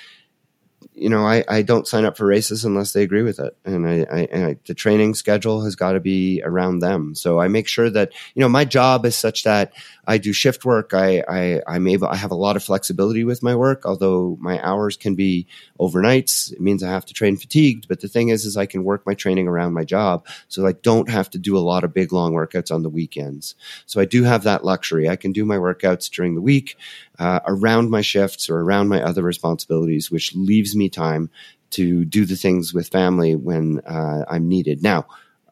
you 0.99 1.09
know, 1.09 1.25
I, 1.25 1.43
I 1.47 1.61
don't 1.61 1.87
sign 1.87 2.03
up 2.03 2.17
for 2.17 2.25
races 2.25 2.65
unless 2.65 2.93
they 2.93 3.03
agree 3.03 3.23
with 3.23 3.39
it. 3.39 3.55
And 3.63 3.87
I, 3.87 4.05
I, 4.11 4.19
I 4.19 4.57
the 4.65 4.73
training 4.73 5.15
schedule 5.15 5.63
has 5.63 5.75
got 5.75 5.93
to 5.93 5.99
be 5.99 6.41
around 6.43 6.79
them. 6.79 7.15
So 7.15 7.39
I 7.39 7.47
make 7.47 7.67
sure 7.67 7.89
that, 7.89 8.11
you 8.35 8.41
know, 8.41 8.49
my 8.49 8.65
job 8.65 9.05
is 9.05 9.15
such 9.15 9.43
that 9.43 9.73
I 10.05 10.17
do 10.17 10.33
shift 10.33 10.65
work. 10.65 10.93
I, 10.93 11.23
I, 11.29 11.61
I'm 11.67 11.87
able, 11.87 12.07
I 12.07 12.15
have 12.15 12.31
a 12.31 12.35
lot 12.35 12.55
of 12.55 12.63
flexibility 12.63 13.23
with 13.23 13.41
my 13.43 13.55
work, 13.55 13.85
although 13.85 14.37
my 14.41 14.59
hours 14.65 14.97
can 14.97 15.15
be 15.15 15.47
overnights. 15.79 16.51
It 16.51 16.59
means 16.59 16.83
I 16.83 16.89
have 16.89 17.05
to 17.05 17.13
train 17.13 17.37
fatigued. 17.37 17.87
But 17.87 18.01
the 18.01 18.07
thing 18.07 18.29
is, 18.29 18.45
is 18.45 18.57
I 18.57 18.65
can 18.65 18.83
work 18.83 19.05
my 19.05 19.13
training 19.13 19.47
around 19.47 19.73
my 19.73 19.85
job. 19.85 20.25
So 20.47 20.65
I 20.65 20.73
don't 20.73 21.09
have 21.09 21.29
to 21.29 21.37
do 21.37 21.57
a 21.57 21.59
lot 21.59 21.83
of 21.83 21.93
big, 21.93 22.11
long 22.11 22.33
workouts 22.33 22.73
on 22.73 22.83
the 22.83 22.89
weekends. 22.89 23.55
So 23.85 24.01
I 24.01 24.05
do 24.05 24.23
have 24.23 24.43
that 24.43 24.65
luxury. 24.65 25.07
I 25.07 25.15
can 25.15 25.31
do 25.31 25.45
my 25.45 25.57
workouts 25.57 26.09
during 26.09 26.35
the 26.35 26.41
week, 26.41 26.77
uh, 27.19 27.41
around 27.45 27.89
my 27.89 28.01
shifts 28.01 28.49
or 28.49 28.59
around 28.61 28.87
my 28.87 29.01
other 29.01 29.21
responsibilities, 29.21 30.09
which 30.09 30.33
leaves 30.35 30.75
me 30.75 30.89
time 30.89 31.29
to 31.71 32.05
do 32.05 32.25
the 32.25 32.35
things 32.35 32.73
with 32.73 32.87
family 32.87 33.35
when 33.35 33.79
uh, 33.81 34.25
I'm 34.27 34.47
needed. 34.47 34.81
Now, 34.81 35.05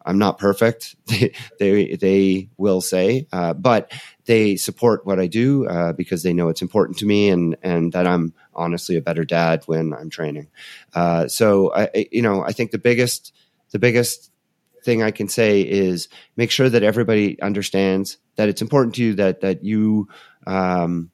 I'm 0.07 0.18
not 0.18 0.38
perfect. 0.38 0.95
they 1.59 1.97
they 1.99 2.49
will 2.57 2.80
say, 2.80 3.28
uh, 3.34 3.53
but 3.53 3.91
they 4.26 4.55
support 4.55 5.05
what 5.05 5.20
I 5.20 5.28
do 5.28 5.68
uh, 5.68 5.91
because 5.93 6.24
they 6.24 6.34
know 6.34 6.47
it's 6.47 6.61
important 6.61 6.97
to 6.99 7.05
me 7.05 7.30
and 7.30 7.57
and 7.61 7.91
that 7.91 8.07
I'm 8.07 8.34
honestly 8.55 8.95
a 8.95 9.01
better 9.01 9.26
dad 9.26 9.63
when 9.65 9.93
I'm 9.93 10.09
training. 10.09 10.47
Uh, 10.93 11.28
so 11.28 11.74
I 11.76 12.07
you 12.11 12.22
know 12.22 12.41
I 12.41 12.53
think 12.53 12.72
the 12.72 12.78
biggest 12.78 13.34
the 13.72 13.80
biggest 13.80 14.32
thing 14.84 15.03
I 15.03 15.11
can 15.11 15.28
say 15.28 15.61
is 15.61 16.07
make 16.38 16.51
sure 16.51 16.70
that 16.70 16.84
everybody 16.84 17.39
understands 17.41 18.18
that 18.38 18.47
it's 18.47 18.61
important 18.61 18.95
to 18.95 19.03
you 19.03 19.13
that 19.15 19.41
that 19.41 19.65
you 19.65 20.07
um, 20.45 21.11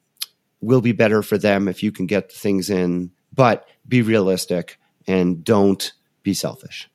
will 0.64 0.80
be 0.80 0.92
better 0.92 1.22
for 1.22 1.38
them 1.38 1.68
if 1.68 1.82
you 1.82 1.92
can 1.92 2.06
get 2.06 2.32
things 2.32 2.70
in, 2.70 3.10
but 3.32 3.68
be 3.86 4.02
realistic 4.02 4.78
and 5.06 5.44
don't 5.44 5.92
be 6.22 6.34
selfish. 6.34 6.88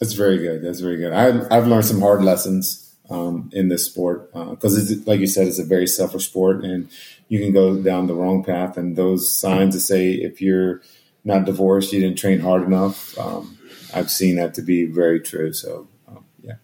That's 0.00 0.14
very 0.14 0.38
good. 0.38 0.64
That's 0.64 0.80
very 0.80 0.96
good. 0.96 1.12
I've, 1.12 1.46
I've 1.52 1.66
learned 1.66 1.84
some 1.84 2.00
hard 2.00 2.24
lessons 2.24 2.92
um, 3.08 3.50
in 3.52 3.68
this 3.68 3.84
sport 3.84 4.32
because, 4.32 4.90
uh, 4.90 4.96
like 5.06 5.20
you 5.20 5.26
said, 5.26 5.46
it's 5.46 5.58
a 5.58 5.64
very 5.64 5.86
selfish 5.86 6.26
sport, 6.26 6.64
and 6.64 6.88
you 7.28 7.38
can 7.38 7.52
go 7.52 7.80
down 7.80 8.06
the 8.06 8.14
wrong 8.14 8.42
path. 8.42 8.76
And 8.76 8.96
those 8.96 9.30
signs 9.30 9.74
that 9.74 9.80
say 9.80 10.10
if 10.12 10.40
you're 10.40 10.82
not 11.24 11.44
divorced, 11.44 11.92
you 11.92 12.00
didn't 12.00 12.18
train 12.18 12.40
hard 12.40 12.64
enough. 12.64 13.16
Um, 13.18 13.58
I've 13.94 14.10
seen 14.10 14.36
that 14.36 14.54
to 14.54 14.62
be 14.62 14.86
very 14.86 15.20
true. 15.20 15.52
So, 15.52 15.88
um, 16.08 16.24
yeah. 16.42 16.54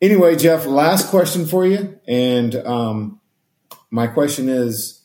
Anyway, 0.00 0.36
Jeff, 0.36 0.66
last 0.66 1.08
question 1.08 1.46
for 1.46 1.66
you, 1.66 2.00
and 2.08 2.54
um, 2.56 3.15
my 3.96 4.06
question 4.06 4.48
is: 4.48 5.00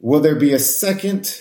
Will 0.00 0.20
there 0.20 0.36
be 0.36 0.52
a 0.52 0.58
second? 0.58 1.40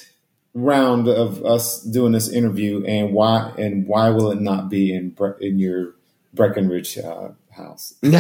round 0.53 1.07
of 1.07 1.43
us 1.43 1.81
doing 1.81 2.11
this 2.11 2.29
interview, 2.29 2.83
and 2.85 3.13
why 3.13 3.51
and 3.57 3.87
why 3.87 4.09
will 4.09 4.31
it 4.31 4.41
not 4.41 4.69
be 4.69 4.93
in 4.95 5.15
in 5.39 5.59
your 5.59 5.95
Breckenridge 6.33 6.97
uh, 6.97 7.29
house? 7.53 7.93
you 8.01 8.13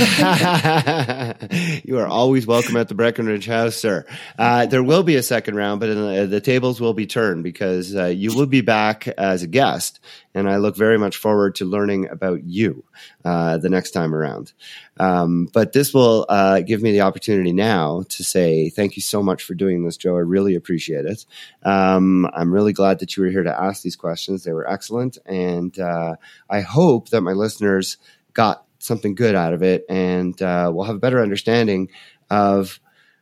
are 1.97 2.07
always 2.07 2.47
welcome 2.47 2.77
at 2.77 2.87
the 2.87 2.95
Breckenridge 2.95 3.45
house, 3.45 3.75
sir. 3.75 4.05
Uh, 4.37 4.65
there 4.65 4.83
will 4.83 5.03
be 5.03 5.15
a 5.15 5.23
second 5.23 5.55
round, 5.55 5.79
but 5.79 5.87
the, 5.87 6.27
the, 6.27 6.41
tables 6.41 6.79
will 6.79 6.93
be 6.93 7.05
turned 7.05 7.43
because 7.43 7.95
uh, 7.95 8.05
you 8.05 8.35
will 8.35 8.45
be 8.45 8.61
back 8.61 9.07
as 9.07 9.43
a 9.43 9.47
guest, 9.47 9.99
and 10.33 10.49
I 10.49 10.57
look 10.57 10.77
very 10.77 10.97
much 10.97 11.17
forward 11.17 11.55
to 11.55 11.65
learning 11.65 12.09
about 12.09 12.43
you 12.43 12.83
uh, 13.25 13.57
the 13.57 13.69
next 13.69 13.91
time 13.91 14.13
around. 14.13 14.53
Um, 14.97 15.49
but 15.51 15.73
this 15.73 15.93
will 15.93 16.25
uh, 16.29 16.61
give 16.61 16.81
me 16.81 16.91
the 16.91 17.01
opportunity 17.01 17.51
now 17.51 18.03
to 18.09 18.23
say 18.23 18.69
thank 18.69 18.95
you 18.95 19.01
so 19.01 19.23
much 19.23 19.43
for 19.43 19.55
doing 19.55 19.83
this, 19.83 19.97
Joe. 19.97 20.15
I 20.15 20.19
really 20.19 20.55
appreciate 20.55 21.05
it. 21.05 21.25
Um, 21.63 22.29
I'm 22.33 22.53
really 22.53 22.73
glad 22.73 22.99
that 22.99 23.17
you 23.17 23.23
were 23.23 23.29
here 23.29 23.43
to 23.43 23.61
ask 23.61 23.81
these 23.81 23.95
questions. 23.95 24.43
They 24.43 24.53
were 24.53 24.69
excellent, 24.69 25.17
and 25.25 25.77
uh, 25.79 26.15
I 26.49 26.61
hope 26.61 27.09
that 27.09 27.21
my 27.21 27.33
listeners 27.33 27.97
got 28.33 28.65
something 28.83 29.15
good 29.15 29.35
out 29.35 29.53
of 29.53 29.63
it, 29.63 29.85
and 29.89 30.39
uh, 30.41 30.71
we'll 30.73 30.85
have 30.85 30.95
a 30.95 30.99
better 30.99 31.21
understanding 31.21 31.89
of 32.29 32.79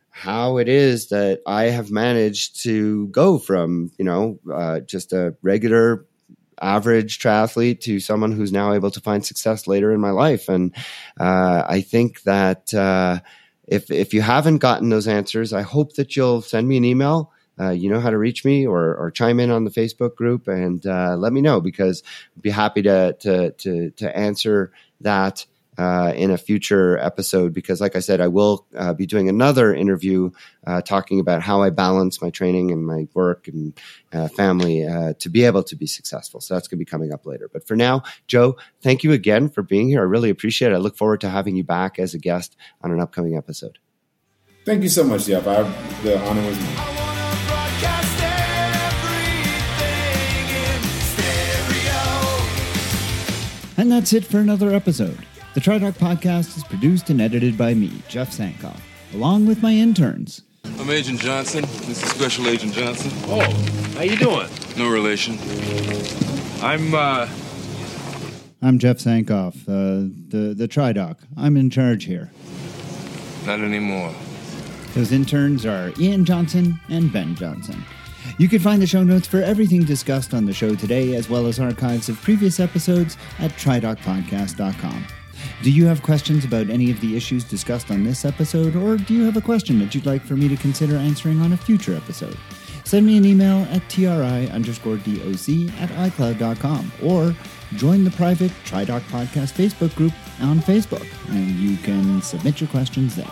how 0.09 0.57
it 0.57 0.67
is 0.67 1.09
that 1.09 1.41
I 1.47 1.63
have 1.65 1.89
managed 1.89 2.61
to 2.63 3.07
go 3.07 3.37
from, 3.37 3.91
you 3.97 4.05
know, 4.05 4.39
uh, 4.53 4.81
just 4.81 5.13
a 5.13 5.35
regular 5.41 6.05
average 6.61 7.17
triathlete 7.17 7.79
to 7.81 7.99
someone 7.99 8.31
who's 8.31 8.51
now 8.51 8.73
able 8.73 8.91
to 8.91 8.99
find 8.99 9.25
success 9.25 9.67
later 9.67 9.91
in 9.93 9.99
my 9.99 10.11
life. 10.11 10.47
And 10.47 10.75
uh, 11.19 11.63
I 11.67 11.81
think 11.81 12.23
that 12.23 12.73
uh, 12.73 13.21
if 13.67 13.89
if 13.89 14.13
you 14.13 14.21
haven't 14.21 14.57
gotten 14.57 14.89
those 14.89 15.07
answers, 15.07 15.53
I 15.53 15.61
hope 15.61 15.93
that 15.93 16.15
you'll 16.15 16.41
send 16.41 16.67
me 16.67 16.77
an 16.77 16.85
email. 16.85 17.31
Uh, 17.59 17.69
you 17.69 17.89
know 17.89 17.99
how 17.99 18.09
to 18.09 18.17
reach 18.17 18.43
me 18.43 18.65
or, 18.65 18.95
or 18.95 19.11
chime 19.11 19.39
in 19.39 19.51
on 19.51 19.65
the 19.65 19.71
Facebook 19.71 20.15
group 20.15 20.47
and 20.47 20.85
uh, 20.85 21.15
let 21.17 21.31
me 21.31 21.41
know 21.41 21.61
because 21.61 22.01
I'd 22.35 22.41
be 22.41 22.49
happy 22.49 22.81
to 22.83 23.13
to 23.19 23.51
to, 23.51 23.91
to 23.91 24.17
answer 24.17 24.71
that 25.01 25.45
uh, 25.81 26.13
in 26.15 26.29
a 26.29 26.37
future 26.37 26.99
episode 26.99 27.53
because, 27.53 27.81
like 27.81 27.95
I 27.95 28.01
said, 28.01 28.21
I 28.21 28.27
will 28.27 28.67
uh, 28.77 28.93
be 28.93 29.07
doing 29.07 29.29
another 29.29 29.73
interview 29.73 30.29
uh, 30.67 30.81
talking 30.81 31.19
about 31.19 31.41
how 31.41 31.63
I 31.63 31.71
balance 31.71 32.21
my 32.21 32.29
training 32.29 32.69
and 32.69 32.85
my 32.85 33.07
work 33.15 33.47
and 33.47 33.73
uh, 34.13 34.27
family 34.27 34.85
uh, 34.85 35.13
to 35.17 35.29
be 35.29 35.43
able 35.43 35.63
to 35.63 35.75
be 35.75 35.87
successful. 35.87 36.39
So 36.39 36.53
that's 36.53 36.67
going 36.67 36.77
to 36.77 36.85
be 36.85 36.89
coming 36.89 37.11
up 37.11 37.25
later. 37.25 37.49
But 37.51 37.67
for 37.67 37.75
now, 37.75 38.03
Joe, 38.27 38.57
thank 38.83 39.03
you 39.03 39.11
again 39.11 39.49
for 39.49 39.63
being 39.63 39.89
here. 39.89 40.01
I 40.01 40.03
really 40.03 40.29
appreciate 40.29 40.71
it. 40.71 40.75
I 40.75 40.77
look 40.77 40.97
forward 40.97 41.21
to 41.21 41.29
having 41.29 41.55
you 41.55 41.63
back 41.63 41.97
as 41.97 42.13
a 42.13 42.19
guest 42.19 42.55
on 42.81 42.91
an 42.91 42.99
upcoming 42.99 43.35
episode. 43.35 43.79
Thank 44.63 44.83
you 44.83 44.89
so 44.89 45.03
much, 45.03 45.25
Jeff. 45.25 45.47
I, 45.47 45.63
the 46.03 46.19
honor 46.19 46.45
was 46.45 46.59
mine. 46.59 46.97
And 53.77 53.91
that's 53.91 54.13
it 54.13 54.23
for 54.23 54.37
another 54.37 54.75
episode. 54.75 55.25
The 55.53 55.59
TriDoc 55.59 55.95
podcast 55.95 56.55
is 56.55 56.63
produced 56.63 57.09
and 57.09 57.19
edited 57.19 57.57
by 57.57 57.73
me, 57.73 57.91
Jeff 58.07 58.29
Sankoff, 58.29 58.79
along 59.13 59.47
with 59.47 59.61
my 59.61 59.73
interns. 59.73 60.43
I'm 60.79 60.89
Agent 60.89 61.19
Johnson. 61.19 61.63
This 61.63 62.01
is 62.01 62.09
Special 62.09 62.47
Agent 62.47 62.71
Johnson. 62.71 63.11
Oh, 63.25 63.41
how 63.95 64.03
you 64.03 64.15
doing? 64.15 64.47
No 64.77 64.89
relation. 64.89 65.37
I'm, 66.61 66.93
uh... 66.95 67.27
I'm 68.61 68.79
Jeff 68.79 68.99
Sankoff, 68.99 69.63
uh, 69.67 70.07
the, 70.29 70.53
the 70.53 70.69
TriDoc. 70.69 71.17
I'm 71.35 71.57
in 71.57 71.69
charge 71.69 72.05
here. 72.05 72.31
Not 73.45 73.59
anymore. 73.59 74.15
Those 74.93 75.11
interns 75.11 75.65
are 75.65 75.91
Ian 75.99 76.23
Johnson 76.23 76.79
and 76.87 77.11
Ben 77.11 77.35
Johnson. 77.35 77.83
You 78.37 78.47
can 78.47 78.59
find 78.59 78.81
the 78.81 78.87
show 78.87 79.03
notes 79.03 79.27
for 79.27 79.41
everything 79.43 79.83
discussed 79.83 80.33
on 80.33 80.45
the 80.45 80.53
show 80.53 80.75
today, 80.75 81.15
as 81.15 81.29
well 81.29 81.45
as 81.47 81.59
archives 81.59 82.07
of 82.07 82.21
previous 82.21 82.61
episodes 82.61 83.17
at 83.39 83.51
tridocpodcast.com. 83.51 85.05
Do 85.63 85.69
you 85.69 85.85
have 85.85 86.01
questions 86.01 86.43
about 86.43 86.71
any 86.71 86.89
of 86.89 86.99
the 87.01 87.15
issues 87.15 87.43
discussed 87.43 87.91
on 87.91 88.03
this 88.03 88.25
episode, 88.25 88.75
or 88.75 88.97
do 88.97 89.13
you 89.13 89.23
have 89.25 89.37
a 89.37 89.41
question 89.41 89.77
that 89.77 89.93
you'd 89.93 90.07
like 90.07 90.23
for 90.23 90.35
me 90.35 90.47
to 90.47 90.55
consider 90.57 90.95
answering 90.95 91.39
on 91.39 91.53
a 91.53 91.57
future 91.57 91.95
episode? 91.95 92.35
Send 92.83 93.05
me 93.05 93.15
an 93.15 93.25
email 93.25 93.67
at 93.69 93.87
tri 93.87 94.47
underscore 94.47 94.97
doc 94.97 95.07
at 95.07 95.89
icloud.com 95.89 96.91
or 97.03 97.35
join 97.75 98.03
the 98.03 98.09
private 98.11 98.51
TriDoc 98.65 99.01
Podcast 99.01 99.53
Facebook 99.53 99.95
group 99.95 100.13
on 100.41 100.59
Facebook, 100.61 101.05
and 101.29 101.51
you 101.59 101.77
can 101.77 102.23
submit 102.23 102.59
your 102.59 102.69
questions 102.69 103.15
there. 103.15 103.27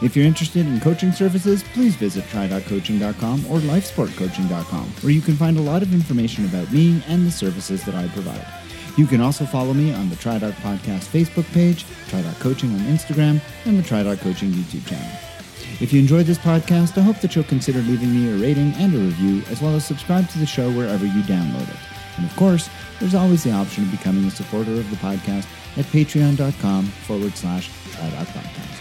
If 0.00 0.16
you're 0.16 0.24
interested 0.24 0.66
in 0.66 0.80
coaching 0.80 1.12
services, 1.12 1.64
please 1.74 1.96
visit 1.96 2.24
try.coaching.com 2.28 3.44
or 3.50 3.58
lifesportcoaching.com, 3.58 4.84
where 5.02 5.12
you 5.12 5.20
can 5.20 5.36
find 5.36 5.58
a 5.58 5.62
lot 5.62 5.82
of 5.82 5.92
information 5.92 6.46
about 6.46 6.72
me 6.72 7.02
and 7.08 7.26
the 7.26 7.30
services 7.30 7.84
that 7.84 7.94
I 7.94 8.08
provide. 8.08 8.61
You 8.96 9.06
can 9.06 9.22
also 9.22 9.46
follow 9.46 9.72
me 9.72 9.92
on 9.92 10.10
the 10.10 10.16
TriDoc 10.16 10.52
Podcast 10.54 11.06
Facebook 11.06 11.50
page, 11.54 11.84
TriDoc 12.08 12.38
Coaching 12.40 12.72
on 12.74 12.80
Instagram, 12.80 13.40
and 13.64 13.78
the 13.78 13.82
TriDoc 13.82 14.20
Coaching 14.20 14.50
YouTube 14.50 14.86
channel. 14.86 15.18
If 15.80 15.92
you 15.92 16.00
enjoyed 16.00 16.26
this 16.26 16.38
podcast, 16.38 16.98
I 16.98 17.00
hope 17.00 17.18
that 17.20 17.34
you'll 17.34 17.44
consider 17.44 17.78
leaving 17.80 18.14
me 18.14 18.30
a 18.30 18.36
rating 18.36 18.74
and 18.74 18.94
a 18.94 18.98
review, 18.98 19.42
as 19.50 19.62
well 19.62 19.74
as 19.74 19.86
subscribe 19.86 20.28
to 20.30 20.38
the 20.38 20.46
show 20.46 20.70
wherever 20.70 21.06
you 21.06 21.22
download 21.22 21.68
it. 21.68 21.76
And 22.18 22.26
of 22.26 22.36
course, 22.36 22.68
there's 23.00 23.14
always 23.14 23.42
the 23.42 23.52
option 23.52 23.84
of 23.84 23.90
becoming 23.90 24.24
a 24.26 24.30
supporter 24.30 24.72
of 24.72 24.90
the 24.90 24.96
podcast 24.96 25.46
at 25.78 25.86
patreon.com 25.86 26.84
forward 26.84 27.34
slash 27.36 27.70
TriDoc 27.92 28.26
Podcast. 28.26 28.71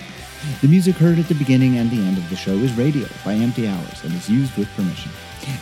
The 0.62 0.68
music 0.68 0.96
heard 0.96 1.20
at 1.20 1.28
the 1.28 1.36
beginning 1.36 1.78
and 1.78 1.92
the 1.92 2.02
end 2.02 2.18
of 2.18 2.28
the 2.32 2.36
show 2.36 2.54
is 2.54 2.74
Radio 2.74 3.08
by 3.24 3.34
Empty 3.34 3.68
Hours 3.68 4.04
and 4.04 4.12
is 4.14 4.28
used 4.28 4.58
with 4.58 4.74
permission. 4.76 5.12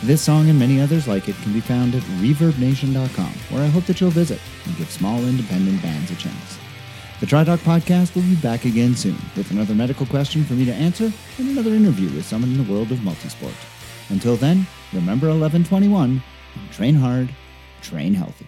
This 0.02 0.22
song 0.22 0.48
and 0.48 0.58
many 0.58 0.80
others 0.80 1.06
like 1.06 1.28
it 1.28 1.36
can 1.42 1.52
be 1.52 1.60
found 1.60 1.94
at 1.94 2.02
ReverbNation.com, 2.02 3.32
where 3.50 3.62
I 3.62 3.68
hope 3.68 3.84
that 3.84 4.00
you'll 4.00 4.10
visit 4.10 4.40
and 4.64 4.76
give 4.78 4.90
small 4.90 5.18
independent 5.26 5.82
bands 5.82 6.10
a 6.10 6.14
chance. 6.14 6.58
The 7.20 7.26
TriDoc 7.26 7.58
podcast 7.58 8.14
will 8.14 8.22
be 8.22 8.36
back 8.36 8.64
again 8.64 8.94
soon 8.94 9.18
with 9.36 9.50
another 9.50 9.74
medical 9.74 10.06
question 10.06 10.44
for 10.44 10.54
me 10.54 10.64
to 10.64 10.72
answer 10.72 11.12
and 11.36 11.48
another 11.50 11.74
interview 11.74 12.08
with 12.14 12.24
someone 12.24 12.50
in 12.52 12.64
the 12.64 12.72
world 12.72 12.90
of 12.90 13.00
multisport. 13.00 13.54
Until 14.08 14.36
then, 14.36 14.66
remember 14.94 15.26
1121 15.26 16.22
and 16.54 16.72
train 16.72 16.94
hard, 16.94 17.28
train 17.82 18.14
healthy. 18.14 18.46